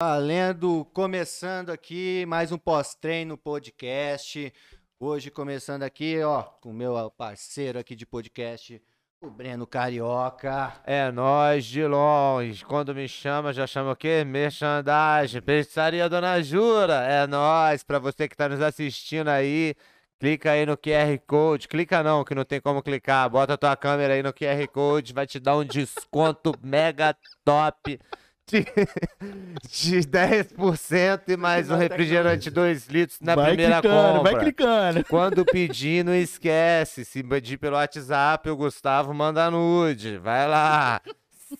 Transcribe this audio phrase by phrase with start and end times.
[0.00, 4.52] Valendo, começando aqui mais um pós-treino podcast.
[5.00, 8.80] Hoje começando aqui, ó, com o meu parceiro aqui de podcast,
[9.20, 10.72] o Breno Carioca.
[10.84, 12.64] É nós de longe.
[12.64, 14.22] Quando me chama, já chama o quê?
[14.24, 17.02] Merchandising, Pizzaria Dona Jura.
[17.02, 17.82] É nós.
[17.82, 19.74] Pra você que tá nos assistindo aí,
[20.20, 21.66] clica aí no QR Code.
[21.66, 23.28] Clica não, que não tem como clicar.
[23.28, 27.98] Bota a tua câmera aí no QR Code, vai te dar um desconto mega top
[28.48, 28.64] de,
[29.68, 34.32] de 10% e mais um refrigerante 2 litros na vai primeira clicando, compra.
[34.32, 35.04] vai clicando.
[35.04, 37.04] Quando pedir, não esquece.
[37.04, 40.16] Se pedir pelo WhatsApp, o Gustavo manda nude.
[40.18, 41.00] Vai lá.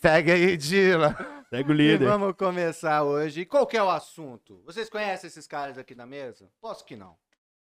[0.00, 1.16] Segue aí, Dila.
[1.50, 2.06] Segue o E líder.
[2.08, 3.42] vamos começar hoje.
[3.42, 4.62] E qual que é o assunto?
[4.64, 6.50] Vocês conhecem esses caras aqui na mesa?
[6.60, 7.16] Posso que não.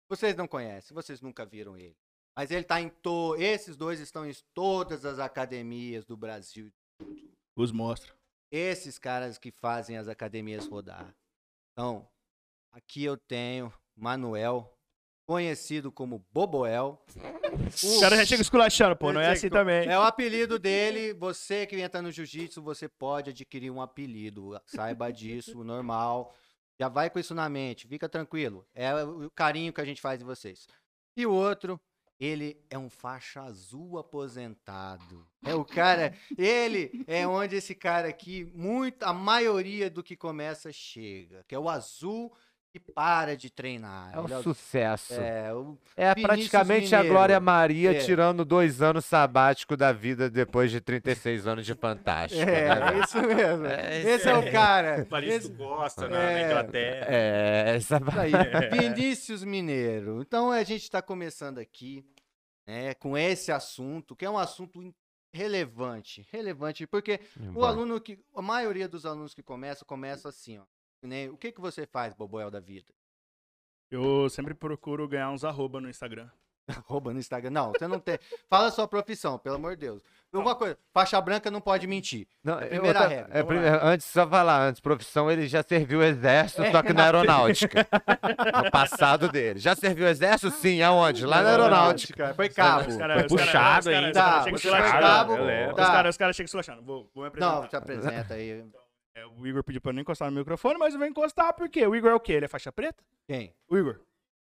[0.10, 1.96] Vocês não conhecem, vocês nunca viram ele.
[2.36, 3.36] Mas ele tá em to...
[3.38, 6.72] esses dois estão em todas as academias do Brasil.
[7.56, 8.12] Os mostra.
[8.56, 11.12] Esses caras que fazem as academias rodar.
[11.72, 12.08] Então,
[12.72, 14.72] aqui eu tenho Manuel,
[15.26, 17.04] conhecido como Boboel.
[17.84, 19.12] O cara já chega esculachando, pô.
[19.12, 19.88] Não é assim também.
[19.88, 21.14] É o apelido dele.
[21.14, 24.62] Você que entra no jiu-jitsu, você pode adquirir um apelido.
[24.68, 26.32] Saiba disso, normal.
[26.80, 28.68] Já vai com isso na mente, fica tranquilo.
[28.76, 30.68] É o carinho que a gente faz em vocês.
[31.18, 31.82] E o outro,
[32.20, 35.28] ele é um faixa azul aposentado.
[35.44, 40.72] É o cara, ele é onde esse cara aqui, muito, a maioria do que começa
[40.72, 42.34] chega, que é o azul
[42.74, 44.12] que para de treinar.
[44.16, 45.14] É um Ele o- sucesso.
[45.14, 47.14] é, o É praticamente a Mineiro.
[47.14, 48.00] Glória Maria É.
[48.00, 52.42] tirando dois anos sabático da vida depois de 36 anos de Fantástico.
[52.42, 52.46] É,
[52.80, 52.98] né?
[52.98, 53.66] é isso mesmo.
[53.68, 55.00] É, Esse é o cara.
[55.02, 56.34] Evaristo Esse- Costa na, É.
[56.42, 57.06] na Inglaterra.
[57.10, 57.98] É, essa...
[58.20, 58.32] Aí,
[58.98, 60.20] Vinícius Mineiro.
[60.24, 62.04] Então a gente está começando aqui
[62.66, 64.82] né, com esse assunto, que é um assunto
[65.32, 66.26] relevante.
[66.32, 67.20] Relevante, porque
[67.54, 68.18] o aluno que.
[68.36, 70.64] A maioria dos alunos que começam, começa assim, ó.
[71.04, 72.92] Né, O que, que você faz, Boboel da vida?
[73.92, 76.28] Eu sempre procuro ganhar uns arroba no Instagram.
[76.86, 77.50] Rouba no Instagram.
[77.52, 78.18] Não, você não tem.
[78.50, 80.02] Fala a sua profissão, pelo amor de Deus.
[80.32, 82.26] Uma coisa, faixa branca não pode mentir.
[82.44, 85.62] Não, É a primeira outra- regra, é, primeiro- antes, só falar, antes, profissão, ele já
[85.62, 86.72] serviu o exército, É.
[86.72, 87.86] só que na aeronáutica.
[88.64, 89.60] no passado dele.
[89.60, 90.50] Já serviu o exército?
[90.52, 91.24] Sim, aonde?
[91.26, 92.34] Lá na aeronáutica.
[92.34, 92.90] Foi cabo.
[92.90, 94.08] Os cara- os Puxado os ainda.
[94.08, 94.46] os Tá.
[94.54, 95.86] Os Tá.
[95.92, 96.82] caras os cara chegam esculachando.
[96.82, 97.62] Vou, vou me apresentar.
[97.62, 98.66] Não, te apresenta aí.
[99.16, 101.86] É, o Igor pediu pra eu não encostar no microfone, mas eu vou encostar porque
[101.86, 102.34] o Igor é o quê?
[102.34, 103.04] Ele é faixa preta?
[103.28, 103.54] Quem?
[103.70, 104.00] O Igor.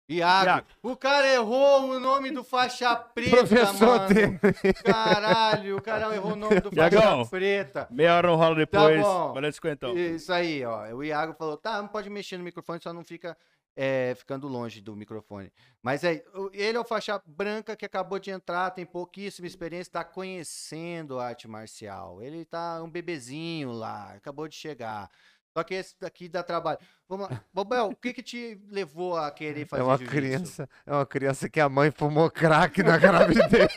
[0.09, 0.47] Iago.
[0.47, 0.67] Iago.
[0.83, 4.41] O cara errou o nome do faixa preta, Professor mano.
[4.85, 7.27] Caralho, o cara errou o nome do faixa Iagão.
[7.27, 7.89] preta.
[7.91, 9.01] Meia hora no rolo depois.
[9.01, 9.33] bom.
[9.33, 9.97] valeu cinquentão.
[9.97, 10.95] Isso aí, ó.
[10.95, 13.37] O Iago falou, tá, não pode mexer no microfone, só não fica
[13.77, 15.53] é, ficando longe do microfone.
[15.83, 20.05] Mas é, ele é o faixa branca que acabou de entrar, tem pouquíssima experiência, tá
[20.05, 22.23] conhecendo a arte marcial.
[22.23, 25.11] Ele tá um bebezinho lá, acabou de chegar.
[25.57, 26.79] Só que esse daqui dá trabalho.
[27.07, 27.41] Vamos lá.
[27.53, 30.17] Bobel, o que que te levou a querer fazer É uma jiu-jitsu?
[30.17, 33.69] criança, é uma criança que a mãe fumou crack na gravidez.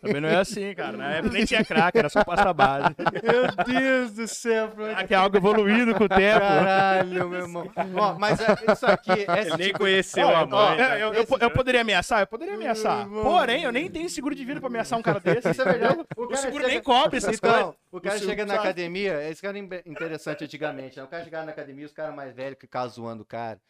[0.00, 0.96] Também não é assim, cara.
[0.96, 2.94] Na época nem tinha crack, era só pasta base.
[3.22, 6.40] Meu Deus do céu, Crack é algo evoluído com o tempo.
[6.40, 7.70] Caralho, meu irmão.
[7.96, 10.72] Ó, mas é, isso aqui, esse Ele nem tipo- conheceu Ó, a ó, mãe.
[10.72, 11.02] eu, né?
[11.02, 12.20] eu- eu po- eu poderia ameaçar?
[12.20, 13.08] Eu poderia ameaçar.
[13.08, 15.50] Porém, eu nem tenho seguro de vida pra ameaçar um cara desse.
[15.50, 15.98] Isso é verdade.
[16.16, 17.58] O O seguro chega- nem cobre essas coisas.
[17.60, 18.68] Então, o cara O chega seguro na sabe.
[18.68, 21.02] academia, esse cara é imbe- interessante antigamente, né?
[21.04, 23.60] O cara chegava na academia, os caras mais velhos que ficavam zoando o cara.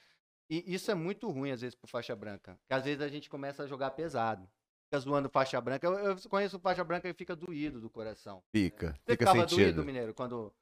[0.48, 2.56] E isso é muito ruim, às vezes, pro faixa branca.
[2.60, 4.48] Porque às vezes a gente começa a jogar pesado.
[4.84, 5.86] Fica zoando faixa branca.
[5.86, 8.42] Eu, eu conheço faixa branca e fica doído do coração.
[8.52, 9.84] Fica, Você fica ficava doído, sentido.
[9.84, 10.52] Mineiro, quando.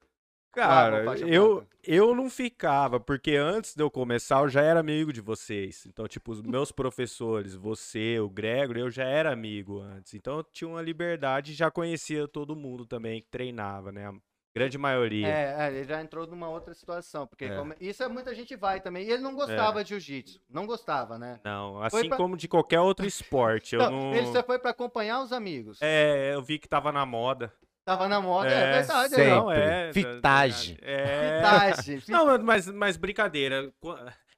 [0.52, 1.76] Cara, faixa eu, branca.
[1.82, 5.86] eu não ficava, porque antes de eu começar eu já era amigo de vocês.
[5.86, 10.12] Então, tipo, os meus professores, você, o Gregor, eu já era amigo antes.
[10.14, 14.12] Então eu tinha uma liberdade e já conhecia todo mundo também que treinava, né?
[14.54, 15.26] Grande maioria.
[15.26, 17.26] É, é, ele já entrou numa outra situação.
[17.26, 17.56] Porque É.
[17.56, 19.06] come- isso é muita gente vai também.
[19.06, 20.40] E ele não gostava de jiu-jitsu.
[20.50, 21.40] Não gostava, né?
[21.42, 23.74] Não, assim pra- como de qualquer outro esporte.
[23.74, 24.14] Eu Então, não.
[24.14, 25.78] Ele só foi pra acompanhar os amigos.
[25.80, 27.50] É, eu vi que tava na moda.
[27.84, 29.08] Tava na moda, é, É, verdade.
[29.08, 29.26] sempre.
[29.30, 29.36] não.
[29.44, 29.92] Não, é.
[29.92, 30.78] Fitagem.
[30.82, 31.36] É.
[31.38, 33.72] Fitagem, fi- Não, mas, mas brincadeira.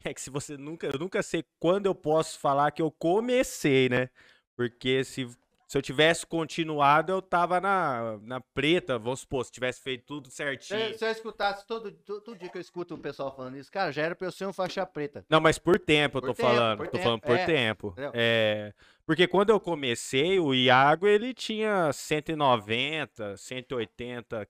[0.04, 0.86] É que se você nunca.
[0.86, 4.08] Eu nunca sei quando eu posso falar que eu comecei, né?
[4.56, 5.26] Porque se,
[5.74, 10.30] se eu tivesse continuado, eu tava na, na preta, vamos supor, se tivesse feito tudo
[10.30, 10.96] Se, certinho.
[10.96, 13.90] se eu escutasse todo, todo, todo dia que eu escuto o pessoal falando isso, cara,
[13.90, 15.26] já era pra eu ser um faixa preta.
[15.28, 16.78] Não, mas por tempo eu tô tempo, falando.
[16.78, 17.44] tô tempo, falando por é.
[17.44, 17.94] tempo.
[18.12, 18.72] É.
[19.04, 24.48] Porque quando eu comecei, o Iago ele tinha 190, 180.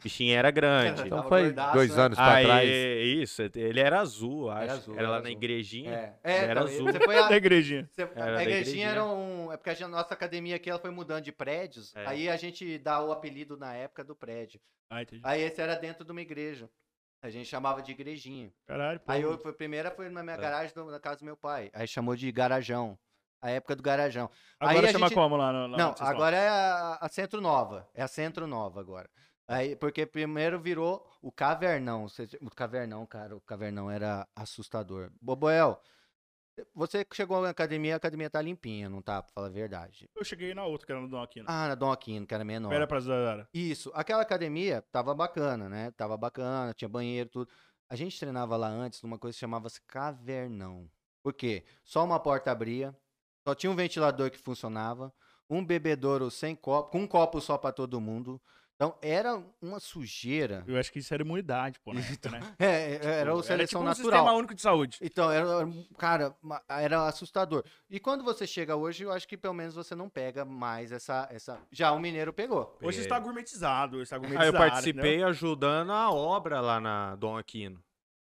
[0.00, 1.02] O bichinho era grande.
[1.02, 2.02] Então foi gordaço, dois né?
[2.02, 2.68] anos pra Aí, trás.
[2.70, 4.62] isso, ele era azul, acho.
[4.62, 5.28] Era, azul, lá era na azul.
[5.30, 5.90] igrejinha.
[5.92, 6.84] É, é era então, azul.
[6.92, 7.88] Você foi a, Da igrejinha.
[7.92, 8.88] você- Era a da igrejinha igrejinha.
[8.88, 9.52] era um.
[9.52, 11.94] É porque a gente- nossa academia aqui ela foi mudando de prédios.
[11.94, 12.06] É.
[12.06, 14.60] Aí a gente dá o apelido na época do prédio.
[14.88, 15.20] Ah, entendi.
[15.24, 16.68] Aí esse era dentro de uma igreja.
[17.22, 18.50] A gente chamava de igrejinha.
[18.66, 19.12] Caralho, pô.
[19.12, 20.40] Aí eu, foi, a primeira foi na minha É.
[20.40, 21.70] garagem, do- na casa do meu pai.
[21.74, 22.98] Aí chamou de garajão.
[23.42, 24.30] A época do garajão.
[24.58, 25.66] Agora aí a chama gente- como lá no.
[25.68, 27.88] lá Não, agora é a, a Centro Nova.
[27.94, 29.08] É a Centro Nova agora.
[29.50, 32.06] Aí, porque primeiro virou o Cavernão.
[32.40, 35.10] O Cavernão, cara, o Cavernão era assustador.
[35.20, 35.82] Boboel,
[36.72, 39.20] você chegou na academia, a academia tá limpinha, não tá?
[39.20, 40.08] Pra falar a verdade.
[40.14, 41.46] Eu cheguei na outra, que era no Dom Aquino.
[41.48, 42.72] Ah, na Dom Aquino, que era menor.
[42.72, 43.48] Era pra Zara.
[43.52, 45.90] Isso, aquela academia tava bacana, né?
[45.96, 47.50] Tava bacana, tinha banheiro, tudo.
[47.88, 50.88] A gente treinava lá antes numa coisa que chamava-se cavernão.
[51.24, 51.64] Por quê?
[51.82, 52.96] Só uma porta abria,
[53.44, 55.12] só tinha um ventilador que funcionava,
[55.48, 58.40] um bebedouro sem copo, com um copo só pra todo mundo.
[58.80, 60.64] Então era uma sujeira.
[60.66, 62.40] Eu acho que isso era imunidade, pô, na época, né?
[62.58, 64.10] É, era o Tipo, seleção tipo um natural.
[64.20, 64.98] sistema único de saúde.
[65.02, 65.46] Então, era,
[65.98, 66.34] cara,
[66.66, 67.62] era assustador.
[67.90, 71.28] E quando você chega hoje, eu acho que pelo menos você não pega mais essa.
[71.30, 71.60] essa...
[71.70, 72.74] Já o mineiro pegou.
[72.82, 74.56] Hoje está gourmetizado, hoje está Aí gourmetizado.
[74.56, 77.84] eu participei ajudando a obra lá na Dom Aquino.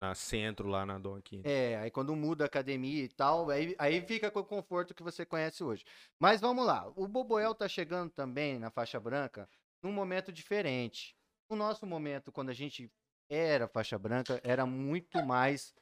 [0.02, 1.44] Na centro lá na Dom Aquino.
[1.46, 5.02] É, aí quando muda a academia e tal, aí, aí fica com o conforto que
[5.02, 5.86] você conhece hoje.
[6.20, 9.48] Mas vamos lá, o Boboel tá chegando também na faixa branca
[9.84, 11.16] num momento diferente.
[11.50, 12.92] O nosso momento, quando a gente
[13.30, 15.76] era faixa branca, era muito mais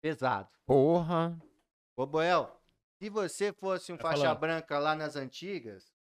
[0.00, 0.48] pesado.
[0.64, 1.36] Porra.
[1.96, 2.58] Boboel,
[2.98, 4.38] se você fosse um Vai faixa falando.
[4.38, 5.92] branca lá nas antigas,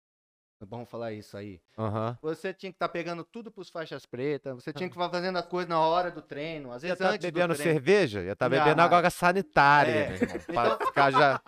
[0.62, 2.18] é bom falar isso aí, Aham.
[2.22, 5.46] você tinha que estar pegando tudo pros faixas pretas, você tinha que estar fazendo as
[5.46, 7.74] coisas na hora do treino, às vezes tá antes do bebendo treino.
[7.74, 8.22] cerveja?
[8.22, 10.18] Ia tá Não, bebendo água sanitária, É.
[10.54, 11.42] Pra ficar já.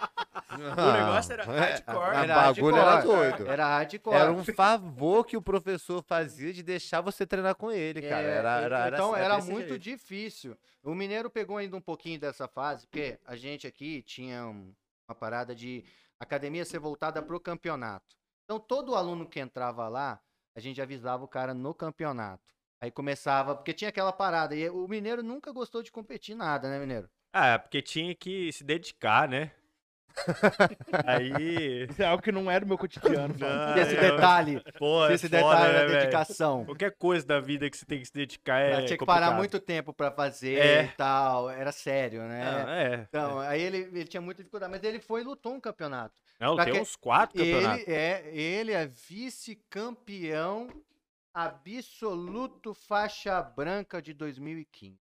[0.51, 0.57] O
[0.93, 1.97] negócio era hardcore.
[1.97, 3.15] O Era bagulho era hardcore.
[3.37, 3.47] doido.
[3.51, 4.15] Era hardcore.
[4.17, 8.21] Era um favor que o professor fazia de deixar você treinar com ele, cara.
[8.21, 9.79] É, Era, e- era, era então era era desse muito jeito.
[9.79, 10.57] difícil.
[10.83, 14.73] O Mineiro pegou ainda um pouquinho dessa fase, porque a gente aqui tinha um-
[15.07, 15.83] uma parada de
[16.19, 18.15] academia ser voltada pro campeonato.
[18.51, 20.19] Então todo aluno que entrava lá,
[20.53, 22.43] a gente avisava o cara no campeonato.
[22.81, 24.53] Aí começava, porque tinha aquela parada.
[24.53, 27.09] E o Mineiro nunca gostou de competir nada, né, Mineiro?
[27.31, 29.53] Ah, é porque tinha que se dedicar, né?
[31.05, 31.87] Aí.
[31.89, 33.33] Isso é algo que não era o meu cotidiano.
[33.37, 35.99] Não, esse detalhe, Pô, é esse foda, detalhe né, da velho?
[35.99, 36.65] dedicação.
[36.65, 38.85] Qualquer coisa da vida que você tem que se dedicar é.
[38.85, 39.37] Tinha que parar complicado.
[39.37, 40.83] muito tempo pra fazer É.
[40.85, 41.49] e tal.
[41.49, 42.43] Era sério, né?
[42.63, 43.05] Não, é.
[43.09, 46.13] Então, aí ele, ele tinha muita dificuldade, mas ele foi e lutou um campeonato.
[46.39, 47.87] Não, pra tem que- uns quatro campeonatos.
[47.87, 50.67] Ele é, ele é vice-campeão
[51.33, 54.97] absoluto faixa branca de 2015.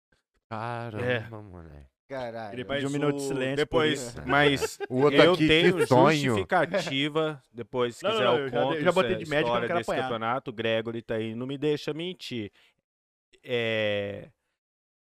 [0.50, 1.95] Caramba, moleque.
[2.08, 2.58] Caralho.
[2.68, 7.42] Mas pediu um minuto de silêncio Depois, mas O outro eu aqui, tenho justificativa.
[7.52, 9.68] Depois, se Não, quiser, não, eu eu já conto dei- já botei de médico, história
[9.68, 10.04] desse apanhar.
[10.04, 10.52] campeonato.
[10.52, 12.52] O Gregory tá aí, não me deixa mentir.
[13.44, 14.28] É...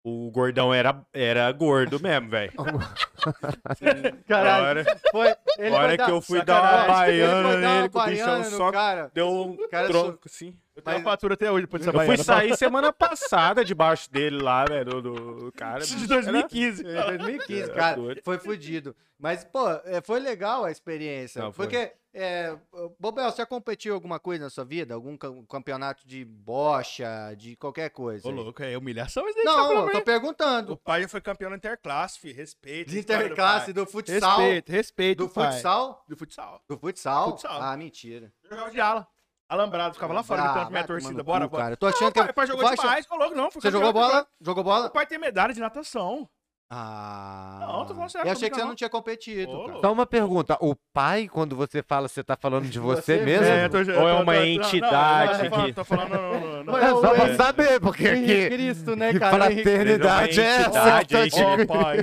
[0.03, 2.51] O gordão era, era gordo mesmo, velho.
[4.27, 4.65] Caralho.
[4.65, 8.43] Hora, Foi, ele hora que dar- eu fui dar uma baiana nele, que o bichão
[8.45, 9.11] só cara.
[9.13, 10.55] deu um cara tronco, assim.
[10.73, 14.09] Eu tenho Mas- uma fatura até hoje depois dessa Eu fui sair semana passada debaixo
[14.09, 15.83] dele lá, velho, do, do cara.
[15.83, 16.81] De 2015.
[16.81, 18.21] Em 2015, É, cara, doido.
[18.23, 18.95] foi fudido.
[19.19, 21.41] Mas, pô, é, foi legal a experiência.
[21.41, 21.65] Não, foi.
[21.67, 22.55] porque, é,
[22.97, 24.93] Bobel, você já competiu alguma coisa na sua vida?
[24.95, 28.27] Algum cam- campeonato de bocha, de qualquer coisa?
[28.27, 30.77] Ô, louco, é humilhação isso daí tá Não, eu tô O perguntando.
[30.77, 32.31] pai já foi campeão na Interclasse.
[32.31, 32.89] Respeito.
[32.89, 33.73] De do interclasse, pai.
[33.73, 34.39] do futsal.
[34.39, 35.17] Respeito, respeito.
[35.19, 35.51] Do pai.
[35.51, 36.05] futsal?
[36.07, 36.61] Do futsal.
[36.67, 37.29] Do futsal?
[37.31, 37.61] Futsal.
[37.61, 38.31] Ah, mentira.
[38.43, 39.07] Eu jogava de ala.
[39.51, 41.23] Alambrado, ficava lá fora Ah, gritando pra minha torcida.
[41.23, 41.63] Bora, cu, bora.
[41.63, 41.73] cara.
[41.73, 43.51] Eu tô achando que Não, pai, pai jogou Vai demais, falou que não.
[43.51, 44.25] Você jogou bola?
[44.39, 44.89] Jogou O bola?
[44.89, 46.29] pai tem medalha de natação.
[46.73, 47.57] Ah.
[47.59, 49.81] Não, tô falando Eu achei que você não tinha competido, Ô.
[49.81, 50.57] Só uma pergunta.
[50.61, 53.45] O pai, quando você fala, você tá falando de você, Você mesmo?
[53.45, 53.69] mesmo.
[53.93, 56.63] tô- Ou é uma tô- entidade Não, não, que- tô falando, tô falando, não, não,
[56.63, 56.73] não.
[56.73, 58.49] Ué, É só pra saber, porque Henrique aqui.
[58.55, 59.35] Cristo, né, Que cara?
[59.35, 60.69] fraternidade é essa?
[61.03, 61.97] que tá te- Ó, pai.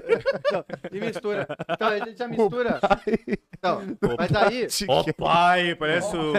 [0.92, 1.46] E mistura.
[1.70, 2.80] Então, a gente já mistura.
[3.58, 3.82] Então,
[4.18, 4.66] mas aí.
[4.86, 6.32] Ó pai, parece o...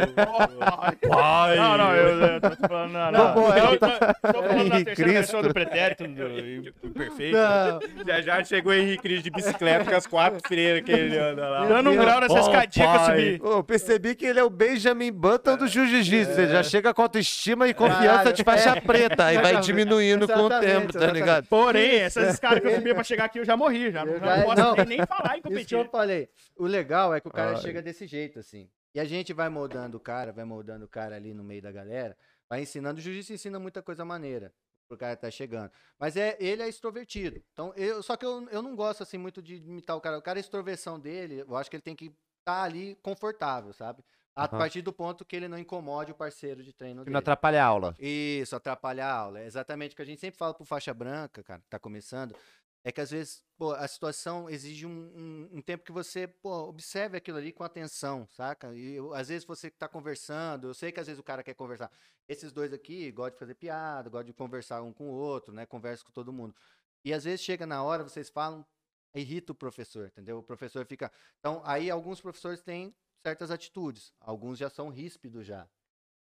[1.10, 1.56] Pai.
[1.58, 3.36] Não, não, eu, eu tô falando, não, não.
[3.36, 7.36] Não, Eu eu tô, tô falando Henrique terceira pessoa do pretérito, do perfeito.
[7.38, 7.80] Não,
[8.22, 11.48] Já já chegou o Henrique Cristo de bicicleta com as quatro freiras que ele anda
[11.50, 11.66] lá.
[11.68, 13.40] Dando um grau nessa escadinha que eu subi.
[13.44, 16.34] Eu percebi que ele é o Benjamin Button do Jiu-Jitsu.
[16.34, 18.82] Você já chega com autoestima e confiança de faixa é.
[18.82, 19.26] preta.
[19.26, 21.48] Aí vai Exatamente, diminuindo com o exatamente, tempo, tá ligado?
[21.48, 23.92] Porém, essas escadas que eu subi pra chegar aqui, eu já morri.
[23.92, 24.76] Já, Eu não já- posso não.
[24.76, 25.78] nem, nem falar em Isso que competir.
[25.78, 26.30] eu falei.
[26.58, 27.58] O legal é que o cara Ai.
[27.58, 28.70] chega desse jeito, assim.
[28.94, 31.72] E a gente vai moldando o cara, vai moldando o cara ali no meio da
[31.72, 32.16] galera,
[32.50, 33.00] vai ensinando.
[33.00, 34.52] O jiu-jitsu ensina muita coisa maneira
[34.90, 35.72] pro cara tá chegando.
[35.98, 37.42] Mas é, ele é extrovertido.
[37.54, 40.18] Então, eu, só que eu, eu não gosto, assim, muito de imitar o cara.
[40.18, 44.04] O cara, a extroversão dele, eu acho que ele tem que estar ali confortável, sabe?
[44.36, 44.58] A Aham.
[44.58, 47.14] partir do ponto que ele não incomode o parceiro de treino Que dele.
[47.14, 47.96] não atrapalha a aula.
[48.00, 49.40] Isso, atrapalhar a aula.
[49.42, 52.36] É exatamente o que a gente sempre fala pro faixa branca, cara, que tá começando.
[52.84, 56.68] É que às vezes pô, a situação exige um, um- um tempo que você pô,
[56.70, 58.74] observe aquilo ali com atenção, saca?
[58.76, 61.54] E eu- às vezes você tá conversando, eu sei que às vezes o cara quer
[61.56, 61.92] conversar.
[62.28, 65.66] Esses dois aqui gostam de fazer piada, gostam de conversar um com o outro, né?
[65.66, 66.56] Conversa com todo mundo.
[67.04, 68.66] E às vezes chega na hora, vocês falam,
[69.14, 70.38] irrita o professor, entendeu?
[70.40, 71.12] O professor fica.
[71.40, 72.96] Então, aí alguns professores têm
[73.26, 75.68] certas atitudes, alguns já são ríspidos já.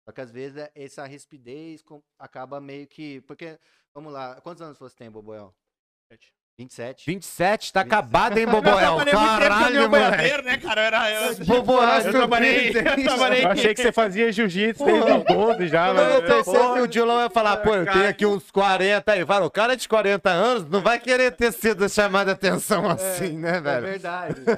[0.06, 1.82] Só que às vezes é- essa rispidez
[2.18, 3.20] acaba meio que.
[3.22, 3.58] Porque,
[3.94, 5.54] vamos lá, quantos anos você tem, Boboel?
[6.56, 7.04] 27?
[7.06, 9.00] 27, tá acabado, hein, Boboel?
[9.00, 10.06] Eu Caralho, meu moleque.
[10.16, 10.80] boiadeiro, né, cara?
[10.82, 11.10] Eu era.
[11.10, 12.68] Eu, Boboel, eu trabalhei.
[12.68, 13.44] Eu trabalhei.
[13.44, 16.26] Eu achei que você fazia jiu-jitsu desde os 12 já, Quando eu mano.
[16.44, 19.26] pensei que o Dilão ia falar, pô, eu tenho aqui uns 40 aí.
[19.26, 23.36] Fala, o cara de 40 anos não vai querer ter sido chamado a atenção assim,
[23.36, 23.86] né, É velho?
[23.86, 24.34] verdade.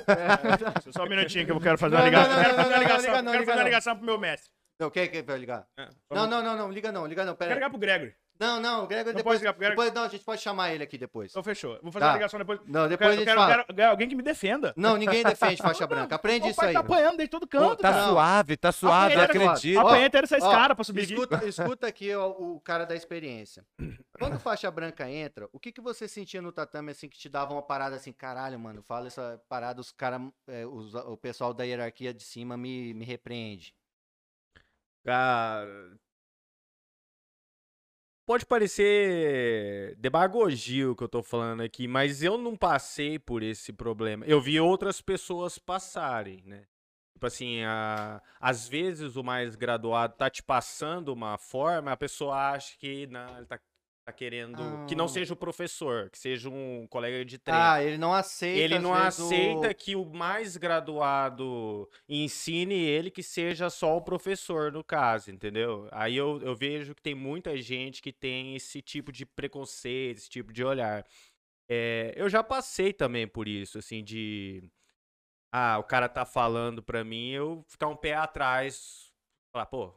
[0.87, 0.93] É.
[0.93, 2.33] Só um minutinho que eu quero fazer uma Não, ligação.
[2.37, 3.01] não, quero não, fazer uma não, ligação.
[3.11, 3.65] liga não, quero liga fazer uma não.
[3.65, 4.51] ligação pro meu mestre.
[4.79, 5.65] Não, quem que vai ligar?
[5.79, 7.55] É, Não, não, não, não, liga não, liga não, Quero pera aí.
[7.55, 8.15] ligar pro Gregory.
[8.39, 9.77] Não, não, o Gregor Não depois, pode ligar pro Gregor?
[9.77, 9.93] depois.
[9.95, 11.31] Não, a gente pode chamar ele aqui depois.
[11.33, 11.79] Então fechou.
[11.83, 12.11] Vou fazer Tá.
[12.11, 12.61] uma ligação depois.
[12.67, 13.65] Não, Eu depois quero, a gente quero, fala.
[13.75, 14.75] quero alguém que me defenda.
[14.77, 16.15] Não, ninguém defende faixa branca.
[16.17, 16.75] Aprende o isso pai aí.
[16.75, 18.09] tá apanhando desde todo canto, Pô, tá cara.
[18.09, 19.79] suave, tá suave, Apanhei, acredito.
[19.81, 21.13] Apanhei até essa escada pra subir aqui.
[21.15, 23.65] Escuta, escuta aqui ó, o cara da experiência.
[24.19, 27.53] Quando faixa branca entra, o que, que você sentia no tatame assim que te dava
[27.53, 31.65] uma parada assim, caralho, mano, fala essa parada, os cara, é, os- o pessoal da
[31.65, 33.75] hierarquia de cima me, me repreende.
[35.05, 35.97] Cara.
[38.27, 43.73] Pode parecer demagogia o que eu tô falando aqui, mas eu não passei por esse
[43.73, 44.27] problema.
[44.27, 46.67] Eu vi outras pessoas passarem, né?
[47.13, 48.21] Tipo assim, a...
[48.41, 53.37] às vezes o mais graduado tá te passando uma forma, a pessoa acha que não,
[53.37, 53.61] ele tá,
[54.07, 54.87] tá querendo.
[54.87, 55.09] Que não Ah.
[55.09, 57.61] seja o professor, que seja um colega de treino.
[57.61, 58.61] Ah, ele não aceita.
[58.61, 64.71] Ele não aceita o- que o mais graduado ensine ele que seja só o professor,
[64.71, 65.89] no caso, entendeu?
[65.91, 70.31] Aí eu, eu vejo que tem muita gente que tem esse tipo de preconceito, esse
[70.31, 71.05] tipo de olhar.
[71.69, 74.63] É, eu já passei também por isso, assim, de.
[75.53, 79.11] Ah, o cara tá falando pra mim, eu ficar um pé atrás.
[79.53, 79.93] Falar, pô,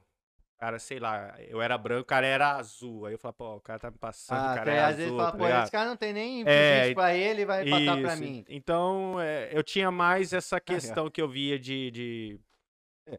[0.59, 3.05] cara, sei lá, eu era branco, o cara era azul.
[3.05, 4.85] Aí eu falo, pô, o cara tá me passando, o Ah, cara que é às
[4.87, 4.97] azul.
[4.97, 5.63] vezes fala, tá pô, ligado?
[5.63, 8.45] esse cara não tem nem É, pra ele vai passar pra mim.
[8.49, 10.59] Então, é, eu tinha mais essa
[11.05, 12.39] questão que eu via de, de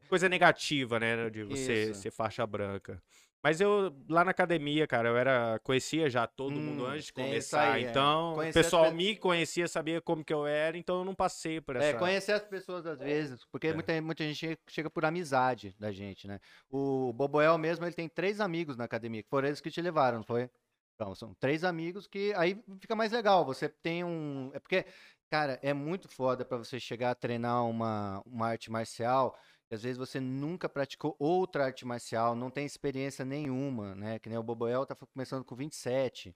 [0.09, 1.31] coisa negativa, né?
[1.31, 2.03] De você Isso.
[2.03, 3.03] ser faixa branca.
[3.43, 5.59] Mas eu, lá na academia, cara, eu era.
[5.61, 7.79] Conhecia já todo mundo Hum, antes de começar.
[7.79, 7.91] aí, é.
[7.91, 11.05] então, Conhecer o as pessoal pe- me conhecia, sabia como que eu era, então eu
[11.05, 11.89] não passei por essa.
[11.89, 13.73] É, conhecer as pessoas às vezes, porque É.
[13.73, 16.39] muita, muita gente chega, por amizade da gente, né?
[16.69, 20.19] O Boboel mesmo, ele tem três amigos na academia, que foram eles que te levaram,
[20.19, 20.51] não foi?
[20.95, 23.45] Então, são três amigos que aí fica mais legal.
[23.47, 24.51] Você tem um.
[24.53, 24.85] É porque,
[25.31, 29.35] cara, é muito foda pra você chegar a treinar uma, uma arte marcial.
[29.71, 34.19] Às vezes você nunca praticou outra arte marcial, não tem experiência nenhuma, né?
[34.19, 36.35] Que nem o Boboel tá começando com 27.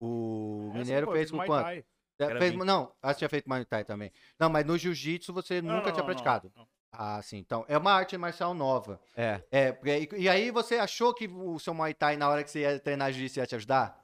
[0.00, 1.64] O Essa, Mineiro pô, fez com quanto?
[1.64, 1.84] Thai.
[2.18, 2.64] É, fez- 20.
[2.64, 4.12] não, ah, você tinha feito Muay Thai também.
[4.38, 6.52] Não, mas no Jiu-Jitsu você Não, nunca não, tinha não, praticado.
[6.56, 6.68] não.
[6.92, 7.38] Ah, sim.
[7.38, 9.00] Então, é uma arte marcial nova.
[9.16, 9.42] É.
[9.50, 12.60] É, e, e aí você achou que o seu Muay Thai, na hora que você
[12.60, 14.02] ia treinar Jiu-Jitsu, ia te ajudar?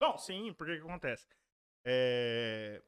[0.00, 1.26] Não, sim, porque que acontece?
[1.84, 2.80] É,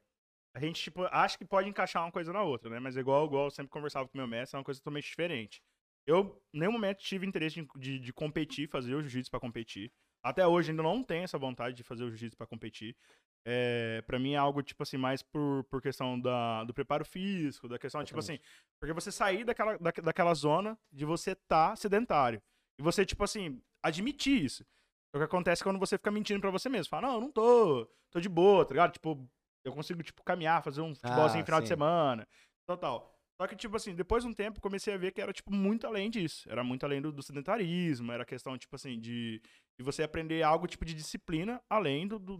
[0.55, 2.79] A gente, tipo, acha que pode encaixar uma coisa na outra, né?
[2.79, 5.61] Mas igual, igual eu sempre conversava com meu mestre, é uma coisa totalmente diferente.
[6.07, 9.91] Eu, em nenhum momento, tive interesse de, de, de competir, fazer o jiu-jitsu pra competir.
[10.23, 12.95] Até hoje ainda não tenho essa vontade de fazer o jiu-jitsu pra competir.
[13.45, 17.67] É, para mim é algo, tipo assim, mais por, por questão da, do preparo físico,
[17.67, 18.39] da questão, tipo assim,
[18.79, 22.41] porque você sair daquela, da, daquela zona de você estar sedentário.
[22.79, 24.65] E você, tipo assim, admitir isso.
[25.13, 26.89] É O que acontece quando você fica mentindo pra você mesmo.
[26.89, 28.93] Fala, não, eu não tô, tô de boa, tá ligado?
[28.93, 29.29] Tipo,
[29.65, 31.73] eu consigo, tipo, caminhar, fazer um futebolzinho Ah, final de sim.
[31.73, 32.27] semana,
[32.67, 33.11] tal, tal.
[33.41, 35.85] Só que, tipo assim, depois de um tempo, comecei a ver que era, tipo, muito
[35.85, 36.49] além disso.
[36.49, 39.41] Era muito além do, do sedentarismo, era questão, tipo assim, de,
[39.77, 42.37] de você aprender algo, tipo, de disciplina, além do, do,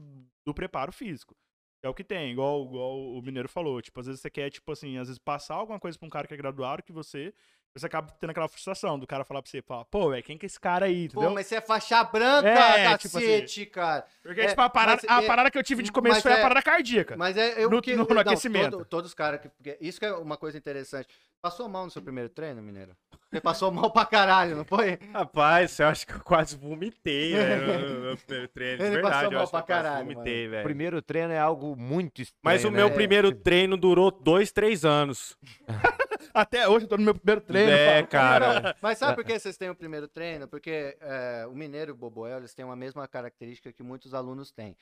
[0.48, 1.36] do preparo físico.
[1.84, 3.82] É o que tem, igual, igual o Mineiro falou.
[3.82, 6.28] Tipo, às vezes você quer, tipo assim, às vezes passar alguma coisa pra um cara
[6.28, 7.34] que é graduado que você...
[7.78, 10.48] Você acaba tendo aquela frustração do cara falar pra você, pô, velho, quem que é
[10.48, 11.28] esse cara aí, entendeu?
[11.28, 14.06] Pô, mas você é faixa branca, É, tipo assim, cacete, cara.
[14.24, 16.32] Porque, É, tipo, a parada, mas a é- parada que eu tive de começo foi
[16.32, 17.18] a é- parada cardíaca.
[17.18, 18.72] Mas é eu No- que no não, aquecimento.
[18.78, 21.10] todo- todos os caras que porque isso que é uma coisa interessante.
[21.42, 22.96] Passou mal no seu primeiro treino, Mineiro?
[23.30, 24.98] Você passou mal pra caralho, não foi?
[25.14, 28.78] Rapaz, eu acho que eu quase vomitei, velho, no, no meu primeiro treino.
[28.78, 30.64] De Ele verdade, passou eu mal acho que pra eu quase caralho, vomitei, velho.
[30.64, 32.40] Primeiro treino é algo muito estranho.
[32.42, 32.78] Mas o né?
[32.78, 35.38] meu primeiro treino durou dois, três anos.
[36.36, 37.72] Até hoje eu tô no meu primeiro treino.
[37.72, 38.76] é, cara.
[38.82, 40.48] Mas sabe por que vocês têm o primeiro treino?
[40.48, 44.52] Porque é, o Mineiro e o Boboel, eles têm uma mesma característica que muitos alunos
[44.52, 44.76] têm.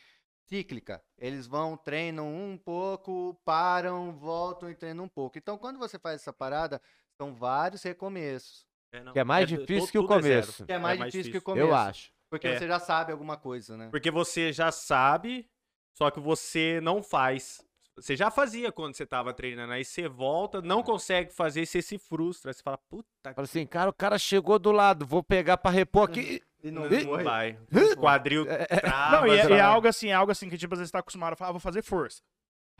[0.49, 1.01] Cíclica.
[1.17, 5.37] Eles vão, treinam um pouco, param, voltam e treinam um pouco.
[5.37, 6.81] Então, quando você faz essa parada,
[7.15, 8.65] são vários recomeços.
[9.13, 10.65] Que é mais tu- difícil que o é começo.
[10.65, 11.67] Que é mais difícil que o começo.
[11.67, 12.11] Eu acho.
[12.29, 12.57] Porque É.
[12.57, 13.89] você já sabe alguma coisa, né?
[13.91, 15.47] Porque você já sabe
[15.95, 17.63] só que você não faz.
[17.95, 21.81] Você já fazia quando você tava treinando, aí você volta, não consegue fazer e você
[21.81, 22.51] se frustra.
[22.51, 26.09] Você fala, puta Fala assim, cara, o cara chegou do lado, vou pegar pra repor
[26.09, 26.41] aqui.
[26.63, 27.23] E não, foi.
[27.23, 27.59] vai.
[27.71, 29.17] O quadril trava.
[29.17, 29.55] Não, e é, trava.
[29.55, 31.35] e é algo assim, é algo assim que tipo, às vezes você tá acostumado a
[31.35, 32.21] falar, ah, vou fazer força.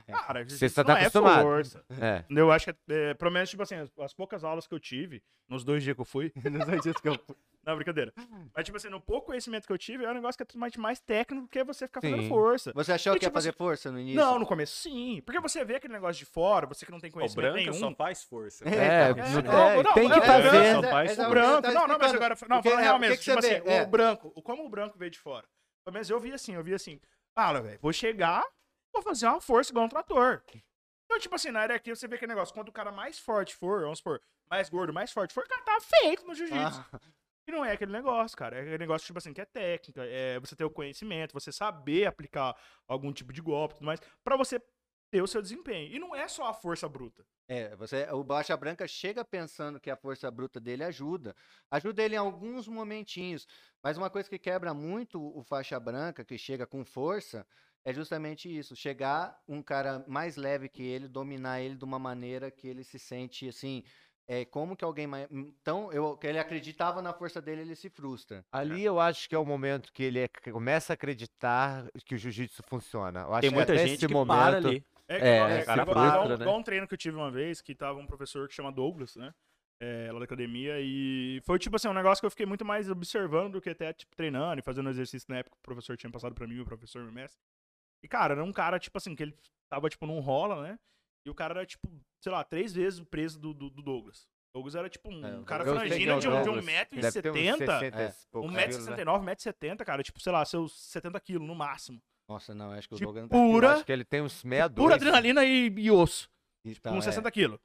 [0.08, 0.12] É.
[0.12, 1.41] Cara, Você isso só tá não é acostumado.
[1.43, 1.86] força.
[2.01, 2.25] É.
[2.29, 2.75] Eu acho que, é,
[3.12, 5.96] é, pelo menos, tipo assim, as, as poucas aulas que eu tive, nos dois dias
[5.96, 7.36] que eu fui, Nos dois dias que eu fui.
[7.65, 8.13] Não, brincadeira.
[8.55, 10.79] Mas, tipo assim, no pouco conhecimento que eu tive, é um negócio que é totalmente
[10.79, 12.29] mais técnico do que você ficar fazendo Sim.
[12.29, 12.72] força.
[12.75, 14.20] Você achou E, que ia tipo fazer assim, força no início?
[14.20, 15.22] Não, no começo sim.
[15.25, 17.74] Porque você vê aquele negócio de fora, você que não tem O conhecimento branco nenhum.
[17.74, 18.63] só faz força.
[18.67, 20.74] É, É, não- não, é, não, tem não, que é, fazer.
[20.75, 21.29] só faz O força.
[21.29, 23.39] branco, Tá não, não, mas agora, não, falando é, real o que mesmo, que tipo
[23.39, 23.70] assim, vê?
[23.74, 23.82] É.
[23.84, 25.48] o branco, o- como o branco veio de fora.
[25.86, 27.00] Pelo menos eu vi assim, eu vi assim,
[27.36, 28.43] fala, velho, vou chegar,
[28.93, 30.41] vou fazer uma força igual um trator.
[31.05, 33.55] Então, tipo assim, na área aqui você vê aquele negócio, quando o cara mais forte
[33.55, 36.86] for, vamos supor, mais gordo, mais forte for, o cara tá feito no jiu-jitsu.
[36.93, 37.00] Ah,
[37.48, 38.58] E não é aquele negócio, cara.
[38.58, 42.06] É aquele negócio, tipo assim, que é técnica, é você ter o conhecimento, você saber
[42.06, 42.56] aplicar
[42.88, 44.62] algum tipo de golpe e tudo mais, pra você
[45.12, 45.94] ter o seu desempenho.
[45.94, 47.24] E não é só a força bruta.
[47.48, 51.36] é, você, o Baixa Branca chega pensando que a força bruta dele ajuda.
[51.70, 53.46] Ajuda ele em alguns momentinhos.
[53.84, 57.46] Mas uma coisa que quebra muito o faixa branca, que chega com força,
[57.86, 58.76] é justamente isso.
[58.76, 62.98] Chegar um cara mais leve que ele, dominar ele de uma maneira que ele se
[62.98, 63.84] sente assim.
[64.27, 65.27] É como que alguém mais.
[65.30, 68.46] Então, eu, que ele acreditava na força dele, ele se frustra.
[68.51, 72.15] Ali eu acho que é o momento que ele é- que começa a acreditar que
[72.15, 73.22] o jiu-jitsu funciona.
[73.22, 74.86] Eu acho Tem que muita até gente esse que momento, para ali.
[75.10, 76.36] É, É, se igual- frustra, igual, né?
[76.36, 79.15] igual um treino que eu tive uma vez, que tava um professor que chama Douglas,
[79.18, 79.34] né?
[79.82, 82.89] É, lá da academia, e foi tipo assim, um negócio que eu fiquei muito mais
[82.89, 86.10] observando do que até, tipo, treinando e fazendo exercício na época que o professor tinha
[86.10, 87.42] passado pra mim, o professor meu mestre.
[88.01, 89.36] E, cara, era um cara, tipo assim, que ele
[89.70, 90.80] tava, tipo, num rola, né?
[91.25, 91.88] E o cara era, tipo,
[92.22, 94.27] sei lá, três vezes o preço do, do, do Douglas.
[94.53, 96.65] O Douglas era, tipo, um É, cara é o de, um- de Douglas.
[96.65, 98.96] Deve ter uns 1,70m, 60 e poucos quilos, né?
[98.96, 102.01] 1,69m, 1,70m, cara, tipo, sei lá, seus 70 quilos no máximo.
[102.30, 104.75] Nossa, não, acho que o De Douglas tá pura, acho que ele tem uns 62.
[104.75, 106.30] pura adrenalina e, e osso
[106.63, 107.01] Então, com é.
[107.01, 107.60] 60 quilos.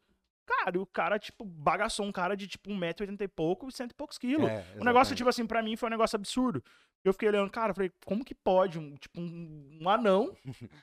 [0.46, 3.90] Cara, e o cara, tipo, bagaçou um cara de, tipo, 1,80m e pouco e cento
[3.90, 4.48] e poucos quilos.
[4.48, 6.64] É, o negócio, tipo assim, pra mim foi um negócio absurdo.
[7.04, 10.34] Eu fiquei olhando, cara, falei, como que pode, um, tipo, um, um anão,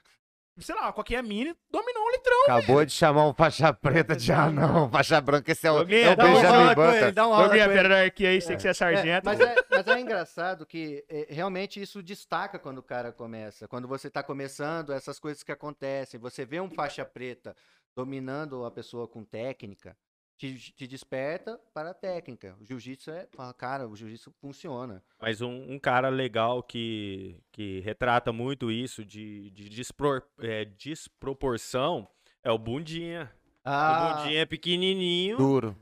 [0.60, 2.42] sei lá, qualquer mini, dominou um litrão.
[2.44, 5.52] Acabou de chamar um faixa preta de anão, faixa branca.
[5.52, 7.12] Esse é o, Alguém é o Benjamin com Button.
[7.14, 7.68] dá uma com ele.
[7.74, 9.26] pera aqui aí, sei que você é É, sargento.
[9.26, 13.68] mas, é, mas é engraçado que é, realmente isso destaca quando o cara começa.
[13.68, 16.20] Quando você está começando, essas coisas que acontecem.
[16.20, 17.56] Você vê um faixa preta
[17.96, 19.96] dominando a pessoa com técnica,
[20.38, 22.56] te, te desperta para a técnica.
[22.60, 23.28] O jiu-jitsu é.
[23.58, 25.04] Cara, o jiu-jitsu funciona.
[25.20, 32.08] Mas um, um cara legal que, que retrata muito isso de, de despror- é, desproporção
[32.44, 33.32] é o Bundinha.
[33.66, 35.76] O Bundinha é pequenininho, Duro.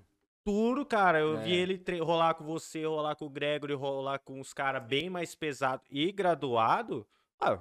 [0.46, 1.20] duro, cara.
[1.20, 1.56] Eu vi É.
[1.56, 5.36] ele tre- rolar com você, rolar com o Gregory, rolar com os caras bem mais
[5.36, 7.06] pesados e graduado.
[7.40, 7.60] Ah,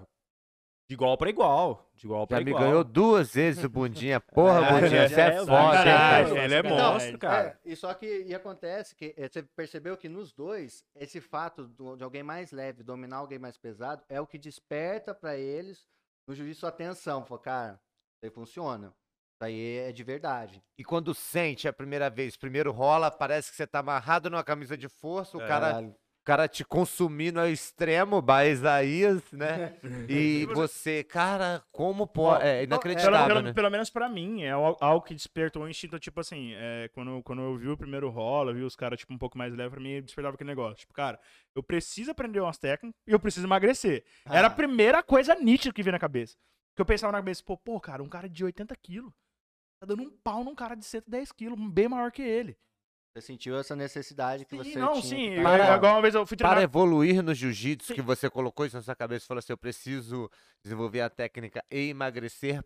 [0.93, 1.91] de igual pra igual.
[1.95, 2.65] De igual pra Já me igual.
[2.65, 4.21] ganhou duas vezes o Bundinha.
[4.21, 6.45] Porra, É, Bundinha, você é, é, foda, hein, caralho, cara.
[6.45, 7.59] Ele é Então, monstro, cara.
[7.65, 11.67] É, e só que e acontece que eh, você percebeu que nos dois, esse fato
[11.67, 15.87] do- de alguém mais leve dominar alguém mais pesado é o que desperta para eles
[16.29, 17.25] no jiu-jitsu atenção.
[17.25, 18.89] Fala, cara, isso aí funciona.
[18.89, 20.63] Isso aí é de verdade.
[20.77, 24.77] E quando sente a primeira vez, primeiro rola, parece que você tá amarrado numa camisa
[24.77, 25.49] de força, o É.
[25.49, 25.83] cara,
[26.25, 29.77] cara te consumindo ao extremo, Baesaías, né?
[30.09, 32.45] E você, cara, como pode.
[32.45, 33.53] É inacreditável, pelo- né?
[33.53, 37.23] pelo menos pra mim, é al- algo que despertou um instinto, tipo assim, é, quando,
[37.23, 39.81] quando eu vi o primeiro rola, vi os caras, tipo, um pouco mais leve, pra
[39.81, 40.77] mim, despertava aquele negócio.
[40.77, 41.19] Tipo, cara,
[41.55, 44.05] eu preciso aprender umas técnicas e eu preciso emagrecer.
[44.27, 44.55] Era a Ah.
[44.55, 46.37] primeira coisa nítida que veio na cabeça.
[46.75, 49.13] Que eu pensava na cabeça, pô, pô, cara, um cara de 80 quilos
[49.81, 52.57] tá dando um pau num cara de 110 quilos, bem maior que ele.
[53.15, 55.03] Você sentiu essa necessidade que Sim, você não, tinha.
[55.03, 55.37] sim.
[55.37, 57.95] tá- Para- igual uma vez eu fui treinar Para evoluir no jiu-jitsu, Sim.
[57.95, 60.31] que você colocou isso na sua cabeça e falou assim: eu preciso
[60.63, 62.65] desenvolver a técnica e emagrecer.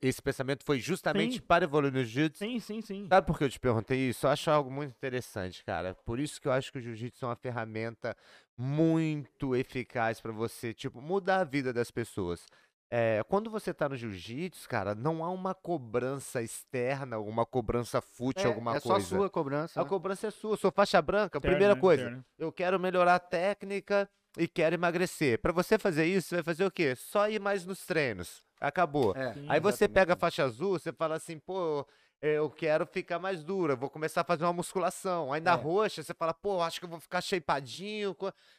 [0.00, 1.40] Esse pensamento foi justamente Sim.
[1.42, 2.38] para evoluir no jiu-jitsu.
[2.38, 3.06] Sim, sim, sim.
[3.06, 4.24] Sabe por que eu te perguntei isso?
[4.24, 5.94] Eu acho algo muito interessante, cara.
[6.06, 8.16] Por isso que eu acho que o jiu-jitsu é uma ferramenta
[8.56, 12.46] muito eficaz para você, tipo, mudar a vida das pessoas.
[12.94, 18.44] É, quando você tá no jiu-jitsu, cara, não há uma cobrança externa, uma cobrança fútil,
[18.44, 19.06] É, alguma é só coisa.
[19.06, 19.80] sua cobrança.
[19.80, 19.88] A né?
[19.88, 21.40] cobrança é sua, eu sou faixa branca.
[21.40, 25.40] Primeira coisa, eu quero melhorar a técnica e quero emagrecer.
[25.40, 26.94] Para você fazer isso, você vai fazer o quê?
[26.94, 28.44] Só ir mais nos treinos.
[28.60, 29.16] Acabou.
[29.16, 31.84] É, Sim, Aí você exatamente pega a faixa azul, você fala assim, pô, é,
[32.22, 35.32] eu quero ficar mais dura, vou começar a fazer uma musculação.
[35.32, 35.54] Aí na É.
[35.56, 38.16] roxa, você fala, pô, acho que eu vou ficar shapeadinho.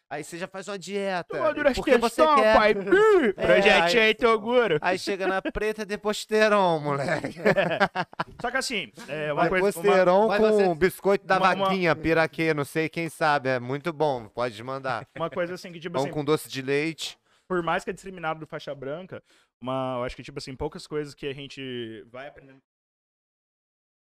[0.09, 1.37] Aí você já faz uma dieta.
[1.73, 2.55] Porque você questão, quer.
[2.55, 2.71] pai.
[3.23, 4.77] Ih, Projetinho aí- Toguro.
[4.81, 7.39] Aí chega na preta de posteron, moleque.
[8.41, 9.65] Só que assim, é uma coisa.
[9.65, 13.49] uma- posteron mas com você- biscoito da uma- uma- vaquinha, piraquê, não sei quem sabe.
[13.49, 15.07] É muito bom, pode mandar.
[15.15, 17.17] Uma coisa assim que, tipo Pão assim, com doce de leite.
[17.47, 19.23] por mais que é discriminado do faixa branca,
[19.61, 22.59] uma, eu acho que, tipo assim, poucas coisas que a gente vai aprendendo.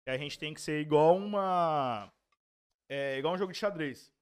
[0.04, 2.12] Que A gente tem que ser igual uma.
[2.88, 4.12] É, igual um jogo de xadrez.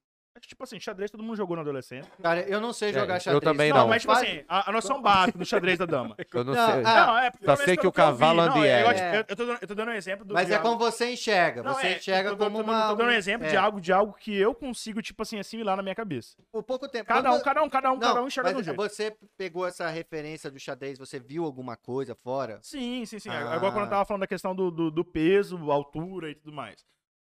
[0.41, 2.11] Que, tipo assim, xadrez todo mundo jogou na adolescência.
[2.21, 3.43] Cara, eu não sei É, jogar eu xadrez.
[3.43, 3.87] também Não, não.
[3.87, 6.15] mas, tipo assim, a, a noção básica do xadrez da dama.
[6.33, 6.83] Eu não, Não, sei.
[6.83, 9.17] ah, Não, é, só sei que o cavalo eu anda é, eu, é.
[9.19, 10.79] eu- eu tô dando, eu tô dando um exemplo do Mas de é algo- como
[10.79, 11.61] você enxerga.
[11.61, 12.87] Não, Você é, enxerga eu tô, como tô dando- uma.
[12.89, 13.59] tô dando um exemplo de é.
[13.59, 16.35] algo, de algo que eu consigo, tipo assim, assimilar na minha cabeça.
[16.51, 17.05] Por pouco tempo.
[17.07, 18.77] Cada um, cada um, cada um, cada um enxerga de um mas jeito.
[18.81, 22.59] você pegou essa referência do xadrez, você viu alguma coisa fora?
[22.63, 23.29] Sim, sim, sim.
[23.29, 23.55] É Ah.
[23.55, 26.83] Igual quando eu tava falando da questão do, do, do peso, altura e tudo mais.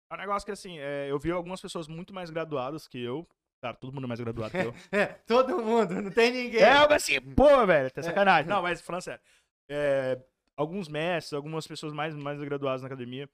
[0.09, 3.27] É um negócio que, assim, é, eu vi algumas pessoas muito mais graduadas que eu.
[3.61, 4.73] Cara, todo mundo é mais graduado que eu.
[4.91, 6.61] É, todo mundo, não tem ninguém.
[6.61, 8.49] é, mas assim, pô, velho, tá sacanagem.
[8.49, 9.21] Não, mas falando sério.
[9.69, 10.19] é,
[10.55, 13.29] alguns mestres, algumas pessoas mais, mais graduadas na academia,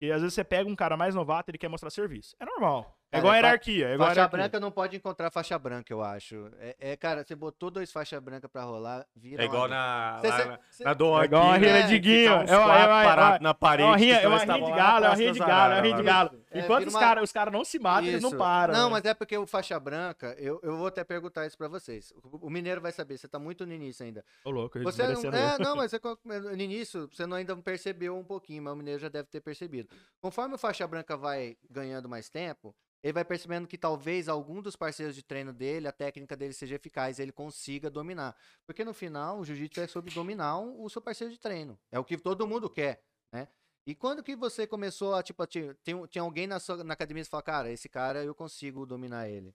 [0.00, 2.36] e às vezes você pega um cara mais novato, ele quer mostrar serviço.
[2.38, 2.98] É normal.
[3.14, 3.88] É igual a hierarquia.
[3.88, 4.38] É igual Faixa hierarquia.
[4.38, 6.48] branca não pode encontrar faixa branca, eu acho.
[6.58, 9.42] É, é, cara, você botou dois faixas brancas pra rolar, vira.
[9.42, 11.88] É igual uma- na, Cê- lá cê- na, Dom É igual uma rinha é, de
[11.94, 12.28] fica guinho.
[12.30, 13.88] É uma, é uma, é uma, na é parede.
[13.88, 15.76] uma rinha, que é uma dois rinha de galo, é uma rinha de galo, é
[15.76, 16.44] uma rinha de galo.
[16.50, 18.72] É, Enquanto os caras os cara não se matam, eles não param.
[18.72, 18.92] Não, né?
[18.92, 22.12] mas é porque o faixa branca, eu, eu vou até perguntar isso pra vocês.
[22.22, 24.24] O, o mineiro vai saber, você tá muito no início ainda.
[24.44, 25.92] Ô, louco, Você não, é, não, mas
[26.24, 29.88] no início você não ainda percebeu um pouquinho, mas o mineiro já deve ter percebido.
[30.20, 32.74] Conforme o faixa branca vai ganhando mais tempo,
[33.04, 36.76] ele vai percebendo que talvez algum dos parceiros de treino dele, a técnica dele seja
[36.76, 38.36] eficaz, ele consiga dominar.
[38.66, 41.78] Porque no final, o jiu-jitsu é sobre dominar o seu parceiro de treino.
[41.92, 43.48] É o que todo mundo quer, né?
[43.86, 46.94] E quando que você começou a, tipo, a ti- tem, tinha alguém na, sua, na
[46.94, 49.54] academia que fala, cara, esse cara eu consigo dominar ele.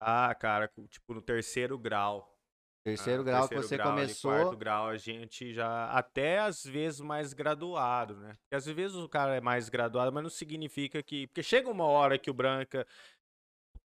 [0.00, 2.31] Ah, cara, tipo, no terceiro grau.
[2.84, 4.30] Terceiro Ah, grau terceiro que você grau, começou.
[4.32, 5.86] quarto grau, a gente já.
[5.90, 8.36] Até às vezes mais graduado, né?
[8.42, 11.26] Porque às vezes o cara é mais graduado, mas não significa que.
[11.28, 12.84] Porque chega uma hora que o Branca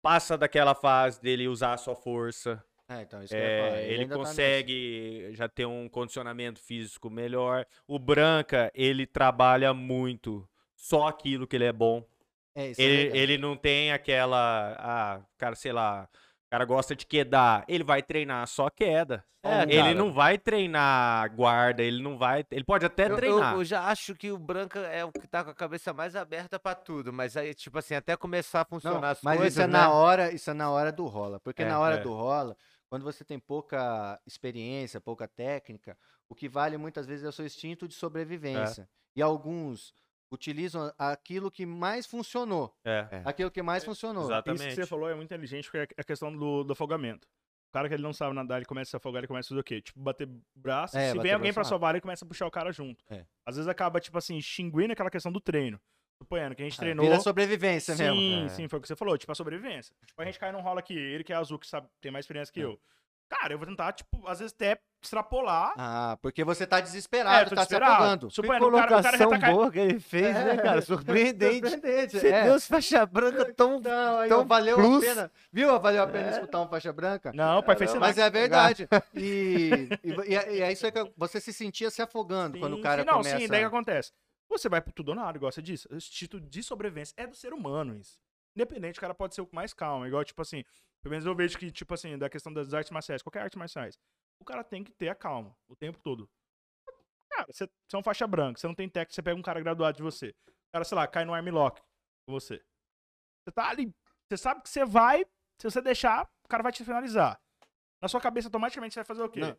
[0.02, 2.64] passa daquela fase dele usar a sua força.
[2.90, 5.88] É, então, isso que eu ia falar, É, ele ainda tá consegue já ter um
[5.88, 7.66] condicionamento físico melhor.
[7.88, 12.06] O Branca, ele trabalha muito só aquilo que ele é bom.
[12.54, 13.16] É, isso é Ele, legal.
[13.16, 14.76] ele não tem aquela.
[14.78, 16.10] Ah, cara, sei lá.
[16.52, 17.64] O cara gosta de quedar.
[17.66, 19.24] Ele vai treinar só queda.
[19.42, 19.94] É, ele cara.
[19.94, 22.46] não vai treinar guarda, ele não vai.
[22.52, 23.56] Ele pode até Eu, eu- treinar.
[23.56, 26.60] eu já acho que o Branca é o que tá com a cabeça mais aberta
[26.60, 29.62] pra tudo, mas aí, tipo assim, até começar a Não, funcionar as mas coisas, isso
[29.62, 29.72] é né?
[29.80, 32.00] na hora, isso é na hora do rola, porque É, na hora é.
[32.02, 32.56] do rola,
[32.90, 37.46] quando você tem pouca experiência, pouca técnica, o que vale muitas vezes é o seu
[37.46, 38.90] instinto de sobrevivência.
[39.16, 39.94] E alguns
[40.32, 43.22] utilizam aquilo que mais funcionou, É, É.
[43.26, 44.24] aquilo que mais funcionou.
[44.26, 44.60] exatamente.
[44.62, 47.28] Isso que você falou é muito inteligente, porque é a questão do, do afogamento.
[47.70, 49.50] O cara que ele não sabe nadar, ele começa a se afogar, ele começa a
[49.50, 49.82] fazer o quê?
[49.82, 50.98] Tipo, bater braço.
[50.98, 53.04] É, se bater vem alguém pra salvar, ele começa a puxar o cara junto.
[53.10, 53.26] É.
[53.46, 55.80] Às vezes acaba, tipo assim, extinguindo aquela questão do treino.
[56.22, 57.06] Suponhando que a gente treinou.
[57.06, 58.46] Vira sobrevivência sim, mesmo.
[58.46, 58.50] É.
[58.50, 59.96] sim, foi o que você falou, tipo, a sobrevivência.
[60.06, 62.24] Tipo, a gente cai num rola aqui, ele que é azul, que sabe, tem mais
[62.26, 62.66] experiência que É.
[62.66, 62.80] eu.
[63.32, 65.74] Cara, eu vou tentar, tipo, às vezes até extrapolar.
[65.78, 67.94] Ah, porque você tá é, desesperado, tô tá se desesperado.
[68.04, 68.28] afogando.
[68.28, 69.56] Que Suponhando, o cara, o cara já colocação caindo.
[69.56, 70.82] boa que ele fez, né, cara?
[70.82, 71.70] Surpreendente.
[71.70, 72.44] Surpreendente, Você é.
[72.44, 73.80] deu faixa branca tão...
[73.80, 75.04] Não, aí, tão valeu plus.
[75.04, 75.32] a pena.
[75.52, 75.80] Viu?
[75.80, 77.32] Valeu a pena escutar um faixa branca?
[77.34, 78.88] Não, o pai fez Mas é verdade.
[79.16, 82.74] E, e, e é- e é isso aí que você se sentia se afogando quando
[82.74, 83.40] o Sim, cara sim, não, começa.
[83.40, 84.12] sim, daí o que acontece?
[84.50, 85.88] Você vai pro tudo ou nada, igual você disse.
[85.90, 88.20] O instinto de sobrevivência é do ser humano, isso.
[88.54, 90.06] Independente, o cara pode ser o mais calmo.
[90.06, 90.66] Igual, tipo assim,
[91.02, 93.98] pelo menos eu vejo que, tipo assim, da questão das artes marciais, qualquer arte marciais,
[94.40, 96.30] o cara tem que ter a calma o tempo todo.
[97.30, 99.60] Cara, você, você é um faixa branca, você não tem técnica, você pega um cara
[99.62, 100.30] graduado de você.
[100.48, 101.82] O cara, sei lá, cai no armlock
[102.26, 102.62] com você.
[103.44, 103.94] Você tá ali,
[104.30, 105.24] você sabe que você vai,
[105.60, 107.42] se você deixar, o cara vai te finalizar.
[108.02, 109.40] Na sua cabeça, automaticamente, você vai fazer o quê?
[109.40, 109.58] Não.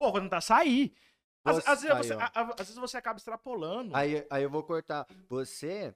[0.00, 0.94] Pô, vou tentar sair.
[1.44, 3.94] Às, Você- às vezes aí, você, a- a- às vezes você acaba extrapolando.
[3.96, 5.06] Aí, aí eu vou cortar.
[5.28, 5.94] Você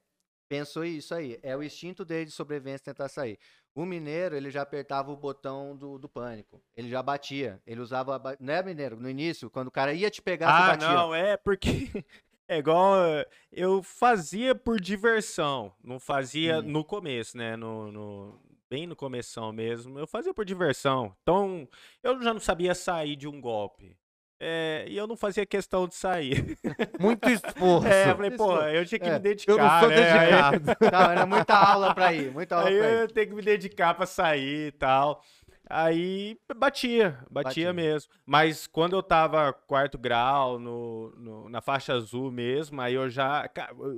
[0.49, 1.39] pensou isso aí.
[1.41, 3.39] É o instinto dele de sobrevivência tentar sair.
[3.77, 6.59] O mineiro, ele já apertava o botão do, do pânico.
[6.75, 7.61] Ele já batia.
[7.65, 8.17] Ele usava.
[8.17, 8.99] ba- Né, mineiro?
[8.99, 10.87] No início, quando o cara ia te pegar, você Ah, batia.
[10.95, 11.69] não, é porque.
[12.49, 12.95] É igual.
[13.05, 15.73] eh, Eu fazia por diversão.
[15.83, 16.63] Não fazia Hum.
[16.63, 17.55] no começo, né?
[17.57, 19.99] No, no- bem no começão mesmo.
[19.99, 21.13] Eu fazia por diversão.
[21.21, 21.67] Então,
[22.01, 23.97] eu já não sabia sair de um golpe.
[24.39, 26.57] É, e eu não fazia questão de sair.
[26.99, 27.87] Muito esforço.
[27.87, 29.51] É, eu falei, pô, eu tinha que É, me dedicar.
[29.53, 29.95] Eu não sou né?
[30.11, 30.63] Aí- dedicado.
[30.93, 32.31] Não, era muita aula pra ir.
[32.31, 32.99] Muita aula Aí pra ir.
[33.01, 35.21] eu tenho que me dedicar pra sair e tal.
[35.69, 37.73] Aí batia, batia, Batia.
[37.73, 38.09] mesmo.
[38.25, 43.49] Mas quando eu tava quarto grau, no, no- na faixa azul mesmo, aí eu já.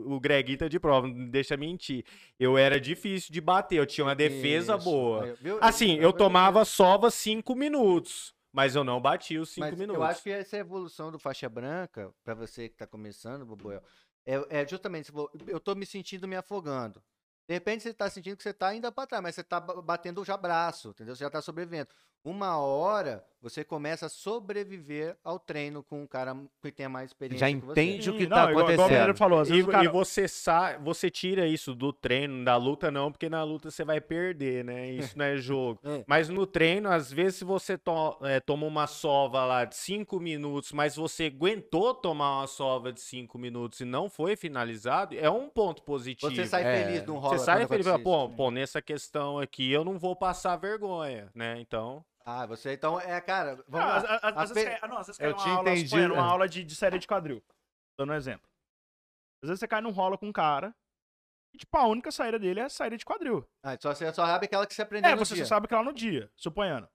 [0.06, 2.04] O Greguinho tá de prova, não deixa mentir.
[2.40, 4.84] Eu era difícil de bater, eu tinha uma defesa Isso.
[4.84, 5.26] boa.
[5.26, 5.58] Aí?
[5.62, 9.96] Assim, eu tomava sova cinco minutos, mas eu não batia os cinco Mas minutos.
[10.02, 13.82] eu acho que essa evolução do faixa branca, pra você que tá começando, Boboel,
[14.26, 15.12] é, é justamente,
[15.48, 17.02] eu tô me sentindo me afogando.
[17.48, 19.82] De repente você tá sentindo que você tá ainda pra trás, mas você tá ba-
[19.82, 21.16] batendo já braço, entendeu?
[21.16, 21.90] Você já tá sobrevivendo.
[22.24, 27.48] Uma hora você começa a sobreviver ao treino com um cara que tenha mais experiência
[27.48, 27.82] Já que você.
[27.82, 29.16] entende o que tá o acontecendo.
[29.16, 29.90] Falou, E, o e cara...
[29.90, 34.02] você sa você tira isso do treino, da luta não, porque na luta você vai
[34.02, 34.90] perder, né?
[34.92, 35.80] Isso não é jogo.
[35.86, 36.04] É.
[36.06, 40.20] Mas no treino, às vezes, se você to- é, toma uma sova lá de 5
[40.20, 45.30] minutos, mas você aguentou tomar uma sova de 5 minutos e não foi finalizado, é
[45.30, 46.30] um ponto positivo.
[46.36, 49.72] Você sai É, feliz de um rola Você sai feliz, pô, pô, nessa questão aqui
[49.72, 51.58] eu não vou passar vergonha, né?
[51.62, 54.16] Então, Ah, você então é, cara, vamos às, lá.
[54.16, 55.70] às- às A vezes pe- cai, ah, não, às vezes Eu cai numa tinha aula,
[55.70, 56.30] entendido, suponha, numa é.
[56.32, 57.44] aula de, de série de quadril.
[57.98, 58.48] Dando um exemplo.
[59.44, 60.76] Às vezes você cai num rola com um cara
[61.54, 63.48] e, tipo, a única saída dele é a saída de quadril.
[63.64, 65.46] Ah, só você só sabe aquela que você aprendeu É, no você dia.
[65.46, 66.88] só sabe aquela no dia, suponhando.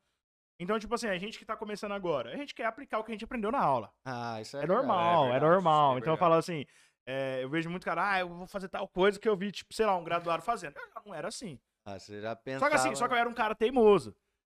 [0.60, 3.10] Então, tipo assim, a gente que tá começando agora, a gente quer aplicar o que
[3.10, 3.92] a gente aprendeu na aula.
[4.04, 4.76] Ah, isso é, É, legal.
[4.76, 5.96] normal, é, verdade, normal.
[5.96, 6.64] é então eu falo assim,
[7.06, 9.74] é, eu vejo muito cara, ah, eu vou fazer tal coisa que eu vi, tipo,
[9.74, 10.76] sei lá, um graduado fazendo.
[10.78, 11.58] Eu não era assim.
[11.84, 12.70] Ah, você já Só pensava...
[12.70, 14.14] que assim, só que eu era um cara teimoso.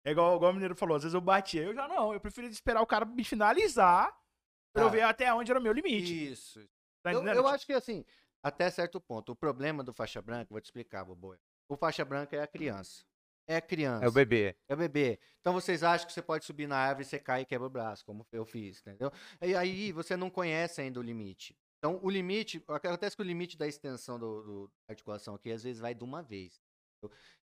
[0.09, 2.49] É igual, igual o Mineiro falou, às vezes eu batia, eu já não, eu preferia
[2.49, 4.11] esperar o cara me finalizar
[4.73, 4.91] pra eu Ah.
[4.91, 6.31] ver até onde era o meu limite.
[6.31, 6.59] Isso.
[7.03, 7.37] Tá Eu, entendendo?
[7.37, 8.03] eu acho que assim,
[8.43, 11.39] até certo ponto, o problema do faixa branca, vou te explicar, Boboia.
[11.69, 13.03] O faixa branca é a criança.
[13.47, 14.03] É a criança.
[14.03, 14.55] É o bebê.
[14.67, 15.19] É o bebê.
[15.41, 18.03] Então vocês acham que você pode subir na árvore, você cai e quebra o braço,
[18.05, 19.11] como eu fiz, entendeu?
[19.41, 21.55] E aí você não conhece ainda o limite.
[21.77, 25.63] Então o limite, acontece que o limite da extensão do, do- da articulação aqui às
[25.63, 26.59] vezes vai de uma vez.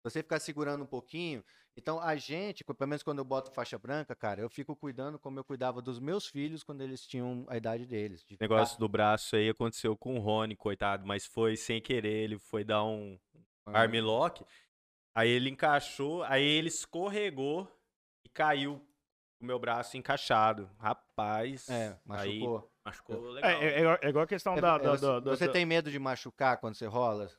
[0.04, 1.44] Você ficar segurando um pouquinho,
[1.78, 5.40] então a gente, pelo menos quando eu boto faixa branca, cara, eu fico cuidando como
[5.40, 8.22] eu cuidava dos meus filhos quando eles tinham a idade deles.
[8.24, 12.24] de ficar- negócio do braço aí aconteceu com o Rony, coitado, mas foi sem querer,
[12.24, 13.18] ele foi dar um
[13.66, 14.44] armlock,
[15.16, 17.68] aí ele encaixou, aí ele escorregou
[18.26, 18.86] e caiu
[19.42, 20.70] o meu braço encaixado.
[20.78, 22.00] Rapaz, É, aí
[22.40, 22.72] machucou.
[22.86, 23.50] machucou legal.
[23.52, 25.54] É, é, é igual- é igual a questão É, da, é, da- da- você da-
[25.54, 27.30] tem medo de machucar quando você rola?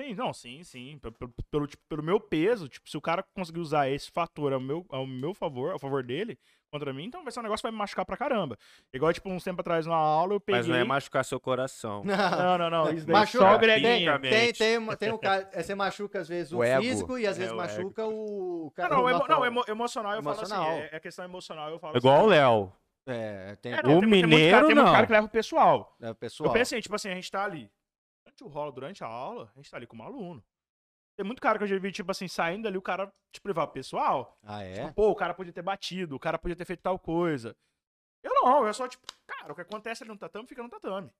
[0.00, 0.98] Sim, não, sim, sim.
[1.02, 4.52] Pe- pe- Pelo, tipo, pelo meu peso, tipo, se o cara conseguir usar esse fator
[4.52, 6.38] ao meu, ao meu favor, ao favor dele,
[6.72, 8.56] contra mim, então vai ser um negócio que vai me machucar pra caramba.
[8.94, 10.60] Igual, tipo, uns tempo atrás, numa aula, eu peguei...
[10.60, 12.02] Mas não é machucar seu coração.
[12.04, 12.92] Não, não, não.
[12.92, 14.20] Isso daí Machuca, só o tem, Greginho.
[14.20, 16.82] tem, tem, tem um cara, é, você machuca às vezes o, O ego.
[16.82, 17.66] físico e às vezes É, o ego.
[17.74, 18.94] machuca o, o Não, cara.
[18.94, 20.68] não, o emo- nosso- não, emo- emocional eu falo Emocional.
[20.70, 20.78] assim.
[20.80, 22.28] É, é questão emocional, eu falo Igual o assim.
[22.30, 22.72] Léo.
[23.06, 24.92] É, tem, É, tem- não, O tem, tem muito mineiro, cara, tem muito não.
[24.94, 25.96] cara que leva o pessoal.
[26.00, 26.48] é, o pessoal.
[26.48, 27.68] Eu penso assim, tipo assim, a gente tá ali.
[28.44, 30.44] O rolo, durante a aula, a gente tá ali como aluno.
[31.16, 33.64] Tem muito cara que eu já vi, tipo assim, saindo ali, o cara, tipo, levar
[33.64, 34.38] o pessoal.
[34.42, 34.74] Ah, é?
[34.74, 37.54] Tipo, pô, o cara podia ter batido, o cara podia ter feito tal coisa.
[38.22, 41.10] Eu não, eu só, tipo, cara, o que acontece ali no tatame fica no tatame.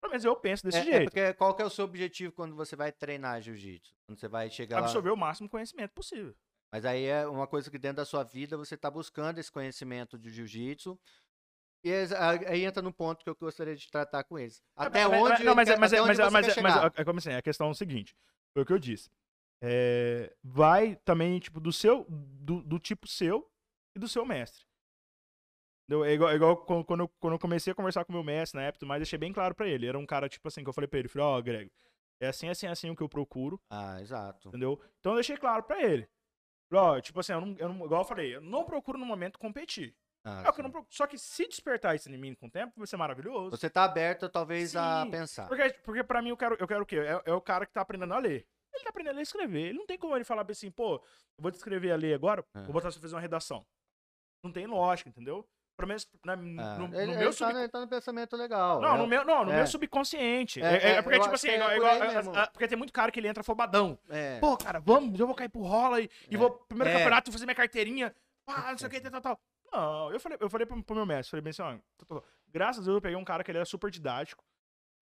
[0.00, 1.04] Pelo menos eu penso desse É, é jeito.
[1.04, 3.94] porque qual que é o seu objetivo quando você vai treinar jiu-jitsu?
[4.06, 4.84] Quando você vai chegar lá.
[4.84, 6.34] Absorver o máximo conhecimento possível.
[6.70, 10.18] Mas aí é uma coisa que dentro da sua vida você tá buscando esse conhecimento
[10.18, 11.00] de jiu-jitsu.
[11.84, 11.92] E
[12.48, 14.62] aí entra no ponto que eu gostaria de tratar com eles.
[14.74, 17.32] Até Mas- onde não, mas, quer- mas, até mas, onde mas, mas, é como assim,
[17.34, 18.16] a questão é o seguinte,
[18.54, 19.10] foi o que eu disse.
[19.62, 23.50] É, vai também, tipo, do seu, do, do tipo seu
[23.94, 24.64] e do seu mestre.
[25.86, 26.04] Entendeu?
[26.04, 28.58] É igual, é igual quando, eu, quando eu comecei a conversar com o meu mestre
[28.58, 29.86] na época, mas deixei bem claro pra ele.
[29.86, 31.70] Era um cara, tipo assim, que eu falei pra ele, falei, ó, Greg,
[32.20, 34.48] é assim, assim, assim o que eu procuro, Ah, exato.
[34.48, 34.80] entendeu?
[35.00, 36.08] Então eu deixei claro pra ele.
[36.72, 39.38] Ó, tipo assim, eu não, eu não- igual eu falei, eu não procuro no momento
[39.38, 39.94] competir.
[40.24, 40.86] Ah, É o que eu não.
[40.88, 43.50] Só que se despertar isso em mim com o tempo, vai ser maravilhoso.
[43.50, 45.46] Você tá aberto, talvez, a Sim, pensar.
[45.48, 46.96] Porque, porque pra mim, eu quero, eu quero o quê?
[46.96, 48.46] É, é o cara que tá aprendendo a ler.
[48.72, 49.68] Ele tá aprendendo a escrever.
[49.68, 51.02] Ele não tem como ele falar assim, pô, eu
[51.42, 52.62] vou te escrever a ler agora, É.
[52.62, 53.64] vou botar você fazer uma redação.
[54.42, 55.46] Não tem lógica, entendeu?
[55.76, 57.46] Pelo menos na- no, Ah, no ele, meu ele sub...
[57.48, 58.80] tá, no, ele tá no pensamento legal.
[58.80, 58.98] Não, é.
[58.98, 59.56] no meu, não, no é.
[59.56, 60.62] meu subconsciente.
[60.62, 61.92] É, É, é- é, é porque, tipo assim, é igual- igual-
[62.36, 63.98] a- a- porque tem muito cara que ele entra afobadão.
[64.08, 64.38] É.
[64.38, 66.38] Pô, cara, vamos, eu vou cair pro rola e, e É.
[66.38, 66.94] vou primeiro É.
[66.98, 68.14] campeonato fazer minha carteirinha.
[68.46, 69.40] Ah, não sei o que, tal, tal.
[69.74, 72.24] Não, eu falei, eu falei pro, pro meu mestre, falei bem assim, ó, tô- tô-
[72.48, 74.44] graças a Deus eu peguei um cara que ele era super didático.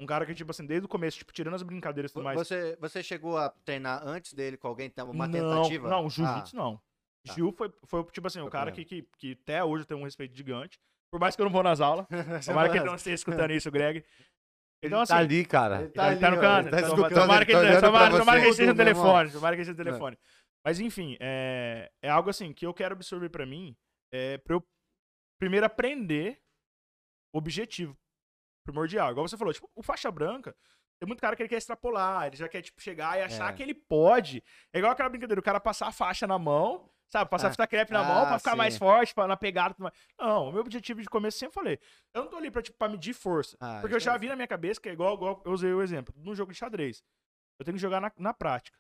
[0.01, 2.37] Um cara que, tipo assim, desde o começo, tipo, tirando as brincadeiras e tudo mais.
[2.37, 4.91] Você, você chegou a treinar antes dele com alguém?
[4.91, 5.33] Tem uma não,
[5.63, 5.89] tentativa?
[5.89, 6.81] Não, jiu-jitsu não.
[7.25, 7.35] Tá.
[7.35, 8.89] Gil foi, foi, tipo assim, o Foi cara primeiro.
[8.89, 10.81] que, que, que até hoje eu tenho um respeito gigante.
[11.13, 12.07] Por mais que eu não vou nas aulas.
[12.45, 14.03] Tomara que ele não esteja escutando isso, Greg.
[14.83, 15.77] Então, Ele assim, tá ali, cara.
[15.83, 16.67] Ele Ele tá, no ó, canto.
[16.67, 19.31] ele tá Tomara- escutando, tomara que tá ele, tomara, tomara que ele esteja no telefone.
[19.31, 20.19] Tomara que ele esteja no telefone.
[20.65, 23.77] Mas enfim, é, é algo assim que eu quero absorver pra mim.
[24.13, 24.67] É pra eu
[25.41, 26.41] primeiro aprender
[27.35, 27.97] o objetivo
[28.65, 29.11] primordial.
[29.11, 30.55] Igual você falou, tipo, o faixa branca.
[31.01, 33.57] Tem muito cara que ele quer extrapolar, ele já quer, tipo, chegar e achar É.
[33.57, 34.43] que ele pode.
[34.73, 37.29] É igual aquela brincadeira, o cara passar a faixa na mão, sabe?
[37.29, 37.51] Passar Ah.
[37.51, 38.57] fita crepe na Ah, mão pra ficar sim.
[38.57, 39.75] mais forte, pra, na pegada.
[40.17, 41.81] Não, o meu objetivo de começo sempre falei.
[42.15, 43.57] Eu não tô ali pra, tipo, pra medir força.
[43.59, 45.83] Ah, Porque eu já vi na minha cabeça que é igual, igual eu usei o
[45.83, 46.15] exemplo.
[46.19, 47.03] No jogo de xadrez.
[47.59, 48.79] Eu tenho que jogar na, na prática.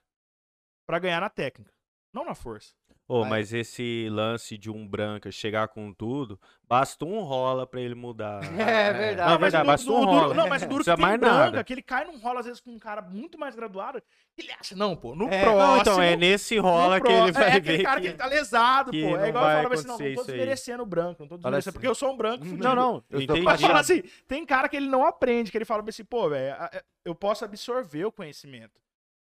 [0.86, 1.74] Pra ganhar na técnica.
[2.14, 2.72] Não na força.
[3.08, 7.80] Ô, Mas- mas esse lance de um branca chegar com tudo, basta um rola pra
[7.80, 8.40] ele mudar.
[8.44, 9.30] É verdade.
[9.32, 10.34] Não, verdade, o basta um o duro- rola.
[10.34, 11.64] Não, mas o duro que tem mais branca, nada.
[11.64, 14.00] que ele cai num rola, às vezes, com um cara muito mais graduado,
[14.38, 15.58] ele acha, não, pô, no É, próximo...
[15.66, 18.06] Não, então é nesse rola que ele vai é aquele ver cara que...
[18.06, 19.10] que ele tá lesado, que pô.
[19.10, 21.58] não É igual eu falo assim, não, não tô desmerecendo o branco, não tô desmerecendo,
[21.58, 21.72] assim.
[21.72, 22.64] porque eu sou um branco fudido.
[22.64, 22.94] Não, não.
[23.10, 23.42] Eu tô Entendi.
[23.42, 26.56] Mas fala assim, tem cara que ele não aprende, que ele fala assim, pô, velho,
[27.04, 28.80] eu posso absorver o conhecimento.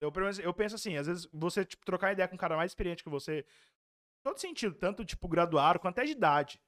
[0.00, 3.02] Eu, eu penso assim, às vezes você tipo, trocar ideia com um cara mais experiente
[3.02, 3.44] que você,
[4.22, 6.60] todo sentido, tanto tipo graduado quanto até de idade.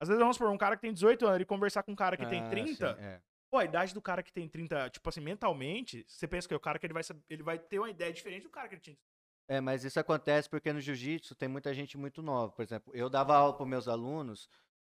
[0.00, 2.16] Às vezes vamos por um cara que tem 18 anos, ele conversar com um cara
[2.16, 3.22] que tem Ah, 30, sim, é.
[3.50, 6.56] pô, a idade do cara que tem 30, tipo assim, mentalmente, você pensa que é
[6.56, 8.82] o cara que ele vai, ele vai ter uma ideia diferente do cara que ele
[8.82, 8.98] tinha.
[9.48, 12.52] É, mas isso acontece porque no jiu-jitsu tem muita gente muito nova.
[12.52, 14.48] Por exemplo, eu dava aula para meus alunos,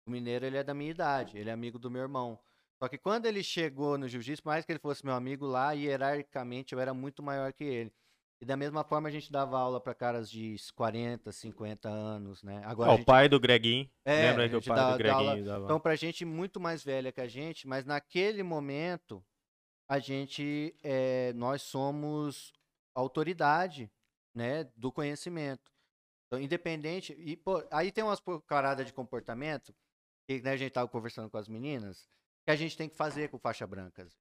[0.05, 2.39] o mineiro ele é da minha idade, ele é amigo do meu irmão.
[2.81, 6.73] Só que quando ele chegou no jiu-jitsu, mais que ele fosse meu amigo lá, hierarquicamente
[6.73, 7.93] eu era muito maior que ele.
[8.41, 12.61] E da mesma forma a gente dava aula para caras de 40, 50 anos, né?
[12.65, 13.89] Agora Ó, a o gente- pai do Greguinho.
[14.03, 15.63] É, Lembra que o gente pai do aula- Greguinho dava...
[15.63, 19.23] Então, pra gente muito mais velha que a gente, mas naquele momento,
[19.89, 22.51] a gente, é, nós somos
[22.93, 23.89] autoridade,
[24.35, 25.71] né, do conhecimento.
[26.27, 29.73] Então, independente, e, pô, aí tem umas paradas de comportamento,
[30.27, 32.09] que né, a gente tava conversando com as meninas,
[32.45, 34.17] que a gente tem que fazer com faixa brancas.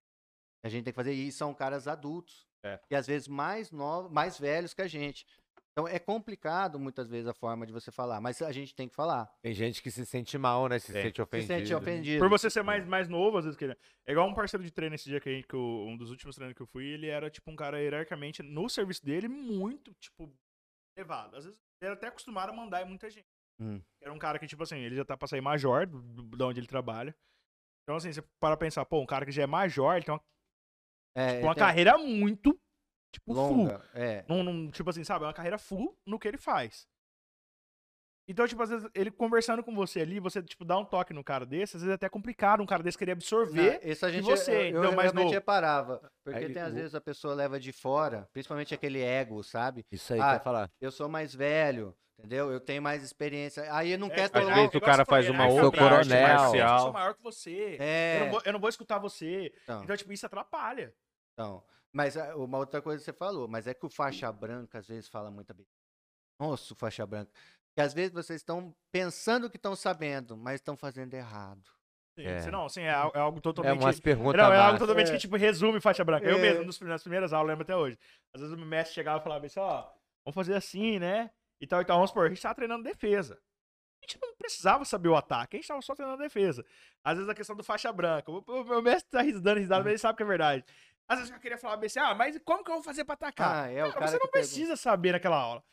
[0.65, 2.81] A gente tem que fazer, e são caras adultos, É.
[2.91, 5.27] e às vezes mais novos, mais velhos que a gente.
[5.73, 8.95] Então, é complicado, muitas vezes, a forma de você falar, mas a gente tem que
[8.95, 9.27] falar.
[9.43, 10.79] Tem gente que se sente mal, né?
[10.79, 11.03] Se É.
[11.03, 11.49] sente Se ofendido.
[11.53, 12.21] sente ofendido.
[12.21, 13.77] Por você ser mais, mais novo, às vezes que ele...
[14.07, 16.11] É igual um parceiro de treino esse dia que, a gente, que eu- um dos
[16.11, 19.93] últimos treinos que eu fui, ele era tipo um cara hierarquicamente, no serviço dele, muito,
[19.95, 20.33] tipo,
[20.97, 21.37] elevado.
[21.37, 23.27] Às vezes ele era até acostumado a mandar em muita gente.
[23.61, 23.83] Hum.
[24.01, 26.47] Era um cara que, tipo assim, ele já tá pra sair major, do, do- da
[26.47, 27.15] onde ele trabalha.
[27.85, 30.21] Então, assim, você para pensar, pô, um cara que já é major, ele tem uma,
[31.17, 32.59] É, tipo, uma tem a- carreira muito,
[33.15, 33.57] tipo, full.
[33.59, 33.91] longa.
[33.95, 34.25] É.
[34.29, 35.25] Num, num- tipo assim, sabe?
[35.25, 36.87] É uma carreira full no que ele faz.
[38.27, 41.23] Então, tipo, às vezes, ele conversando com você ali, você, tipo, dá um toque no
[41.23, 43.81] cara desse, às vezes é até complicado um cara desse querer absorver.
[43.85, 45.31] Não, isso a gente, você, eu, eu então, realmente novo.
[45.31, 46.11] reparava.
[46.25, 49.85] Porque Aí, tem às o- vezes a pessoa leva de fora, principalmente aquele ego, sabe?
[49.93, 50.71] Isso aí Ah, falar.
[50.81, 52.51] Eu sou mais velho, entendeu?
[52.51, 53.73] Eu tenho mais experiência.
[53.75, 56.55] Aí não É, quer tipo, Às vezes o cara faz uma outra arte coronel.
[56.55, 57.77] Eu sou maior que você.
[57.81, 59.53] É, Eu, não vou, eu não vou escutar você.
[59.63, 60.95] então, Então, tipo, isso atrapalha.
[61.33, 61.63] então.
[61.93, 64.87] Mas ah, uma outra coisa que você falou, mas é que o faixa branca às
[64.89, 65.79] vezes fala muita besteira.
[66.41, 67.31] Nossa, o faixa branca.
[67.77, 71.63] Que às vezes vocês estão pensando que estão sabendo, mas estão fazendo errado.
[72.19, 72.51] Sim, É.
[72.51, 73.81] não, assim, é, é algo É totalmente.
[73.81, 75.13] umas perguntas não, é algo totalmente É.
[75.13, 76.27] que, tipo, resume faixa branca.
[76.27, 76.41] Eu É.
[76.41, 77.97] mesmo, nos- nas primeiras aulas, lembro até hoje.
[78.35, 79.83] Às vezes o mestre chegava e falava assim, ó,
[80.25, 81.31] vamos fazer assim, né?
[81.61, 81.97] E tal, e tal.
[81.97, 83.35] Vamos supor, a gente tava treinando defesa.
[84.03, 86.65] A gente não precisava saber o ataque, a gente tava só treinando defesa.
[87.03, 88.31] Às vezes a questão do faixa branca.
[88.31, 90.65] O, o meu mestre tá ris- dando risada, mas ele sabe que é verdade.
[91.09, 93.65] Às vezes eu queria falar assim, ah, mas como que eu vou fazer pra atacar?
[93.65, 94.49] Ah, é o Cara, cara você não que pergunta.
[94.55, 95.65] precisa saber naquela aula.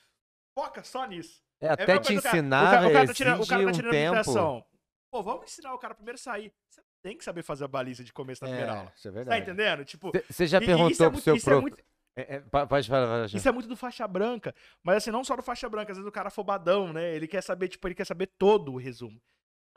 [0.58, 1.42] Foca só nisso.
[1.62, 3.48] É, É até te coisa do cara- ensinar, o cara, o cara tá tirando, o
[3.48, 4.68] cara tá exige um tirando tempo.
[5.12, 6.54] Pô, vamos ensinar o cara primeiro a sair.
[6.70, 8.94] Você tem que saber fazer a baliza de começo da primeira aula.
[8.96, 9.42] isso é Tá verdade.
[9.42, 9.86] entendendo?
[9.86, 11.84] Tipo, Você já e- e perguntou isso é pro muito- seu isso é muito-
[12.16, 12.82] É, é, vai,
[13.28, 13.38] já.
[13.38, 14.54] Isso é muito do faixa branca.
[14.84, 17.16] Mas assim, não só do faixa branca, às vezes o cara é afobadão, né?
[17.16, 19.20] Ele quer saber, tipo, ele quer saber todo o resumo.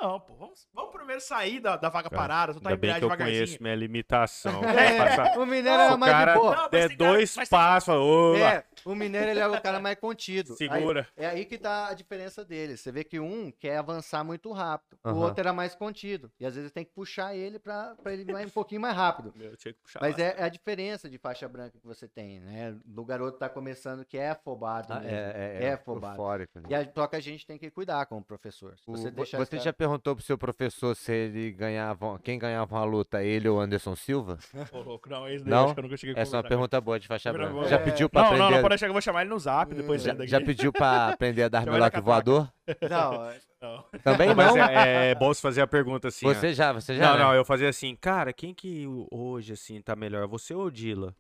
[0.05, 3.05] Não, pô, vamos, vamos primeiro sair da, da vaga Cara, parada, soltar Ainda bem que
[3.05, 4.61] eu conheço minha limitação.
[4.65, 6.57] É, Passar- o mineiro era o mais cara de boa.
[6.57, 7.95] Não, cara- dois mas passos,
[8.39, 10.53] É, o mineiro ele é o cara mais contido.
[10.53, 11.09] Aí- segura.
[11.17, 12.81] é aí que tá a diferença deles.
[12.81, 16.31] Você vê que um quer avançar muito rápido, o outro era mais contido.
[16.39, 19.33] E às vezes tem que puxar ele pra, pra ele ir um pouquinho mais rápido.
[19.41, 20.25] Eu tinha que puxar Mas lá.
[20.25, 22.77] é, é a diferença de faixa branca que você tem, né?
[22.85, 25.17] Do garoto tá começando que é afobado Ah, mesmo.
[25.17, 26.15] é, é, é é afobado.
[26.15, 26.67] eufórico, né?
[26.69, 28.77] E a, só que a gente tem que cuidar com o professor.
[28.79, 32.39] Se O- você vo- deixar você já perguntou pro seu professor se ele ganhava, quem
[32.39, 34.39] ganhava uma luta, ele ou Anderson Silva?
[34.73, 35.65] Ô, louco, não, esse daí Não?
[35.67, 37.53] acho que eu nunca cheguei a Essa é uma pergunta boa de faixa branca.
[37.53, 37.69] boa.
[37.69, 37.79] Já É.
[37.79, 38.55] pediu pra Não, não, aprender?
[38.57, 41.09] não, pode deixar que eu vou chamar ele no zap depois já, já pediu pra
[41.09, 42.49] aprender a dar melhor voador?
[42.91, 43.85] Não, é- Não.
[44.03, 44.63] Também Não, mas não.
[44.65, 46.27] é, é bom você fazer a pergunta assim.
[46.27, 46.35] ó.
[46.35, 47.07] Você já, você já.
[47.07, 47.25] Não, né?
[47.25, 50.27] não, eu fazia assim, cara, quem que hoje, assim, tá melhor?
[50.29, 51.17] Você ou Dila?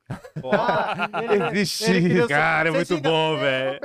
[0.52, 3.80] Ah, ele- Existe ele Cara, é muito bom, é, velho.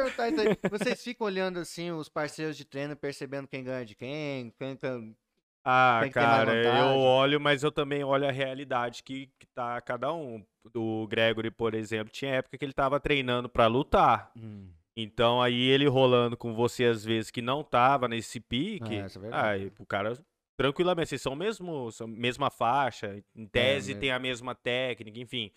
[0.69, 5.15] Vocês ficam olhando assim os parceiros de treino, percebendo quem ganha de quem, quem, quem-
[5.63, 10.43] Ah, cara, eu olho, mas eu também olho a realidade que, que tá cada um.
[10.73, 14.31] Do Gregory, por exemplo, tinha época que ele tava treinando pra lutar.
[14.35, 14.69] Hum,
[15.01, 19.17] Então aí ele rolando com você às vezes que não tava nesse pique, É, isso
[19.17, 19.63] é verdade.
[19.63, 20.17] aí o cara
[20.57, 24.01] tranquilamente, vocês são mesmo, são mesma faixa, em tese mesmo.
[24.01, 25.51] tem a mesma técnica, enfim.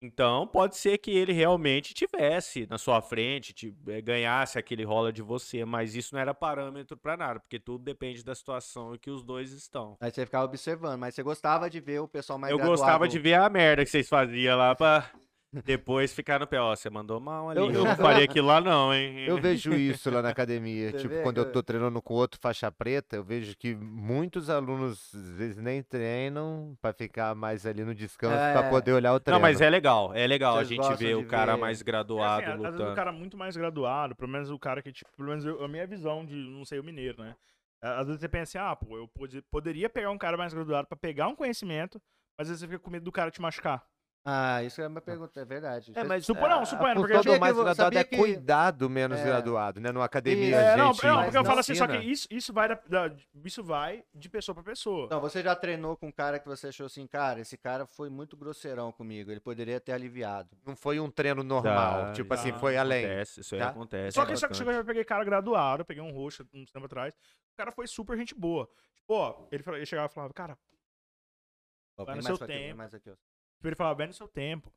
[0.00, 5.12] Então pode ser que ele realmente tivesse na sua frente, te- eh, ganhasse aquele rola
[5.12, 8.98] de você, mas isso não era parâmetro pra nada, porque tudo depende da situação em
[8.98, 9.96] que os dois estão.
[10.00, 12.80] Aí você ficava observando, mas você gostava de ver o pessoal mais Eu graduado.
[12.80, 15.10] gostava de ver a merda que vocês faziam lá pra.
[15.64, 17.58] Depois ficar no pé, ó, você mandou mal ali.
[17.60, 19.24] Eu- Eu, não faria aquilo lá não, hein?
[19.26, 20.90] Eu vejo isso lá na academia.
[20.90, 24.48] Você tipo, vê quando eu tô treinando com outro faixa preta, eu vejo que muitos
[24.50, 28.70] alunos às vezes nem treinam pra ficar mais ali no descanso pra É.
[28.70, 29.38] poder olhar o treino.
[29.38, 31.80] Não, mas é legal, é legal a Vocês gente gostam ver o cara ver- mais
[31.80, 32.96] É graduado assim, às vezes o lutando.
[32.96, 35.86] cara muito mais graduado, pelo menos o cara que, tipo, pelo menos eu- a minha
[35.86, 37.34] visão de não sei o mineiro, né?
[37.80, 40.88] Às vezes você pensa assim, ah, pô, eu pode- poderia pegar um cara mais graduado
[40.88, 42.00] pra pegar um conhecimento,
[42.36, 43.84] mas às vezes você fica com medo do cara te machucar.
[44.30, 45.90] Ah, isso é uma pergunta, é verdade.
[45.94, 48.70] É, mas Suponham, a- suponham, a porque função sabia do mais graduado é que- cuidar
[48.72, 49.24] do menos É.
[49.24, 49.90] graduado, né?
[49.90, 50.54] Numa academia, Isso.
[50.56, 52.74] É, a não, gente não, porque eu falo assim, só que isso, isso vai da,
[52.74, 55.08] da- isso vai de pessoa pra pessoa.
[55.10, 58.10] Não, você já treinou com um cara que você achou assim, cara, esse cara foi
[58.10, 60.54] muito grosseirão comigo, ele poderia ter aliviado.
[60.66, 63.06] Não foi um treino normal, Tá, tipo assim, tá, foi além.
[63.06, 63.68] Acontece, isso aí tá?
[63.70, 64.14] acontece.
[64.14, 64.68] Só que, só que bastante.
[64.68, 67.14] eu já peguei cara graduado, eu peguei um roxo uns tempo atrás.
[67.14, 68.68] O cara foi super gente boa.
[68.94, 70.58] Tipo, ó, ele, ele chegava e falava, cara,
[71.96, 72.76] Ó, Vai no mais seu aqui, tempo.
[72.76, 73.14] mais aqui, ó.
[73.66, 74.72] Ele falava, vai no seu tempo.